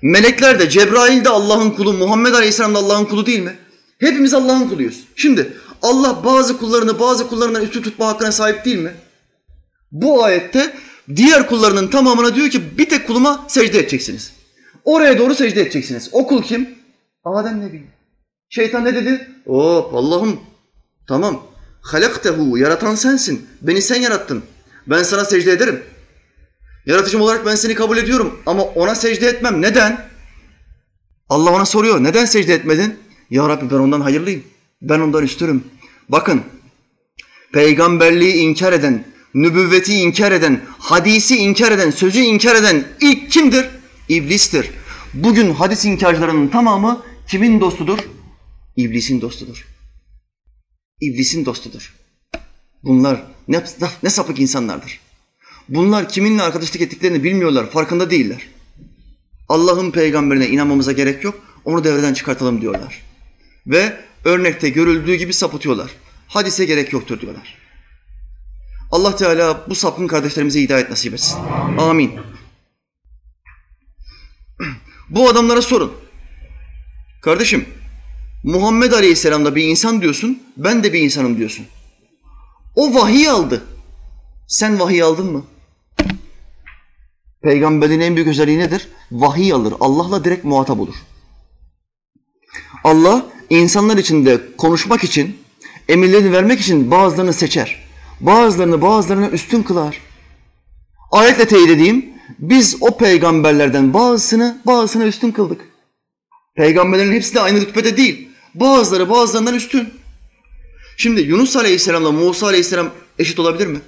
[0.02, 3.56] Melekler de, Cebrail de Allah'ın kulu, Muhammed Aleyhisselam da Allah'ın kulu değil mi?
[4.00, 5.04] Hepimiz Allah'ın kuluyuz.
[5.16, 8.94] Şimdi Allah bazı kullarını bazı kullarından üstün tutma hakkına sahip değil mi?
[9.92, 10.74] Bu ayette
[11.16, 14.34] diğer kullarının tamamına diyor ki bir tek kuluma secde edeceksiniz.
[14.86, 16.10] Oraya doğru secde edeceksiniz.
[16.12, 16.70] O kul kim?
[17.26, 17.84] Adem Nebi.
[18.50, 19.28] Şeytan ne dedi?
[19.46, 20.40] Oo Allah'ım
[21.08, 21.44] tamam.
[21.82, 23.48] Halaktehu yaratan sensin.
[23.62, 24.44] Beni sen yarattın.
[24.88, 25.84] Ben sana secde ederim.
[26.86, 29.62] Yaratıcım olarak ben seni kabul ediyorum ama ona secde etmem.
[29.62, 30.10] Neden?
[31.30, 32.04] Allah ona soruyor.
[32.04, 33.00] Neden secde etmedin?
[33.30, 34.44] Ya Rabbi ben ondan hayırlıyım.
[34.82, 35.64] Ben ondan üstürüm.
[36.10, 36.44] Bakın
[37.54, 43.66] peygamberliği inkar eden, nübüvveti inkar eden, hadisi inkar eden, sözü inkar eden ilk kimdir?
[44.10, 44.70] İblistir.
[45.14, 48.00] Bugün hadis inkarcılarının tamamı kimin dostudur?
[48.76, 49.68] İblisin dostudur.
[51.02, 51.96] İblisin dostudur.
[52.84, 53.64] Bunlar ne,
[54.04, 55.00] ne sapık insanlardır.
[55.70, 58.48] Bunlar kiminle arkadaşlık ettiklerini bilmiyorlar, farkında değiller.
[59.50, 63.02] Allah'ın peygamberine inanmamıza gerek yok, onu devreden çıkartalım diyorlar.
[63.68, 65.92] Ve örnekte görüldüğü gibi sapıtıyorlar.
[66.28, 67.58] Hadise gerek yoktur diyorlar.
[68.92, 71.38] Allah Teala bu sapkın kardeşlerimize hidayet nasip etsin.
[71.78, 72.12] Amin.
[75.10, 75.94] Bu adamlara sorun.
[77.22, 77.66] Kardeşim,
[78.44, 81.66] Muhammed Aleyhisselam da bir insan diyorsun, ben de bir insanım diyorsun.
[82.76, 83.64] O vahiy aldı.
[84.48, 85.46] Sen vahiy aldın mı?
[87.44, 88.88] Peygamberin en büyük özelliği nedir?
[89.12, 89.74] Vahiy alır.
[89.80, 90.96] Allah'la direkt muhatap olur.
[92.84, 95.38] Allah insanlar içinde konuşmak için,
[95.90, 97.88] emirlerini vermek için bazılarını seçer.
[98.20, 100.02] Bazılarını bazılarına üstün kılar.
[101.12, 102.06] Ayetle teyit edeyim.
[102.40, 105.62] Biz o peygamberlerden bazısını bazısına üstün kıldık.
[106.56, 108.30] Peygamberlerin hepsi de aynı rütbede değil.
[108.56, 109.90] Bazıları bazılarından üstün.
[110.98, 113.80] Şimdi Yunus Aleyhisselam'la Musa Aleyhisselam eşit olabilir mi?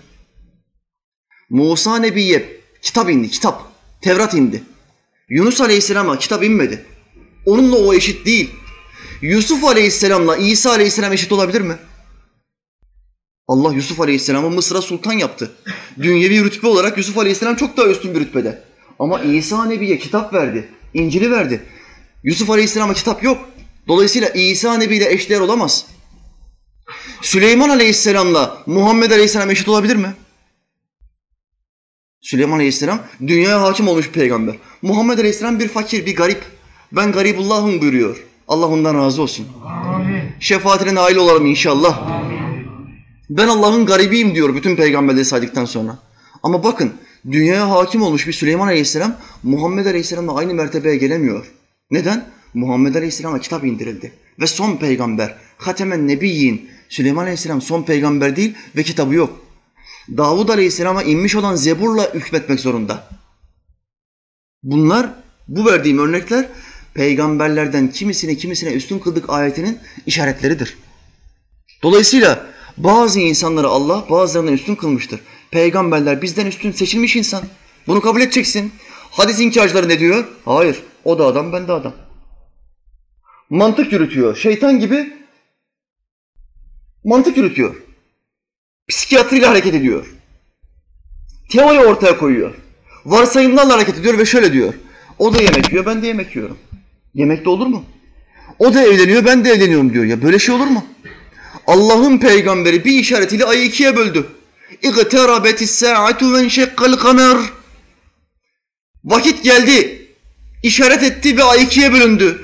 [1.49, 3.63] Musa Nebi'ye kitap indi, kitap.
[4.01, 4.63] Tevrat indi.
[5.29, 6.85] Yunus Aleyhisselam'a kitap inmedi.
[7.45, 8.49] Onunla o eşit değil.
[9.21, 11.77] Yusuf Aleyhisselam'la İsa Aleyhisselam eşit olabilir mi?
[13.47, 15.51] Allah Yusuf Aleyhisselam'ı Mısır'a sultan yaptı.
[15.97, 18.63] Dünyevi rütbe olarak Yusuf Aleyhisselam çok daha üstün bir rütbede.
[18.99, 20.69] Ama İsa Nebi'ye kitap verdi.
[20.93, 21.61] İncil'i verdi.
[22.23, 23.49] Yusuf Aleyhisselam'a kitap yok.
[23.87, 25.85] Dolayısıyla İsa Nebi ile eşdeğer olamaz.
[27.21, 30.13] Süleyman Aleyhisselam'la Muhammed Aleyhisselam eşit olabilir mi?
[32.21, 34.55] Süleyman Aleyhisselam dünyaya hakim olmuş bir peygamber.
[34.81, 36.41] Muhammed Aleyhisselam bir fakir, bir garip.
[36.91, 38.23] Ben garibullahım buyuruyor.
[38.47, 39.47] Allah ondan razı olsun.
[39.65, 40.23] Amin.
[40.39, 42.11] Şefaatine nail olalım inşallah.
[42.11, 42.41] Amin.
[43.29, 45.99] Ben Allah'ın garibiyim diyor bütün peygamberleri saydıktan sonra.
[46.43, 46.93] Ama bakın
[47.31, 51.45] dünyaya hakim olmuş bir Süleyman Aleyhisselam Muhammed Aleyhisselam'la aynı mertebeye gelemiyor.
[51.91, 52.25] Neden?
[52.53, 54.11] Muhammed Aleyhisselam'a kitap indirildi.
[54.39, 59.39] Ve son peygamber, Hatemen Nebiyyin, Süleyman Aleyhisselam son peygamber değil ve kitabı yok.
[60.17, 63.07] Davud Aleyhisselam'a inmiş olan Zebur'la hükmetmek zorunda.
[64.63, 65.09] Bunlar,
[65.47, 66.47] bu verdiğim örnekler
[66.93, 70.77] peygamberlerden kimisine kimisine üstün kıldık ayetinin işaretleridir.
[71.83, 72.45] Dolayısıyla
[72.77, 75.19] bazı insanları Allah bazılarından üstün kılmıştır.
[75.51, 77.43] Peygamberler bizden üstün seçilmiş insan.
[77.87, 78.71] Bunu kabul edeceksin.
[79.11, 80.27] Hadis inkarcıları ne diyor?
[80.45, 80.83] Hayır.
[81.03, 81.93] O da adam, ben de adam.
[83.49, 84.35] Mantık yürütüyor.
[84.35, 85.13] Şeytan gibi
[87.03, 87.75] mantık yürütüyor
[88.90, 90.06] Psikiyatriyle hareket ediyor.
[91.50, 92.54] Teori ortaya koyuyor.
[93.04, 94.74] Varsayımlarla hareket ediyor ve şöyle diyor.
[95.18, 96.58] O da yemek yiyor, ben de yemek yiyorum.
[97.14, 97.84] Yemek de olur mu?
[98.58, 100.04] O da evleniyor, ben de evleniyorum diyor.
[100.04, 100.86] Ya böyle şey olur mu?
[101.66, 104.26] Allah'ın peygamberi bir işaretiyle ayı ikiye böldü.
[104.82, 107.38] اِغْتَرَبَتِ السَّاعَةُ وَنْشَقَّ الْقَمَرِ
[109.04, 110.06] Vakit geldi.
[110.62, 112.42] İşaret etti ve ay ikiye bölündü.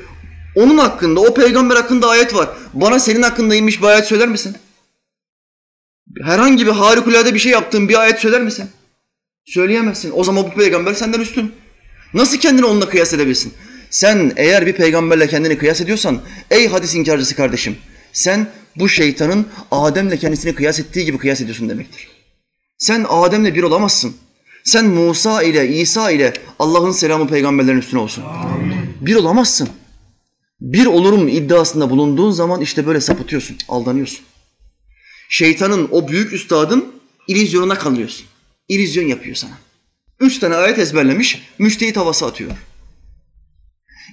[0.57, 2.49] Onun hakkında, o peygamber hakkında ayet var.
[2.73, 4.57] Bana senin hakkında inmiş bir ayet söyler misin?
[6.24, 8.70] Herhangi bir harikulade bir şey yaptığın bir ayet söyler misin?
[9.46, 10.12] Söyleyemezsin.
[10.16, 11.52] O zaman bu peygamber senden üstün.
[12.14, 13.54] Nasıl kendini onunla kıyas edebilirsin?
[13.90, 17.78] Sen eğer bir peygamberle kendini kıyas ediyorsan, ey hadis inkarcısı kardeşim,
[18.14, 22.08] sen bu şeytanın Adem'le kendisini kıyas ettiği gibi kıyas ediyorsun demektir.
[22.78, 24.16] Sen Adem'le bir olamazsın.
[24.64, 28.24] Sen Musa ile İsa ile Allah'ın selamı peygamberlerin üstüne olsun.
[28.24, 28.76] Amin.
[29.02, 29.70] Bir olamazsın.
[30.62, 34.26] Bir olurum iddiasında bulunduğun zaman işte böyle sapıtıyorsun, aldanıyorsun.
[35.30, 36.94] Şeytanın o büyük üstadın
[37.28, 38.26] ilizyonuna kalıyorsun.
[38.68, 39.58] İllüzyon yapıyor sana.
[40.20, 42.52] Üç tane ayet ezberlemiş, müştehit havası atıyor.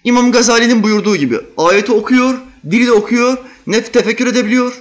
[0.04, 2.38] İmam Gazali'nin buyurduğu gibi ayeti okuyor,
[2.70, 4.74] dili de okuyor, ne tefekkür edebiliyor,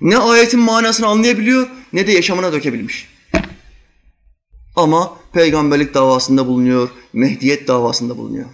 [0.00, 3.08] ne ayetin manasını anlayabiliyor, ne de yaşamına dökebilmiş.
[4.76, 8.46] Ama peygamberlik davasında bulunuyor, mehdiyet davasında bulunuyor.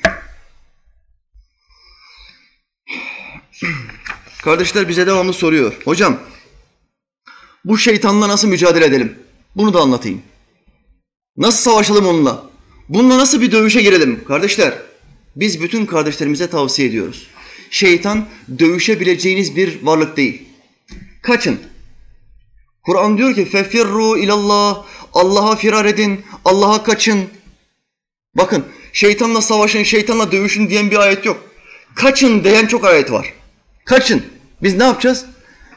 [4.42, 5.74] Kardeşler bize devamlı soruyor.
[5.84, 6.18] Hocam
[7.64, 9.18] bu şeytanla nasıl mücadele edelim?
[9.56, 10.22] Bunu da anlatayım.
[11.36, 12.50] Nasıl savaşalım onunla?
[12.88, 14.24] Bununla nasıl bir dövüşe girelim?
[14.28, 14.74] Kardeşler
[15.36, 17.26] biz bütün kardeşlerimize tavsiye ediyoruz.
[17.70, 18.26] Şeytan
[18.58, 20.42] dövüşebileceğiniz bir varlık değil.
[21.22, 21.60] Kaçın.
[22.82, 27.24] Kur'an diyor ki fefirru ilallah Allah'a firar edin, Allah'a kaçın.
[28.34, 31.50] Bakın şeytanla savaşın, şeytanla dövüşün diyen bir ayet yok.
[31.94, 33.32] Kaçın diyen çok ayet var.
[33.84, 34.22] Kaçın.
[34.62, 35.26] Biz ne yapacağız?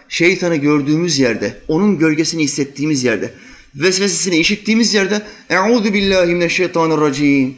[0.09, 3.33] Şeytanı gördüğümüz yerde, onun gölgesini hissettiğimiz yerde,
[3.75, 7.57] vesvesesini işittiğimiz yerde Euzu billahi mineşşeytanirracim.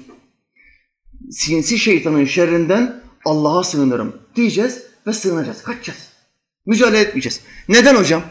[1.32, 5.64] Sinsi şeytanın şerrinden Allah'a sığınırım diyeceğiz ve sığınacağız.
[5.64, 6.00] Kaçacağız.
[6.66, 7.42] Mücadele etmeyeceğiz.
[7.70, 8.24] Neden hocam?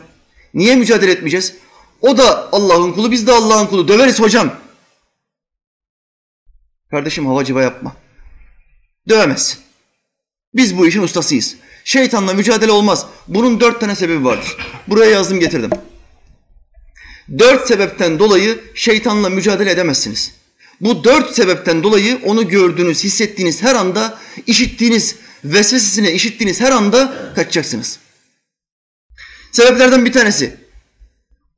[0.55, 1.57] Niye mücadele etmeyeceğiz?
[2.01, 3.89] O da Allah'ın kulu, biz de Allah'ın kulu.
[3.89, 4.55] Döveriz hocam.
[6.91, 7.97] Kardeşim havacıva yapma.
[9.09, 9.59] Dövemezsin.
[10.55, 11.57] Biz bu işin ustasıyız.
[11.87, 13.07] Şeytanla mücadele olmaz.
[13.29, 14.57] Bunun dört tane sebebi vardır.
[14.89, 15.71] Buraya yazdım getirdim.
[17.39, 20.35] Dört sebepten dolayı şeytanla mücadele edemezsiniz.
[20.81, 27.99] Bu dört sebepten dolayı onu gördüğünüz, hissettiğiniz her anda, işittiğiniz vesvesesine işittiğiniz her anda kaçacaksınız.
[29.53, 30.57] Sebeplerden bir tanesi.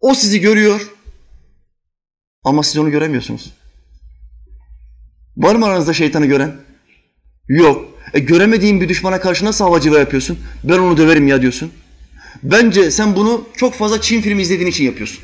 [0.01, 0.81] O sizi görüyor
[2.45, 3.53] ama siz onu göremiyorsunuz.
[5.37, 6.57] Var mı aranızda şeytanı gören?
[7.49, 7.98] Yok.
[8.15, 10.39] E göremediğin bir düşmana karşı nasıl havacılığa yapıyorsun?
[10.65, 11.73] Ben onu döverim ya diyorsun.
[12.43, 15.21] Bence sen bunu çok fazla Çin filmi izlediğin için yapıyorsun.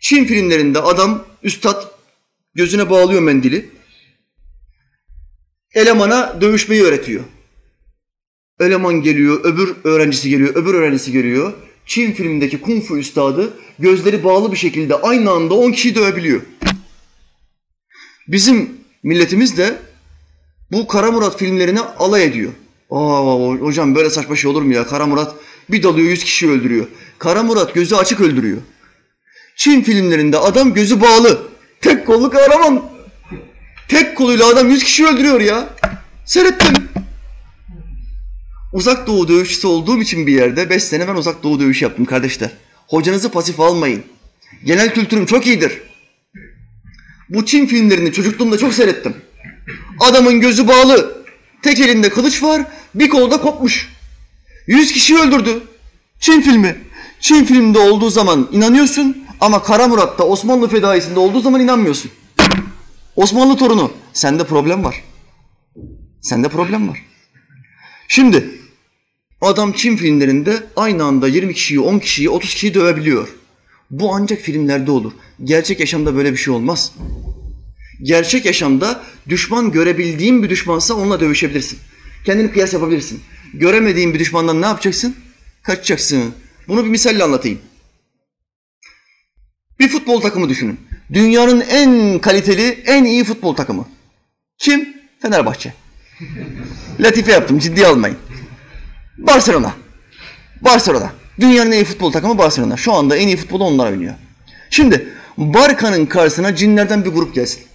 [0.00, 1.82] Çin filmlerinde adam, üstad
[2.54, 3.70] gözüne bağlıyor mendili.
[5.74, 7.24] Elemana dövüşmeyi öğretiyor.
[8.60, 11.52] Eleman geliyor, öbür öğrencisi geliyor, öbür öğrencisi geliyor.
[11.86, 16.40] Çin filmindeki kung fu üstadı gözleri bağlı bir şekilde aynı anda 10 kişiyi dövebiliyor.
[18.28, 18.70] Bizim
[19.02, 19.78] milletimiz de
[20.72, 22.52] bu Kara Murat filmlerine alay ediyor.
[22.90, 24.86] Aa hocam böyle saçma şey olur mu ya?
[24.86, 25.34] Kara Murat
[25.70, 26.86] bir dalıyor 100 kişi öldürüyor.
[27.18, 28.58] Kara Murat gözü açık öldürüyor.
[29.56, 31.42] Çin filmlerinde adam gözü bağlı.
[31.80, 32.82] Tek kollu kahraman.
[33.88, 35.68] Tek koluyla adam 100 kişi öldürüyor ya.
[36.24, 36.88] Seyrettim.
[38.72, 42.50] Uzak doğu dövüşçüsü olduğum için bir yerde 5 sene ben uzak doğu dövüşü yaptım kardeşler.
[42.86, 44.02] Hocanızı pasif almayın.
[44.64, 45.80] Genel kültürüm çok iyidir.
[47.28, 49.16] Bu Çin filmlerini çocukluğumda çok seyrettim.
[50.00, 51.24] Adamın gözü bağlı.
[51.62, 52.62] Tek elinde kılıç var,
[52.94, 53.88] bir kolda kopmuş.
[54.66, 55.62] Yüz kişi öldürdü.
[56.20, 56.76] Çin filmi.
[57.20, 62.10] Çin filminde olduğu zaman inanıyorsun ama Kara Murat'ta Osmanlı fedaisinde olduğu zaman inanmıyorsun.
[63.16, 63.92] Osmanlı torunu.
[64.12, 65.04] Sende problem var.
[66.20, 67.04] Sende problem var.
[68.08, 68.50] Şimdi
[69.40, 73.28] adam Çin filmlerinde aynı anda 20 kişiyi, 10 kişiyi, 30 kişiyi dövebiliyor.
[73.90, 75.12] Bu ancak filmlerde olur.
[75.44, 76.92] Gerçek yaşamda böyle bir şey olmaz.
[78.02, 81.78] Gerçek yaşamda düşman görebildiğin bir düşmansa onunla dövüşebilirsin.
[82.24, 83.22] Kendini kıyas yapabilirsin.
[83.54, 85.16] Göremediğin bir düşmandan ne yapacaksın?
[85.62, 86.34] Kaçacaksın.
[86.68, 87.58] Bunu bir misalle anlatayım.
[89.80, 90.80] Bir futbol takımı düşünün.
[91.12, 93.88] Dünyanın en kaliteli, en iyi futbol takımı.
[94.58, 94.88] Kim?
[95.22, 95.74] Fenerbahçe.
[97.00, 98.16] Latife yaptım, ciddiye almayın.
[99.18, 99.74] Barcelona.
[100.60, 101.12] Barcelona.
[101.40, 102.76] Dünyanın en iyi futbol takımı Barcelona.
[102.76, 104.14] Şu anda en iyi futbolu onlar oynuyor.
[104.70, 107.67] Şimdi Barka'nın karşısına cinlerden bir grup gelsin.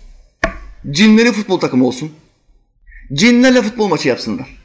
[0.91, 2.11] Cinleri futbol takımı olsun.
[3.13, 4.63] Cinlerle futbol maçı yapsınlar.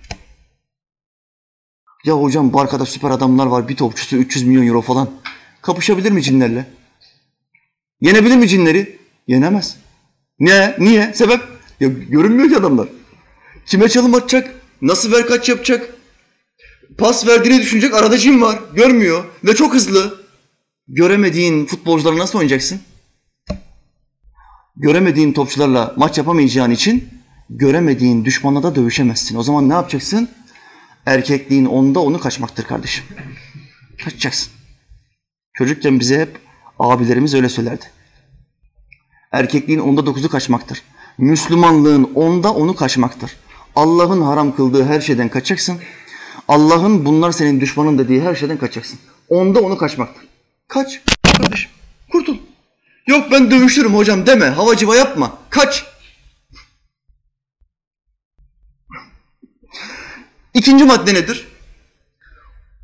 [2.04, 3.68] Ya hocam Barka'da süper adamlar var.
[3.68, 5.10] Bir topçusu 300 milyon euro falan.
[5.62, 6.66] Kapışabilir mi cinlerle?
[8.00, 8.98] Yenebilir mi cinleri?
[9.26, 9.76] Yenemez.
[10.38, 10.76] Ne?
[10.78, 11.12] Niye?
[11.14, 11.40] Sebep?
[11.80, 12.88] Ya görünmüyor ki adamlar.
[13.66, 14.54] Kime çalım atacak?
[14.82, 15.94] Nasıl ver kaç yapacak?
[16.98, 18.58] Pas verdiğini düşünecek arada cin var.
[18.74, 20.24] Görmüyor ve çok hızlı.
[20.88, 22.80] Göremediğin futbolcularla nasıl oynayacaksın?
[24.80, 27.08] Göremediğin topçularla maç yapamayacağın için
[27.50, 29.36] göremediğin düşmanla da dövüşemezsin.
[29.36, 30.28] O zaman ne yapacaksın?
[31.06, 33.04] Erkekliğin onda onu kaçmaktır kardeşim.
[34.04, 34.52] Kaçacaksın.
[35.54, 36.38] Çocukken bize hep
[36.78, 37.84] abilerimiz öyle söylerdi.
[39.32, 40.82] Erkekliğin onda dokuzu kaçmaktır.
[41.18, 43.36] Müslümanlığın onda onu kaçmaktır.
[43.76, 45.78] Allah'ın haram kıldığı her şeyden kaçacaksın.
[46.48, 48.98] Allah'ın bunlar senin düşmanın dediği her şeyden kaçacaksın.
[49.28, 50.24] Onda onu kaçmaktır.
[50.68, 51.70] Kaç kardeşim.
[52.12, 52.36] Kurtul.
[53.08, 54.48] Yok ben dövüşürüm hocam deme.
[54.48, 55.38] Havacıva yapma.
[55.50, 55.86] Kaç.
[60.54, 61.48] İkinci madde nedir?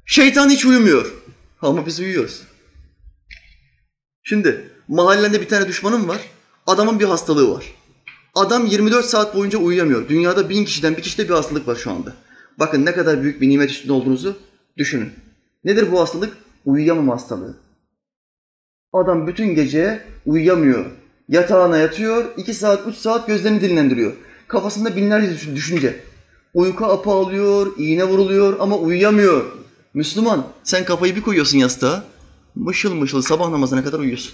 [0.06, 1.12] Şeytan hiç uyumuyor.
[1.62, 2.42] Ama biz uyuyoruz.
[4.22, 6.20] Şimdi mahallende bir tane düşmanım var.
[6.66, 7.64] Adamın bir hastalığı var.
[8.34, 10.08] Adam 24 saat boyunca uyuyamıyor.
[10.08, 12.12] Dünyada bin kişiden bir kişide bir hastalık var şu anda.
[12.58, 14.38] Bakın ne kadar büyük bir nimet üstünde olduğunuzu
[14.76, 15.12] düşünün.
[15.64, 16.36] Nedir bu hastalık?
[16.64, 17.63] Uyuyamama hastalığı.
[18.94, 20.90] Adam bütün gece uyuyamıyor.
[21.28, 24.12] Yatağına yatıyor, iki saat, üç saat gözlerini dinlendiriyor.
[24.48, 26.00] Kafasında binlerce düşünce.
[26.54, 29.44] Uyku apı alıyor, iğne vuruluyor ama uyuyamıyor.
[29.94, 32.04] Müslüman, sen kafayı bir koyuyorsun yastığa,
[32.54, 34.32] mışıl mışıl sabah namazına kadar uyuyorsun.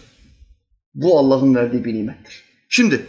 [0.94, 2.44] Bu Allah'ın verdiği bir nimettir.
[2.68, 3.06] Şimdi,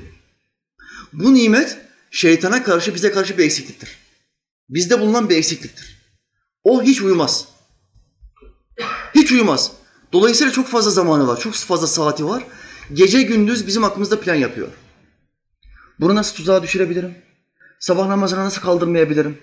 [1.14, 1.78] bu nimet
[2.12, 3.98] şeytana karşı, bize karşı bir eksikliktir.
[4.70, 5.98] Bizde bulunan bir eksikliktir.
[6.64, 7.48] O hiç uyumaz.
[9.16, 9.81] Hiç uyumaz.
[10.14, 12.44] Dolayısıyla çok fazla zamanı var, çok fazla saati var.
[12.94, 14.68] Gece gündüz bizim aklımızda plan yapıyor.
[16.00, 17.16] Bunu nasıl tuzağa düşürebilirim?
[17.80, 19.38] Sabah namazına nasıl kaldırmayabilirim?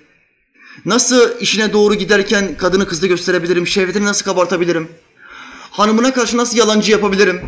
[0.84, 3.66] Nasıl işine doğru giderken kadını kızdı gösterebilirim?
[3.66, 4.88] Şehvetini nasıl kabartabilirim?
[5.70, 7.40] Hanımına karşı nasıl yalancı yapabilirim?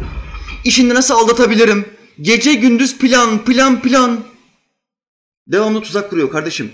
[0.64, 1.86] İşinde nasıl aldatabilirim?
[2.20, 4.20] Gece gündüz plan, plan, plan.
[5.46, 6.72] Devamlı tuzak kuruyor kardeşim.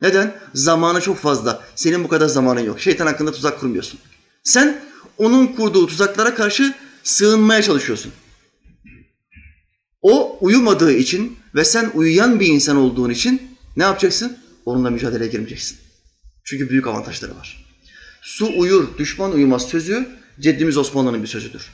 [0.00, 0.38] Neden?
[0.54, 1.64] Zamanı çok fazla.
[1.74, 2.80] Senin bu kadar zamanın yok.
[2.80, 4.00] Şeytan hakkında tuzak kurmuyorsun.
[4.42, 4.84] Sen
[5.18, 8.12] onun kurduğu tuzaklara karşı sığınmaya çalışıyorsun.
[10.02, 14.38] O uyumadığı için ve sen uyuyan bir insan olduğun için ne yapacaksın?
[14.66, 15.78] Onunla mücadeleye girmeyeceksin.
[16.44, 17.64] Çünkü büyük avantajları var.
[18.22, 20.08] Su uyur, düşman uyumaz sözü
[20.40, 21.70] ceddimiz Osmanlı'nın bir sözüdür.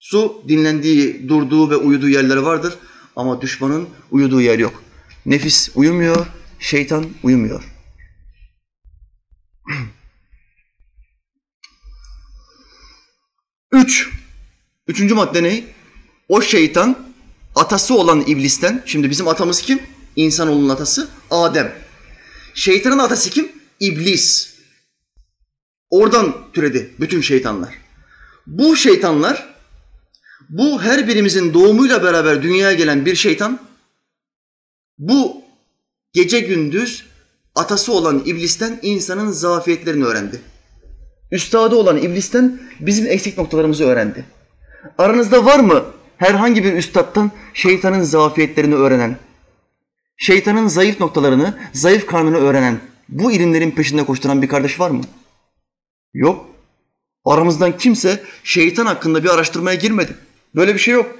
[0.00, 2.74] Su dinlendiği, durduğu ve uyuduğu yerleri vardır
[3.16, 4.82] ama düşmanın uyuduğu yer yok.
[5.26, 6.26] Nefis uyumuyor,
[6.58, 7.64] şeytan uyumuyor.
[13.72, 14.10] Üç,
[14.86, 15.64] üçüncü madde ne?
[16.28, 16.98] O şeytan
[17.54, 19.82] atası olan iblisten, şimdi bizim atamız kim?
[20.16, 21.74] İnsanoğlunun atası Adem.
[22.54, 23.52] Şeytanın atası kim?
[23.80, 24.54] İblis.
[25.90, 27.74] Oradan türedi bütün şeytanlar.
[28.46, 29.54] Bu şeytanlar,
[30.48, 33.60] bu her birimizin doğumuyla beraber dünyaya gelen bir şeytan,
[34.98, 35.42] bu
[36.12, 37.04] gece gündüz
[37.54, 40.40] atası olan iblisten insanın zafiyetlerini öğrendi.
[41.30, 44.24] Üstadı olan iblisten bizim eksik noktalarımızı öğrendi.
[44.98, 45.84] Aranızda var mı
[46.16, 49.16] herhangi bir üstattan şeytanın zafiyetlerini öğrenen,
[50.16, 55.02] şeytanın zayıf noktalarını, zayıf karnını öğrenen, bu ilimlerin peşinde koşturan bir kardeş var mı?
[56.14, 56.46] Yok.
[57.24, 60.14] Aramızdan kimse şeytan hakkında bir araştırmaya girmedi.
[60.54, 61.18] Böyle bir şey yok.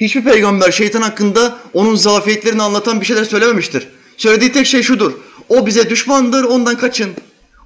[0.00, 3.88] Hiçbir peygamber şeytan hakkında onun zafiyetlerini anlatan bir şeyler söylememiştir.
[4.16, 5.12] Söylediği tek şey şudur.
[5.48, 7.10] O bize düşmandır, ondan kaçın.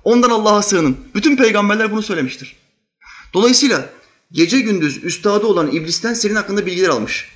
[0.04, 0.96] Ondan Allah'a sığının.
[1.14, 2.56] Bütün peygamberler bunu söylemiştir.
[3.34, 3.90] Dolayısıyla
[4.32, 7.28] gece gündüz üstadı olan iblisten senin hakkında bilgiler almış.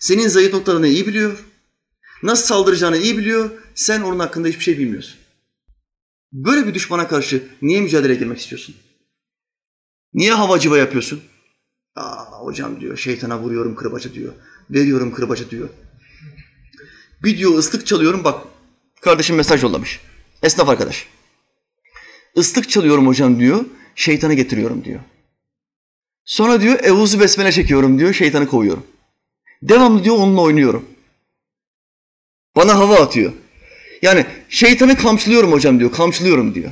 [0.00, 1.38] Senin zayıf noktalarını iyi biliyor.
[2.22, 3.50] Nasıl saldıracağını iyi biliyor.
[3.74, 5.14] Sen onun hakkında hiçbir şey bilmiyorsun.
[6.32, 8.74] Böyle bir düşmana karşı niye mücadele girmek istiyorsun?
[10.14, 11.22] Niye havacıva yapıyorsun?
[11.96, 14.32] Aa hocam diyor şeytana vuruyorum kırbacı diyor.
[14.70, 15.68] Veriyorum kırbacı diyor.
[17.22, 18.46] Bir diyor ıslık çalıyorum bak
[19.00, 20.00] kardeşim mesaj yollamış.
[20.42, 21.06] Esnaf arkadaş.
[22.36, 23.64] Islık çalıyorum hocam diyor.
[23.94, 25.00] Şeytanı getiriyorum diyor.
[26.24, 28.12] Sonra diyor evuzu besmele çekiyorum diyor.
[28.12, 28.86] Şeytanı kovuyorum.
[29.62, 30.84] Devamlı diyor onunla oynuyorum.
[32.56, 33.32] Bana hava atıyor.
[34.02, 35.92] Yani şeytanı kamçılıyorum hocam diyor.
[35.92, 36.70] Kamçılıyorum diyor.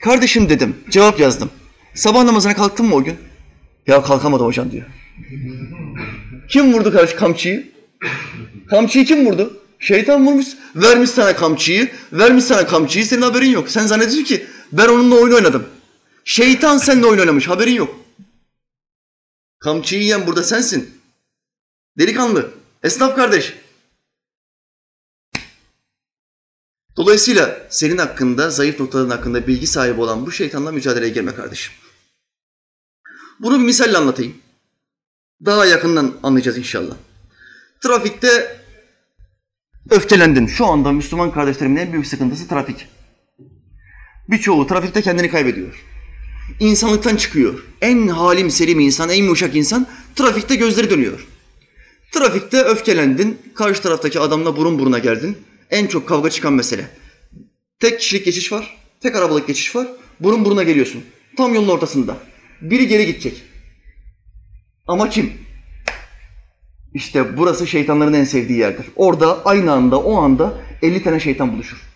[0.00, 0.76] Kardeşim dedim.
[0.90, 1.50] Cevap yazdım.
[1.94, 3.16] Sabah namazına kalktın mı o gün?
[3.86, 4.86] Ya kalkamadım hocam diyor.
[6.48, 7.72] Kim vurdu karşı kamçıyı?
[8.70, 9.60] Kamçıyı kim vurdu?
[9.78, 10.46] Şeytan vurmuş.
[10.76, 11.88] Vermiş sana kamçıyı.
[12.12, 13.06] Vermiş sana kamçıyı.
[13.06, 13.70] Senin haberin yok.
[13.70, 15.68] Sen zannediyorsun ki ben onunla oyun oynadım.
[16.24, 17.48] Şeytan seninle oyun oynamış.
[17.48, 17.96] Haberin yok.
[19.58, 21.00] Kamçıyı yiyen burada sensin.
[21.98, 22.50] Delikanlı.
[22.82, 23.54] Esnaf kardeş.
[26.96, 31.72] Dolayısıyla senin hakkında, zayıf noktaların hakkında bilgi sahibi olan bu şeytanla mücadeleye girme kardeşim.
[33.40, 34.34] Bunu bir misalle anlatayım.
[35.44, 36.94] Daha yakından anlayacağız inşallah.
[37.82, 38.60] Trafikte
[39.90, 40.46] öfkelendin.
[40.46, 42.88] Şu anda Müslüman kardeşlerimin en büyük sıkıntısı trafik.
[44.30, 45.84] Birçoğu trafikte kendini kaybediyor.
[46.60, 47.64] İnsanlıktan çıkıyor.
[47.80, 51.26] En halim selim insan, en yumuşak insan trafikte gözleri dönüyor.
[52.12, 55.38] Trafikte öfkelendin, karşı taraftaki adamla burun buruna geldin.
[55.70, 56.90] En çok kavga çıkan mesele.
[57.80, 59.86] Tek kişilik geçiş var, tek arabalık geçiş var.
[60.20, 61.04] Burun buruna geliyorsun.
[61.36, 62.16] Tam yolun ortasında.
[62.60, 63.42] Biri geri gidecek.
[64.86, 65.32] Ama kim?
[66.94, 68.86] İşte burası şeytanların en sevdiği yerdir.
[68.96, 71.89] Orada aynı anda o anda 50 tane şeytan buluşur.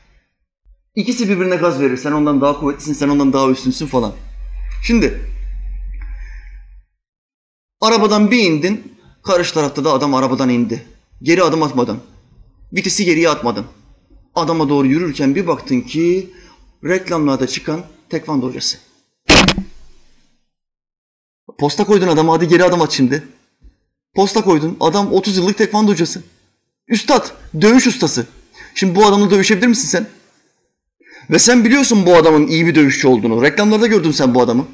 [0.94, 1.96] İkisi birbirine gaz verir.
[1.96, 4.12] Sen ondan daha kuvvetlisin, sen ondan daha üstünsün falan.
[4.86, 5.20] Şimdi
[7.80, 10.86] arabadan bir indin, karşı tarafta da adam arabadan indi.
[11.22, 12.00] Geri adım atmadın.
[12.72, 13.64] Vitesi geriye atmadın.
[14.34, 16.30] Adama doğru yürürken bir baktın ki
[16.84, 17.80] reklamlarda çıkan
[18.10, 18.78] tekvando hocası.
[21.58, 23.28] Posta koydun adama hadi geri adım at şimdi.
[24.14, 26.22] Posta koydun adam 30 yıllık tekvando hocası.
[26.88, 27.26] Üstad,
[27.60, 28.26] dövüş ustası.
[28.74, 30.06] Şimdi bu adamla dövüşebilir misin sen?
[31.30, 33.42] Ve sen biliyorsun bu adamın iyi bir dövüşçü olduğunu.
[33.42, 34.66] Reklamlarda gördün sen bu adamı.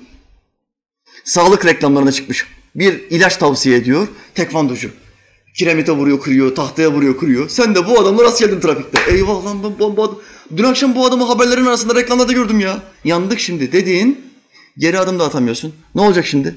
[1.25, 2.47] Sağlık reklamlarına çıkmış.
[2.75, 4.09] Bir ilaç tavsiye ediyor.
[4.35, 4.91] Tekvandocu.
[5.55, 7.49] Kiremite vuruyor, kırıyor, tahtaya vuruyor, kırıyor.
[7.49, 9.13] Sen de bu adamla rast geldin trafikte.
[9.13, 10.19] Eyvah lan ben bu, bu adam.
[10.57, 12.83] Dün akşam bu adamı haberlerin arasında reklamlarda gördüm ya.
[13.05, 14.33] Yandık şimdi dediğin
[14.79, 15.75] geri adım da atamıyorsun.
[15.95, 16.55] Ne olacak şimdi?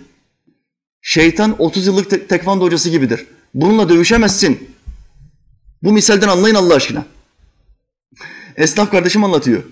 [1.01, 3.25] Şeytan 30 yıllık te- tekvando hocası gibidir.
[3.53, 4.69] Bununla dövüşemezsin.
[5.83, 7.05] Bu misalden anlayın Allah aşkına.
[8.57, 9.63] Esnaf kardeşim anlatıyor.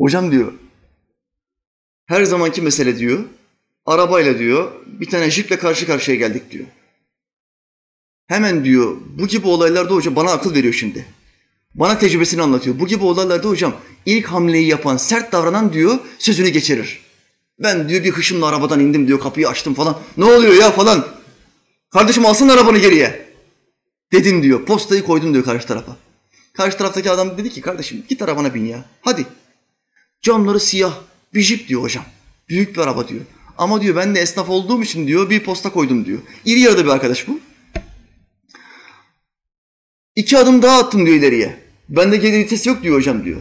[0.00, 0.52] Hocam diyor,
[2.06, 3.24] her zamanki mesele diyor,
[3.86, 6.66] arabayla diyor, bir tane jiple karşı karşıya geldik diyor.
[8.26, 11.06] Hemen diyor, bu gibi olaylarda hocam bana akıl veriyor şimdi.
[11.74, 12.78] Bana tecrübesini anlatıyor.
[12.78, 13.76] Bu gibi olaylarda hocam
[14.06, 17.00] ilk hamleyi yapan, sert davranan diyor, sözünü geçirir.
[17.58, 19.98] Ben diyor bir hışımla arabadan indim diyor, kapıyı açtım falan.
[20.16, 21.06] Ne oluyor ya falan.
[21.90, 23.28] Kardeşim alsana arabanı geriye.
[24.12, 25.96] Dedin diyor, postayı koydun diyor karşı tarafa.
[26.52, 28.84] Karşı taraftaki adam dedi ki kardeşim git arabana bin ya.
[29.02, 29.26] Hadi.
[30.22, 30.94] Camları siyah.
[31.34, 32.04] Bir jip diyor hocam.
[32.48, 33.20] Büyük bir araba diyor.
[33.58, 36.18] Ama diyor ben de esnaf olduğum için diyor bir posta koydum diyor.
[36.44, 37.40] İri yarıda bir arkadaş bu.
[40.16, 41.60] İki adım daha attım diyor ileriye.
[41.88, 43.40] Bende geri vites yok diyor hocam diyor.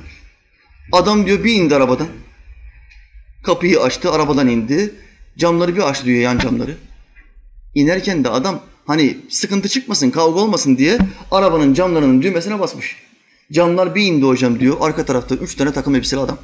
[0.91, 2.07] Adam diyor bir indi arabadan.
[3.43, 4.93] Kapıyı açtı, arabadan indi.
[5.37, 6.77] Camları bir açtı diyor yan camları.
[7.75, 10.97] İnerken de adam hani sıkıntı çıkmasın, kavga olmasın diye
[11.31, 12.95] arabanın camlarının düğmesine basmış.
[13.51, 14.77] Camlar bir indi hocam diyor.
[14.79, 16.37] Arka tarafta üç tane takım elbiseli adam.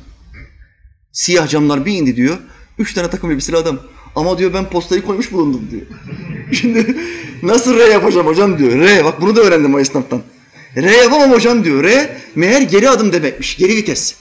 [1.16, 2.38] Siyah camlar bir indi diyor.
[2.80, 3.80] Üç tane takım elbiseli adam.
[4.16, 5.82] Ama diyor ben postayı koymuş bulundum diyor.
[6.52, 6.98] Şimdi
[7.44, 8.80] nasıl R yapacağım hocam diyor.
[8.80, 10.22] R bak bunu da öğrendim o esnaftan.
[10.78, 11.84] R yapamam hocam diyor.
[11.84, 13.58] R meğer geri adım demekmiş.
[13.58, 14.16] Geri vites.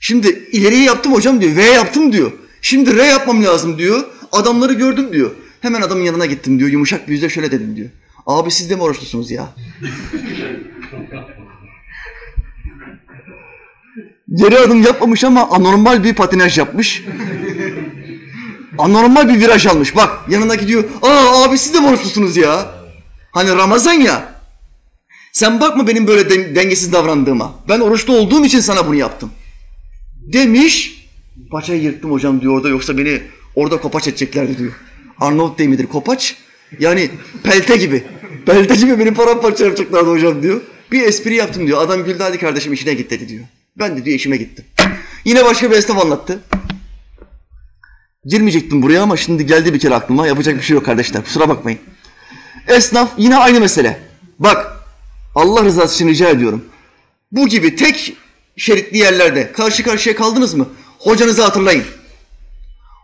[0.00, 1.56] Şimdi ileriyi yaptım hocam diyor.
[1.56, 2.32] V yaptım diyor.
[2.62, 4.04] Şimdi R yapmam lazım diyor.
[4.32, 5.30] Adamları gördüm diyor.
[5.60, 6.70] Hemen adamın yanına gittim diyor.
[6.70, 7.88] Yumuşak bir yüzle şöyle dedim diyor.
[8.26, 9.54] Abi siz de mi oruçlusunuz ya?
[14.34, 17.04] Geri adım yapmamış ama anormal bir patinaj yapmış.
[18.78, 19.96] anormal bir viraj almış.
[19.96, 20.84] Bak yanındaki diyor.
[21.02, 21.98] Aa abi siz de mi
[22.40, 22.74] ya?
[23.32, 24.34] Hani Ramazan ya.
[25.32, 27.54] Sen bakma benim böyle den- dengesiz davrandığıma.
[27.68, 29.30] Ben oruçlu olduğum için sana bunu yaptım.
[30.32, 31.04] Demiş.
[31.50, 33.22] Paçayı yırttım hocam diyor orada yoksa beni
[33.54, 34.72] orada kopaç edeceklerdi diyor.
[35.20, 36.36] Arnavut değil midir kopaç?
[36.80, 37.10] Yani
[37.42, 38.04] pelte gibi.
[38.46, 40.60] Pelte gibi beni paramparça yapacaklardı hocam diyor.
[40.92, 41.82] Bir espri yaptım diyor.
[41.82, 43.44] Adam güldü hadi kardeşim işine git dedi diyor.
[43.78, 44.64] Ben de diyor işime gittim.
[45.24, 46.40] Yine başka bir esnaf anlattı.
[48.24, 50.26] Girmeyecektim buraya ama şimdi geldi bir kere aklıma.
[50.26, 51.78] Yapacak bir şey yok kardeşler kusura bakmayın.
[52.68, 54.00] Esnaf yine aynı mesele.
[54.38, 54.72] Bak
[55.34, 56.64] Allah rızası için rica ediyorum.
[57.32, 58.16] Bu gibi tek
[58.56, 60.68] şeritli yerlerde karşı karşıya kaldınız mı?
[60.98, 61.84] Hocanızı hatırlayın.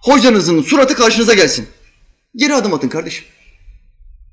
[0.03, 1.69] Hocanızın suratı karşınıza gelsin.
[2.37, 3.25] Geri adım atın kardeşim.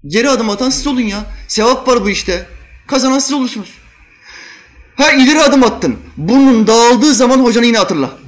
[0.07, 1.25] Geri adım atan siz olun ya.
[1.47, 2.47] Sevap var bu işte.
[2.87, 3.80] Kazanan siz olursunuz.
[4.95, 5.97] Ha ileri adım attın.
[6.17, 8.19] Burnun dağıldığı zaman hocanı yine hatırla.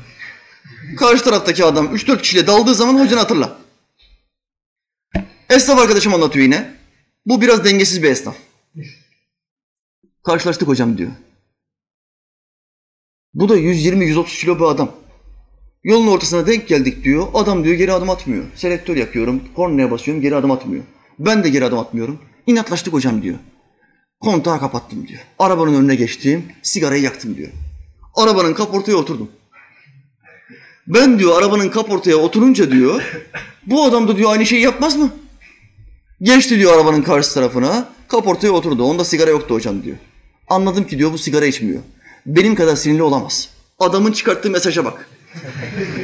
[0.98, 3.58] Karşı taraftaki adam 3-4 kişiyle daldığı zaman hocanı hatırla.
[5.50, 6.74] Esnaf arkadaşım anlatıyor yine.
[7.26, 8.36] Bu biraz dengesiz bir esnaf.
[10.24, 11.12] Karşılaştık hocam diyor.
[13.34, 14.92] Bu da 120-130 kilo bir adam.
[15.84, 17.28] Yolun ortasına denk geldik diyor.
[17.34, 18.44] Adam diyor geri adım atmıyor.
[18.56, 20.84] Selektör yakıyorum, kornaya basıyorum geri adım atmıyor.
[21.20, 22.20] Ben de geri adım atmıyorum.
[22.48, 23.36] İnatlaştık hocam diyor.
[24.24, 25.22] Kontağı kapattım diyor.
[25.40, 27.50] Arabanın önüne geçtim, sigarayı yaktım diyor.
[28.16, 29.30] Arabanın kaportaya oturdum.
[30.88, 33.04] Ben diyor arabanın kaportaya oturunca diyor,
[33.66, 35.10] bu adam da diyor aynı şeyi yapmaz mı?
[36.22, 38.84] Geçti diyor arabanın karşı tarafına, kaportaya oturdu.
[38.84, 39.98] Onda sigara yoktu hocam diyor.
[40.48, 41.82] Anladım ki diyor bu sigara içmiyor.
[42.26, 43.50] Benim kadar sinirli olamaz.
[43.80, 45.10] Adamın çıkarttığı mesaja bak.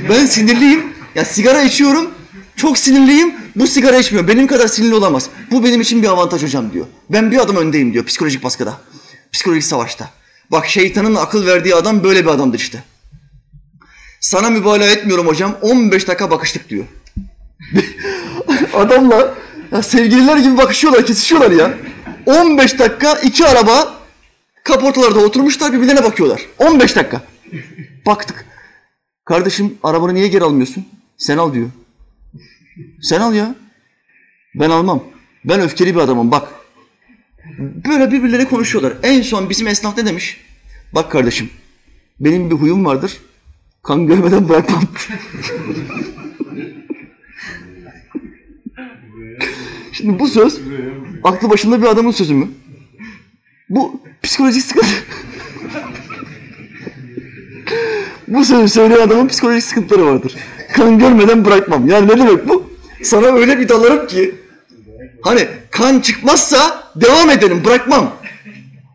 [0.10, 0.94] Ben sinirliyim.
[1.16, 2.12] Ya sigara içiyorum.
[2.60, 3.36] Çok sinirliyim.
[3.56, 4.28] Bu sigara içmiyor.
[4.28, 5.30] Benim kadar sinirli olamaz.
[5.52, 6.86] Bu benim için bir avantaj hocam diyor.
[7.10, 8.78] Ben bir adım öndeyim diyor psikolojik baskıda.
[9.32, 10.10] Psikolojik savaşta.
[10.52, 12.84] Bak şeytanın akıl verdiği adam böyle bir adamdır işte.
[14.20, 15.58] Sana mübalağa etmiyorum hocam.
[15.62, 16.86] 15 dakika bakıştık diyor.
[18.74, 19.34] Adamla
[19.72, 21.74] ya sevgililer gibi bakışıyorlar, kesişiyorlar ya.
[22.26, 23.94] 15 dakika iki araba
[24.64, 26.42] kaportalarda oturmuşlar birbirlerine bakıyorlar.
[26.58, 27.22] 15 dakika.
[28.06, 28.46] Baktık.
[29.26, 30.86] Kardeşim arabanı niye geri almıyorsun?
[31.18, 31.70] Sen al diyor.
[33.02, 33.56] Sen al ya.
[34.56, 35.04] Ben almam.
[35.46, 36.48] Ben öfkeli bir adamım bak.
[37.60, 38.94] Böyle birbirleri konuşuyorlar.
[39.04, 40.42] En son bizim esnaf ne demiş?
[40.94, 41.50] Bak kardeşim
[42.20, 43.18] benim bir huyum vardır.
[43.84, 44.84] Kan görmeden bırakmam.
[49.92, 50.60] Şimdi bu söz
[51.24, 52.48] aklı başında bir adamın sözü mü?
[53.70, 54.88] Bu psikolojik sıkıntı.
[58.28, 60.36] bu sözü söyleyen adamın psikolojik sıkıntıları vardır.
[60.74, 61.88] Kan görmeden bırakmam.
[61.88, 62.70] Yani ne demek bu?
[63.04, 64.36] Sana öyle bir dalarım ki
[65.22, 68.16] hani kan çıkmazsa devam edelim bırakmam.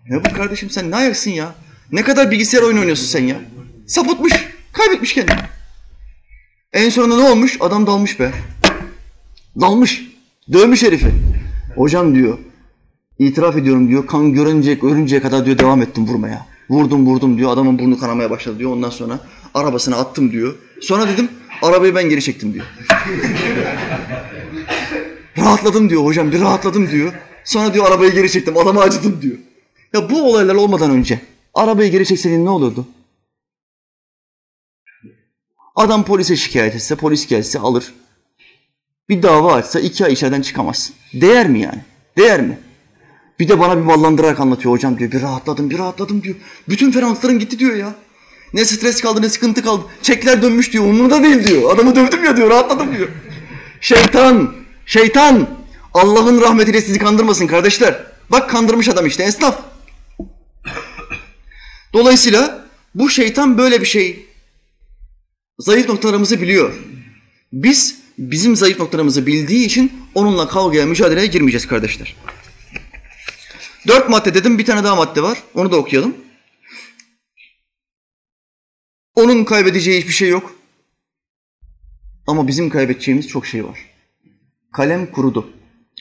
[0.09, 1.55] Ne bu kardeşim sen ne ayaksın ya?
[1.93, 3.37] Ne kadar bilgisayar oyunu oynuyorsun sen ya?
[3.87, 4.33] Sapıtmış,
[4.73, 5.39] kaybetmiş kendini.
[6.73, 7.57] En sonunda ne olmuş?
[7.61, 8.33] Adam dalmış be.
[9.61, 10.15] Dalmış.
[10.53, 11.11] Dövmüş herifi.
[11.77, 12.39] Hocam diyor,
[13.19, 16.47] itiraf ediyorum diyor, kan görünce, görünceye kadar diyor devam ettim vurmaya.
[16.71, 18.73] Vurdum vurdum diyor, adamın burnu kanamaya başladı diyor.
[18.73, 19.21] Ondan sonra
[19.55, 20.55] arabasına attım diyor.
[20.81, 21.29] Sonra dedim,
[21.63, 22.67] arabayı ben geri çektim diyor.
[25.39, 27.13] rahatladım diyor hocam, bir rahatladım diyor.
[27.45, 29.39] Sonra diyor arabayı geri çektim, adama acıdım diyor.
[29.93, 31.21] Ya bu olaylar olmadan önce
[31.55, 32.87] arabayı geri çekseydin ne olurdu?
[35.77, 37.95] Adam polise şikayet etse, polis gelse alır.
[39.09, 40.97] Bir dava açsa iki ay içeriden çıkamazsın.
[41.13, 41.81] Değer mi yani?
[42.19, 42.59] Değer mi?
[43.39, 45.13] Bir de bana bir ballandırarak anlatıyor hocam diyor.
[45.13, 46.37] Bir rahatladım, bir rahatladım diyor.
[46.69, 47.95] Bütün fenalıklarım gitti diyor ya.
[48.55, 49.85] Ne stres kaldı, ne sıkıntı kaldı.
[50.03, 50.85] Çekler dönmüş diyor.
[50.85, 51.75] Umurumda değil diyor.
[51.75, 53.09] Adamı dövdüm ya diyor, rahatladım diyor.
[53.81, 54.55] Şeytan,
[54.87, 55.49] şeytan.
[55.95, 58.05] Allah'ın rahmetiyle sizi kandırmasın kardeşler.
[58.31, 59.59] Bak kandırmış adam işte, esnaf.
[61.93, 64.27] Dolayısıyla bu şeytan böyle bir şey.
[65.59, 66.75] Zayıf noktalarımızı biliyor.
[67.53, 72.17] Biz bizim zayıf noktalarımızı bildiği için onunla kavgaya, mücadeleye girmeyeceğiz kardeşler.
[73.89, 75.39] Dört madde dedim, bir tane daha madde var.
[75.55, 76.15] Onu da okuyalım.
[79.15, 80.55] Onun kaybedeceği hiçbir şey yok.
[82.27, 83.79] Ama bizim kaybedeceğimiz çok şey var.
[84.73, 85.51] Kalem kurudu.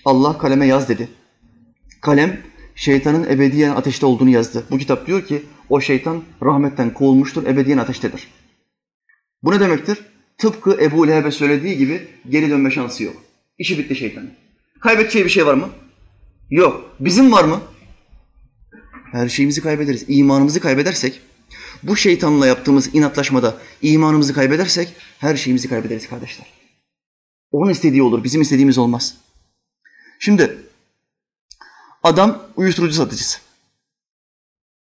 [0.05, 1.09] Allah kaleme yaz dedi.
[2.01, 2.41] Kalem
[2.75, 4.63] şeytanın ebediyen ateşte olduğunu yazdı.
[4.71, 8.27] Bu kitap diyor ki o şeytan rahmetten kovulmuştur, ebediyen ateştedir.
[9.43, 10.05] Bu ne demektir?
[10.37, 13.15] Tıpkı Ebu Leheb'e söylediği gibi geri dönme şansı yok.
[13.57, 14.33] İşi bitti şeytanın.
[14.79, 15.69] Kaybedeceği bir şey var mı?
[16.49, 16.95] Yok.
[16.99, 17.61] Bizim var mı?
[19.11, 20.05] Her şeyimizi kaybederiz.
[20.07, 21.21] İmanımızı kaybedersek,
[21.83, 26.47] bu şeytanla yaptığımız inatlaşmada imanımızı kaybedersek her şeyimizi kaybederiz kardeşler.
[27.51, 29.17] Onun istediği olur, bizim istediğimiz olmaz.
[30.19, 30.57] Şimdi
[32.03, 33.39] adam uyuşturucu satıcısı.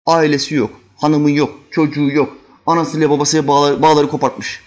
[0.06, 2.36] Ailesi yok, hanımı yok, çocuğu yok.
[2.66, 4.60] Anasıyla babasıyla bağları, bağları kopartmış.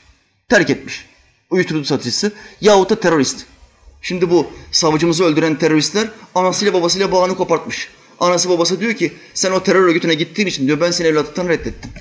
[0.50, 1.06] Terk etmiş.
[1.50, 2.32] Uyuşturucu satıcısı
[2.62, 3.46] yahut da terörist.
[4.02, 7.90] Şimdi bu savcımızı öldüren teröristler anasıyla babasıyla bağını kopartmış.
[8.20, 11.92] Anası babası diyor ki sen o terör örgütüne gittiğin için diyor ben seni evlatlıktan reddettim.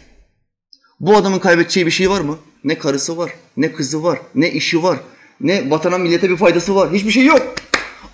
[1.01, 2.39] Bu adamın kaybedeceği bir şey var mı?
[2.64, 4.98] Ne karısı var, ne kızı var, ne işi var,
[5.40, 6.93] ne vatana millete bir faydası var.
[6.93, 7.55] Hiçbir şey yok.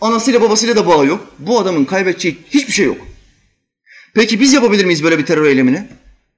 [0.00, 1.26] Anasıyla babasıyla da bağı yok.
[1.38, 2.96] Bu adamın kaybedeceği hiçbir şey yok.
[4.14, 5.88] Peki biz yapabilir miyiz böyle bir terör eylemini?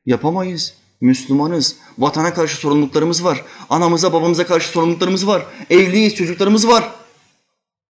[0.07, 0.75] Yapamayız.
[1.01, 1.77] Müslümanız.
[1.99, 3.45] Vatana karşı sorumluluklarımız var.
[3.71, 5.47] Anamıza babamıza karşı sorumluluklarımız var.
[5.71, 6.91] Evliyiz, çocuklarımız var.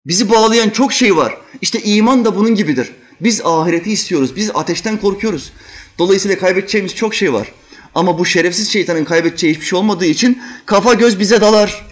[0.07, 1.37] Bizi bağlayan çok şey var.
[1.61, 2.93] İşte iman da bunun gibidir.
[3.21, 4.37] Biz ahireti istiyoruz.
[4.37, 5.53] Biz ateşten korkuyoruz.
[5.99, 7.53] Dolayısıyla kaybedeceğimiz çok şey var.
[7.95, 11.87] Ama bu şerefsiz şeytanın kaybedeceği hiçbir şey olmadığı için kafa göz bize dalar.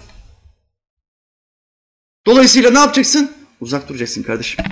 [2.27, 3.33] Dolayısıyla ne yapacaksın?
[3.61, 4.65] Uzak duracaksın kardeşim.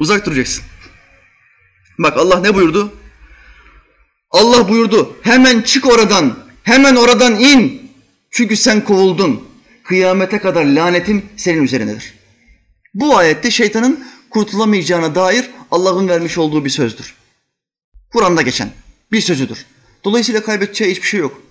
[0.00, 0.64] Uzak duracaksın.
[1.98, 2.92] Bak Allah ne buyurdu?
[4.30, 5.16] Allah buyurdu.
[5.22, 6.38] Hemen çık oradan.
[6.62, 7.90] Hemen oradan in.
[8.30, 9.48] Çünkü sen kovuldun.
[9.84, 12.14] Kıyamete kadar lanetim senin üzerinedir.
[12.94, 17.14] Bu ayette şeytanın kurtulamayacağına dair Allah'ın vermiş olduğu bir sözdür.
[18.12, 18.68] Kur'an'da geçen
[19.12, 19.66] bir sözüdür.
[20.04, 21.42] Dolayısıyla kaybedeceği hiçbir şey yok.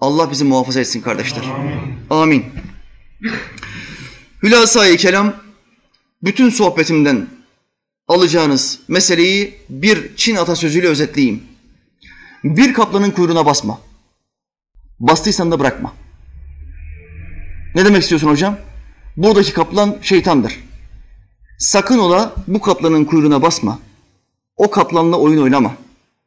[0.00, 1.44] Allah bizi muhafaza etsin kardeşler.
[2.10, 2.44] Amin.
[4.42, 5.34] Hülasa-i kelam
[6.22, 7.26] bütün sohbetimden
[8.08, 11.42] alacağınız meseleyi bir Çin atasözüyle özetleyeyim.
[12.44, 13.80] Bir kaplanın kuyruğuna basma.
[15.00, 15.92] Bastıysan da bırakma.
[17.74, 18.58] Ne demek istiyorsun hocam?
[19.16, 20.60] Buradaki kaplan şeytandır.
[21.58, 23.78] Sakın ola bu kaplanın kuyruğuna basma.
[24.56, 25.74] O kaplanla oyun oynama.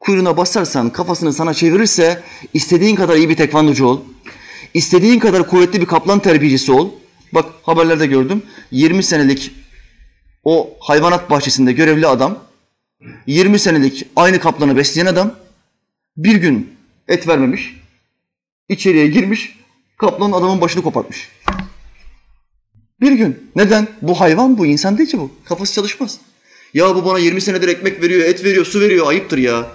[0.06, 2.23] Kuyruğuna basarsan kafasını sana çevirirse
[2.53, 4.02] istediğin kadar iyi bir tekvandocu ol.
[4.73, 6.91] İstediğin kadar kuvvetli bir kaplan terbiyecisi ol.
[7.34, 8.44] Bak haberlerde gördüm.
[8.72, 9.52] 20 senelik
[10.44, 12.40] o hayvanat bahçesinde görevli adam,
[13.27, 15.36] 20 senelik aynı kaplanı besleyen adam
[16.18, 16.73] bir gün
[17.07, 17.82] et vermemiş,
[18.69, 19.60] içeriye girmiş,
[19.98, 21.30] kaplan adamın başını kopartmış.
[23.02, 23.52] Bir gün.
[23.56, 23.88] Neden?
[24.02, 25.32] Bu hayvan bu, insan değil ki bu.
[25.45, 26.18] Kafası çalışmaz.
[26.73, 29.65] Ya bu bana 20 senedir ekmek veriyor, et veriyor, su veriyor, ayıptır ya.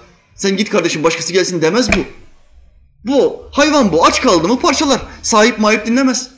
[0.41, 1.99] Sen git kardeşim başkası gelsin demez bu.
[3.05, 4.05] Bu, hayvan bu.
[4.05, 5.01] Aç kaldı mı parçalar.
[5.21, 6.29] Sahip mahip dinlemez.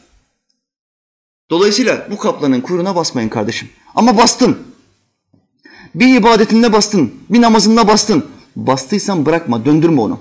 [1.49, 3.69] Dolayısıyla bu kaplanın kuyruğuna basmayın kardeşim.
[3.95, 4.67] Ama bastın.
[5.95, 8.29] Bir ibadetinde bastın, bir namazında bastın.
[8.55, 10.19] Bastıysan bırakma, döndürme onu.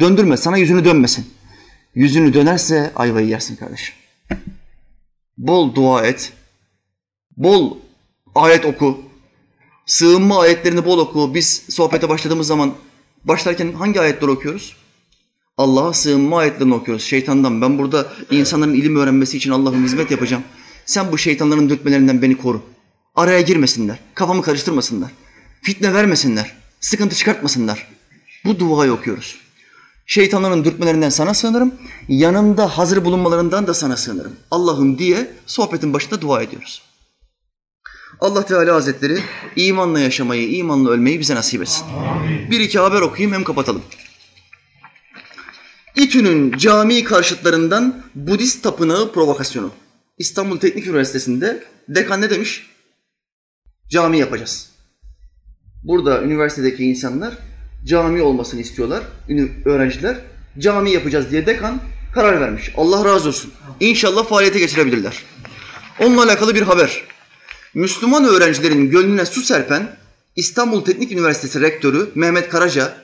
[0.00, 1.30] Döndürme, sana yüzünü dönmesin.
[1.94, 3.94] Yüzünü dönerse ayvayı yersin kardeşim.
[5.38, 6.32] Bol dua et.
[7.36, 7.76] Bol
[8.34, 8.98] ayet oku.
[9.86, 11.34] Sığınma ayetlerini bol oku.
[11.34, 12.74] Biz sohbete başladığımız zaman
[13.24, 14.76] başlarken hangi ayetleri okuyoruz?
[15.58, 17.04] Allah'a sığınma ayetlerini okuyoruz.
[17.04, 20.42] Şeytandan ben burada insanların ilim öğrenmesi için Allah'ın hizmet yapacağım.
[20.86, 22.62] Sen bu şeytanların dürtmelerinden beni koru.
[23.14, 23.98] Araya girmesinler.
[24.14, 25.10] Kafamı karıştırmasınlar.
[25.62, 26.56] Fitne vermesinler.
[26.80, 27.88] Sıkıntı çıkartmasınlar.
[28.44, 29.36] Bu duayı okuyoruz.
[30.06, 31.74] Şeytanların dürtmelerinden sana sığınırım.
[32.08, 34.32] Yanımda hazır bulunmalarından da sana sığınırım.
[34.50, 36.82] Allah'ım diye sohbetin başında dua ediyoruz.
[38.20, 39.18] Allah Teala Hazretleri
[39.56, 41.86] imanla yaşamayı, imanla ölmeyi bize nasip etsin.
[42.50, 43.82] Bir iki haber okuyayım hem kapatalım.
[45.96, 49.70] İTÜ'nün cami karşıtlarından Budist tapınağı provokasyonu.
[50.18, 52.66] İstanbul Teknik Üniversitesi'nde dekan ne demiş?
[53.88, 54.70] Cami yapacağız.
[55.84, 57.38] Burada üniversitedeki insanlar
[57.84, 59.02] cami olmasını istiyorlar,
[59.64, 60.16] öğrenciler.
[60.58, 61.80] Cami yapacağız diye dekan
[62.14, 62.72] karar vermiş.
[62.76, 63.52] Allah razı olsun.
[63.80, 65.22] İnşallah faaliyete geçirebilirler.
[66.00, 67.02] Onunla alakalı bir haber.
[67.74, 69.96] Müslüman öğrencilerin gönlüne su serpen
[70.36, 72.94] İstanbul Teknik Üniversitesi Rektörü Mehmet Karaca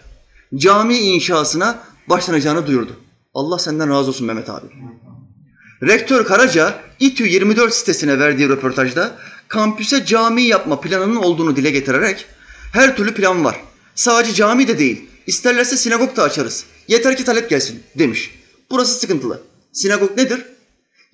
[0.55, 2.97] cami inşasına başlanacağını duyurdu.
[3.35, 4.67] Allah senden razı olsun Mehmet abi.
[5.83, 9.17] Rektör Karaca İTÜ 24 sitesine verdiği röportajda
[9.49, 12.27] kampüse cami yapma planının olduğunu dile getirerek
[12.73, 13.61] her türlü plan var.
[13.95, 15.09] Sadece cami de değil.
[15.27, 16.65] İsterlerse sinagog da açarız.
[16.89, 18.31] Yeter ki talep gelsin demiş.
[18.71, 19.43] Burası sıkıntılı.
[19.73, 20.45] Sinagog nedir?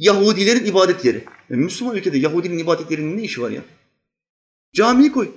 [0.03, 1.25] Yahudilerin ibadet yeri.
[1.51, 3.61] E, Müslüman ülkede Yahudinin ibadet yerinin ne işi var ya?
[4.75, 5.31] Camiyi koy.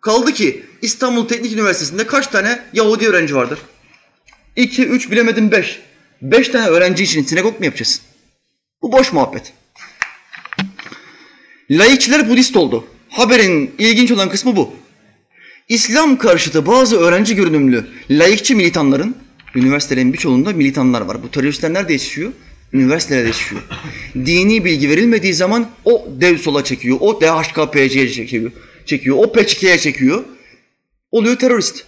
[0.00, 3.58] Kaldı ki İstanbul Teknik Üniversitesi'nde kaç tane Yahudi öğrenci vardır?
[4.56, 5.80] İki, üç, bilemedim beş.
[6.22, 8.02] Beş tane öğrenci için sinagog mu yapacaksın?
[8.82, 9.52] Bu boş muhabbet.
[11.70, 12.84] Laikçiler Budist oldu.
[13.08, 14.74] Haberin ilginç olan kısmı bu.
[15.68, 19.16] İslam karşıtı bazı öğrenci görünümlü laikçi militanların,
[19.54, 21.22] üniversitelerin birçoğunda militanlar var.
[21.22, 22.32] Bu teröristler nerede yetişiyor?
[22.72, 23.62] Üniversitelerde yetişiyor.
[24.14, 28.52] Dini bilgi verilmediği zaman o dev sola çekiyor, o DHKPC'ye çekiyor,
[28.86, 30.24] çekiyor, o PKK'ye çekiyor.
[31.10, 31.84] Oluyor terörist.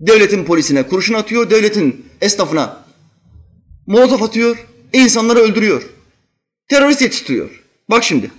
[0.00, 2.84] Devletin polisine kurşun atıyor, devletin esnafına
[3.86, 4.56] molotof atıyor,
[4.92, 5.82] insanları öldürüyor.
[6.68, 7.50] Terörist yetiştiriyor.
[7.90, 8.30] Bak şimdi.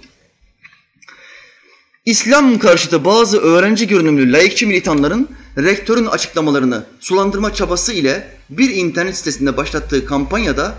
[2.06, 9.58] İslam karşıtı bazı öğrenci görünümlü laikçi militanların rektörün açıklamalarını sulandırma çabası ile bir internet sitesinde
[9.58, 10.76] başlattığı kampanyada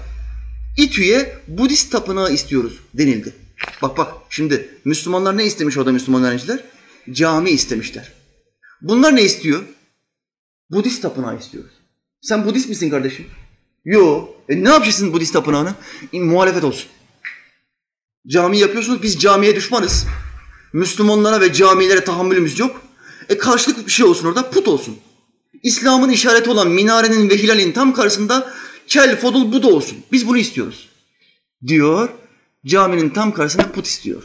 [0.82, 3.34] İTÜ'ye Budist tapınağı istiyoruz denildi.
[3.82, 6.64] Bak bak şimdi Müslümanlar ne istemiş orada Müslüman öğrenciler?
[7.12, 8.12] Cami istemişler.
[8.82, 9.62] Bunlar ne istiyor?
[10.70, 11.70] Budist tapınağı istiyoruz.
[12.20, 13.26] Sen Budist misin kardeşim?
[13.84, 14.28] Yo.
[14.48, 15.74] E ne yapacaksın Budist tapınağını?
[16.12, 16.86] E, muhalefet olsun.
[18.26, 20.06] Cami yapıyorsunuz biz camiye düşmanız.
[20.72, 22.82] Müslümanlara ve camilere tahammülümüz yok.
[23.28, 24.96] E karşılıklı bir şey olsun orada put olsun.
[25.62, 28.54] İslam'ın işareti olan minarenin ve hilalin tam karşısında
[28.90, 30.04] kel, fodul, Buda olsun.
[30.12, 30.88] Biz bunu istiyoruz.
[31.66, 32.08] Diyor,
[32.66, 34.22] caminin tam karşısına put istiyor.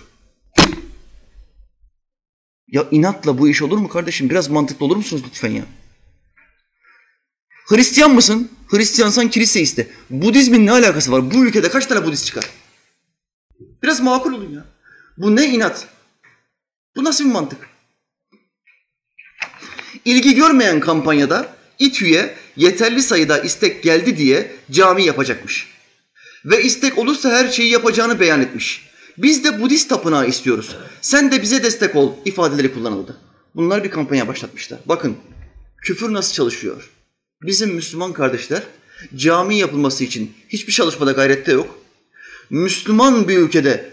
[2.67, 4.29] Ya inatla bu iş olur mu kardeşim?
[4.29, 5.65] Biraz mantıklı olur musunuz lütfen ya?
[7.67, 8.51] Hristiyan mısın?
[8.67, 9.87] Hristiyansan kilise iste.
[10.09, 11.31] Budizmin ne alakası var?
[11.31, 12.49] Bu ülkede kaç tane Budist çıkar?
[13.83, 14.65] Biraz makul olun ya.
[15.17, 15.87] Bu ne inat?
[16.95, 17.69] Bu nasıl bir mantık?
[20.05, 25.67] İlgi görmeyen kampanyada İTÜ'ye yeterli sayıda istek geldi diye cami yapacakmış.
[26.45, 28.89] Ve istek olursa her şeyi yapacağını beyan etmiş.
[29.17, 30.75] Biz de Budist tapınağı istiyoruz.
[31.01, 33.17] Sen de bize destek ol ifadeleri kullanıldı.
[33.55, 34.79] Bunlar bir kampanya başlatmışlar.
[34.85, 35.17] Bakın
[35.81, 36.89] küfür nasıl çalışıyor.
[37.41, 38.63] Bizim Müslüman kardeşler
[39.15, 41.79] cami yapılması için hiçbir çalışmada gayrette yok.
[42.49, 43.89] Müslüman bir ülkede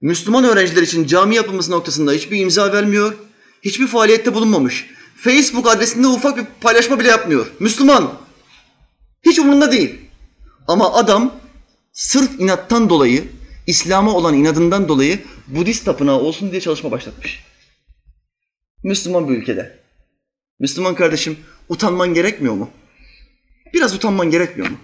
[0.00, 3.14] Müslüman öğrenciler için cami yapılması noktasında hiçbir imza vermiyor,
[3.62, 4.86] hiçbir faaliyette bulunmamış.
[5.20, 7.46] Facebook adresinde ufak bir paylaşma bile yapmıyor.
[7.60, 8.12] Müslüman.
[9.22, 9.98] Hiç umurunda değil.
[10.68, 11.34] Ama adam
[11.92, 13.24] sırf inattan dolayı,
[13.66, 17.44] İslam'a olan inadından dolayı Budist tapınağı olsun diye çalışma başlatmış.
[18.84, 19.78] Müslüman bir ülkede.
[20.60, 21.38] Müslüman kardeşim
[21.68, 22.70] utanman gerekmiyor mu?
[23.74, 24.76] Biraz utanman gerekmiyor mu?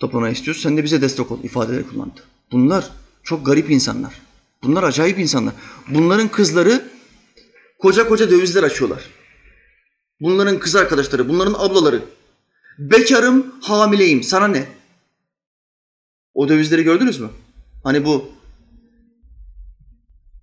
[0.00, 0.62] Tapınağı istiyoruz.
[0.62, 2.20] Sen de bize destek ol ifadeleri kullandı.
[2.52, 2.90] Bunlar
[3.22, 4.14] çok garip insanlar.
[4.62, 5.54] Bunlar acayip insanlar.
[5.88, 6.88] Bunların kızları
[7.78, 9.02] koca koca dövizler açıyorlar.
[10.20, 12.02] Bunların kız arkadaşları, bunların ablaları.
[12.78, 14.22] Bekarım, hamileyim.
[14.22, 14.66] Sana ne?
[16.34, 17.28] O dövizleri gördünüz mü?
[17.84, 18.28] Hani bu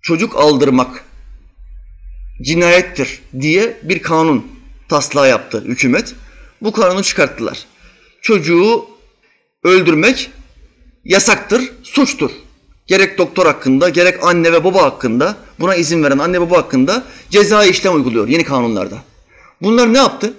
[0.02, 1.04] çocuk aldırmak
[2.42, 4.46] cinayettir diye bir kanun
[4.88, 6.14] taslağı yaptı hükümet.
[6.62, 7.66] Bu kanunu çıkarttılar.
[8.22, 8.93] Çocuğu
[9.64, 10.30] öldürmek
[11.04, 12.30] yasaktır, suçtur.
[12.86, 17.70] Gerek doktor hakkında, gerek anne ve baba hakkında, buna izin veren anne baba hakkında cezai
[17.70, 19.02] işlem uyguluyor yeni kanunlarda.
[19.62, 20.34] Bunlar ne yaptı?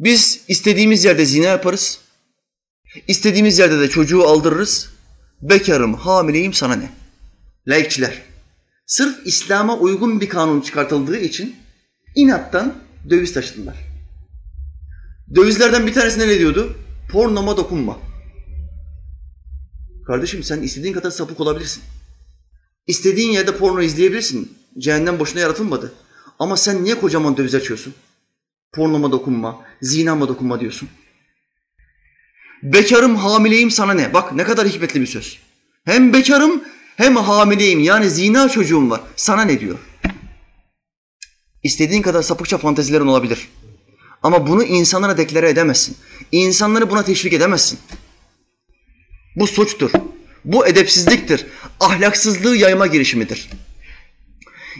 [0.00, 2.00] Biz istediğimiz yerde zina yaparız.
[3.08, 4.90] İstediğimiz yerde de çocuğu aldırırız.
[5.42, 6.90] Bekarım, hamileyim sana ne?
[7.66, 8.22] Laikçiler.
[8.86, 11.56] Sırf İslam'a uygun bir kanun çıkartıldığı için
[12.14, 12.74] inattan
[13.10, 13.76] döviz taşıdılar.
[15.34, 16.76] Dövizlerden bir tanesinde ne diyordu?
[17.12, 17.98] Pornoma dokunma.
[20.06, 21.82] Kardeşim sen istediğin kadar sapık olabilirsin.
[22.86, 24.58] İstediğin yerde porno izleyebilirsin.
[24.78, 25.92] Cehennem boşuna yaratılmadı.
[26.38, 27.94] Ama sen niye kocaman döviz açıyorsun?
[28.72, 30.88] Pornoma dokunma, zinama dokunma diyorsun.
[32.62, 34.14] Bekarım, hamileyim sana ne?
[34.14, 35.38] Bak ne kadar hikmetli bir söz.
[35.84, 36.62] Hem bekarım
[36.96, 39.00] hem hamileyim yani zina çocuğum var.
[39.16, 39.78] Sana ne diyor?
[41.62, 43.48] İstediğin kadar sapıkça fantezilerin olabilir.
[44.22, 45.96] Ama bunu insanlara deklare edemezsin.
[46.32, 47.78] İnsanları buna teşvik edemezsin.
[49.36, 49.90] Bu suçtur.
[50.44, 51.46] Bu edepsizliktir.
[51.80, 53.50] Ahlaksızlığı yayma girişimidir.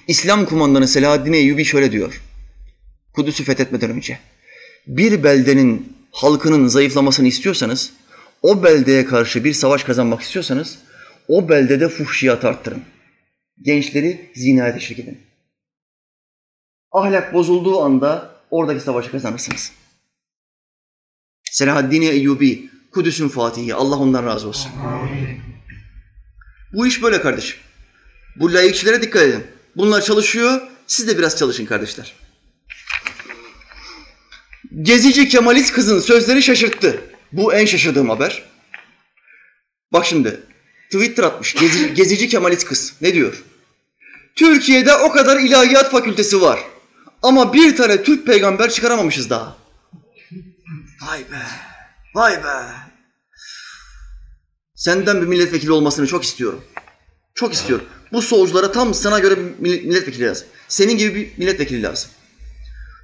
[0.09, 2.23] İslam kumandanı Selahaddin Eyyubi şöyle diyor.
[3.13, 4.19] Kudüs'ü fethetmeden önce.
[4.87, 7.93] Bir beldenin halkının zayıflamasını istiyorsanız,
[8.43, 10.79] o beldeye karşı bir savaş kazanmak istiyorsanız,
[11.29, 12.83] o beldede fuhşiyatı arttırın.
[13.63, 15.21] Gençleri zinaya teşvik edin.
[16.93, 19.73] Ahlak bozulduğu anda oradaki savaşı kazanırsınız.
[21.51, 23.75] Selahaddin Eyyubi Kudüs'ün fatihi.
[23.75, 24.73] Allah ondan razı olsun.
[26.73, 27.57] Bu iş böyle kardeşim.
[28.37, 29.47] Bu layıkçilere dikkat edin.
[29.77, 30.61] Bunlar çalışıyor.
[30.87, 32.13] Siz de biraz çalışın kardeşler.
[34.83, 37.05] Gezici Kemalist kızın sözleri şaşırttı.
[37.33, 38.43] Bu en şaşırdığım haber.
[39.93, 40.41] Bak şimdi
[40.93, 41.55] Twitter atmış.
[41.55, 42.93] Gezici, gezici Kemalist kız.
[43.01, 43.43] Ne diyor?
[44.37, 46.61] Türkiye'de o kadar ilahiyat fakültesi var.
[47.23, 49.57] Ama bir tane Türk peygamber çıkaramamışız daha.
[51.07, 51.43] Vay be.
[52.15, 52.84] Vay be.
[54.85, 56.65] Senden bir milletvekili olmasını çok istiyorum.
[57.35, 57.87] Çok istiyorum.
[58.13, 60.47] Bu solculara tam sana göre bir mill- milletvekili lazım.
[60.69, 62.11] Senin gibi bir milletvekili lazım.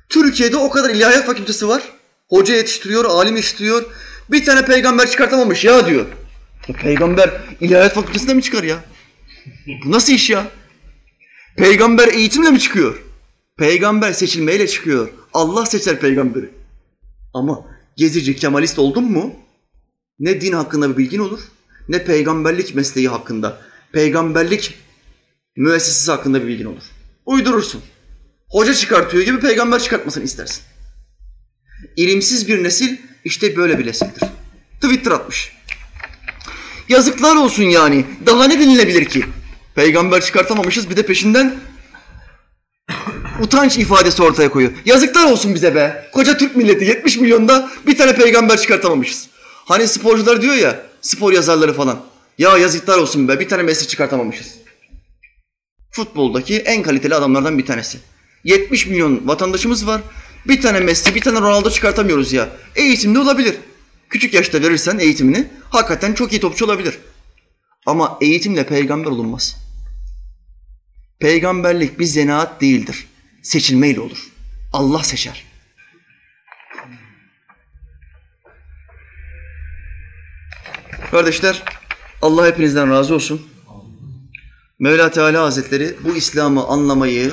[0.08, 1.82] Türkiye'de o kadar ilahiyat fakültesi var.
[2.28, 3.84] Hoca yetiştiriyor, alim yetiştiriyor.
[4.30, 6.06] Bir tane peygamber çıkartamamış ya diyor.
[6.82, 8.84] Peygamber ilahiyat fakültesinde mi çıkar ya?
[9.84, 10.48] Bu nasıl iş ya?
[11.56, 13.02] Peygamber eğitimle mi çıkıyor?
[13.58, 15.08] Peygamber seçilmeyle çıkıyor.
[15.34, 16.50] Allah seçer peygamberi.
[17.34, 17.66] Ama
[17.96, 19.34] gezici kemalist oldun mu
[20.18, 21.40] ne din hakkında bir bilgin olur
[21.90, 23.60] ne peygamberlik mesleği hakkında,
[23.92, 24.74] peygamberlik
[25.56, 26.82] müessesesi hakkında bir bilgin olur.
[27.26, 27.82] Uydurursun.
[28.48, 30.62] Hoca çıkartıyor gibi peygamber çıkartmasını istersin.
[31.96, 34.22] İlimsiz bir nesil işte böyle bir nesildir.
[34.80, 35.52] Twitter atmış.
[36.88, 38.06] Yazıklar olsun yani.
[38.26, 39.24] Daha ne denilebilir ki?
[39.74, 41.54] Peygamber çıkartamamışız bir de peşinden
[43.40, 44.72] utanç ifadesi ortaya koyuyor.
[44.84, 46.10] Yazıklar olsun bize be.
[46.12, 49.28] Koca Türk milleti 70 milyonda bir tane peygamber çıkartamamışız.
[49.64, 52.00] Hani sporcular diyor ya, spor yazarları falan.
[52.38, 54.54] Ya yazıklar olsun be bir tane Messi çıkartamamışız.
[55.90, 57.98] Futboldaki en kaliteli adamlardan bir tanesi.
[58.44, 60.00] 70 milyon vatandaşımız var.
[60.48, 62.48] Bir tane Messi, bir tane Ronaldo çıkartamıyoruz ya.
[62.76, 63.54] Eğitimde olabilir.
[64.08, 66.98] Küçük yaşta verirsen eğitimini hakikaten çok iyi topçu olabilir.
[67.86, 69.56] Ama eğitimle peygamber olunmaz.
[71.20, 73.06] Peygamberlik bir zenaat değildir.
[73.42, 74.30] Seçilmeyle olur.
[74.72, 75.49] Allah seçer.
[81.10, 81.62] Kardeşler,
[82.22, 83.40] Allah hepinizden razı olsun.
[84.78, 87.32] Mevla Teala Hazretleri bu İslam'ı anlamayı,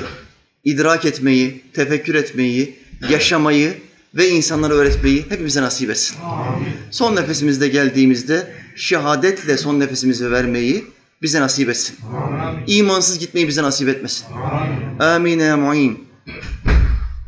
[0.64, 2.78] idrak etmeyi, tefekkür etmeyi,
[3.10, 3.78] yaşamayı
[4.14, 6.16] ve insanlara öğretmeyi hepimize nasip etsin.
[6.90, 10.84] Son nefesimizde geldiğimizde şehadetle son nefesimizi vermeyi
[11.22, 11.96] bize nasip etsin.
[12.66, 14.26] İmansız gitmeyi bize nasip etmesin.
[15.00, 16.08] Amin ya mu'in.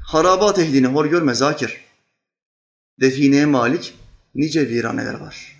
[0.06, 1.76] Harabat ehlini hor görme zakir.
[3.00, 3.94] Defineye malik
[4.34, 5.59] nice viraneler var.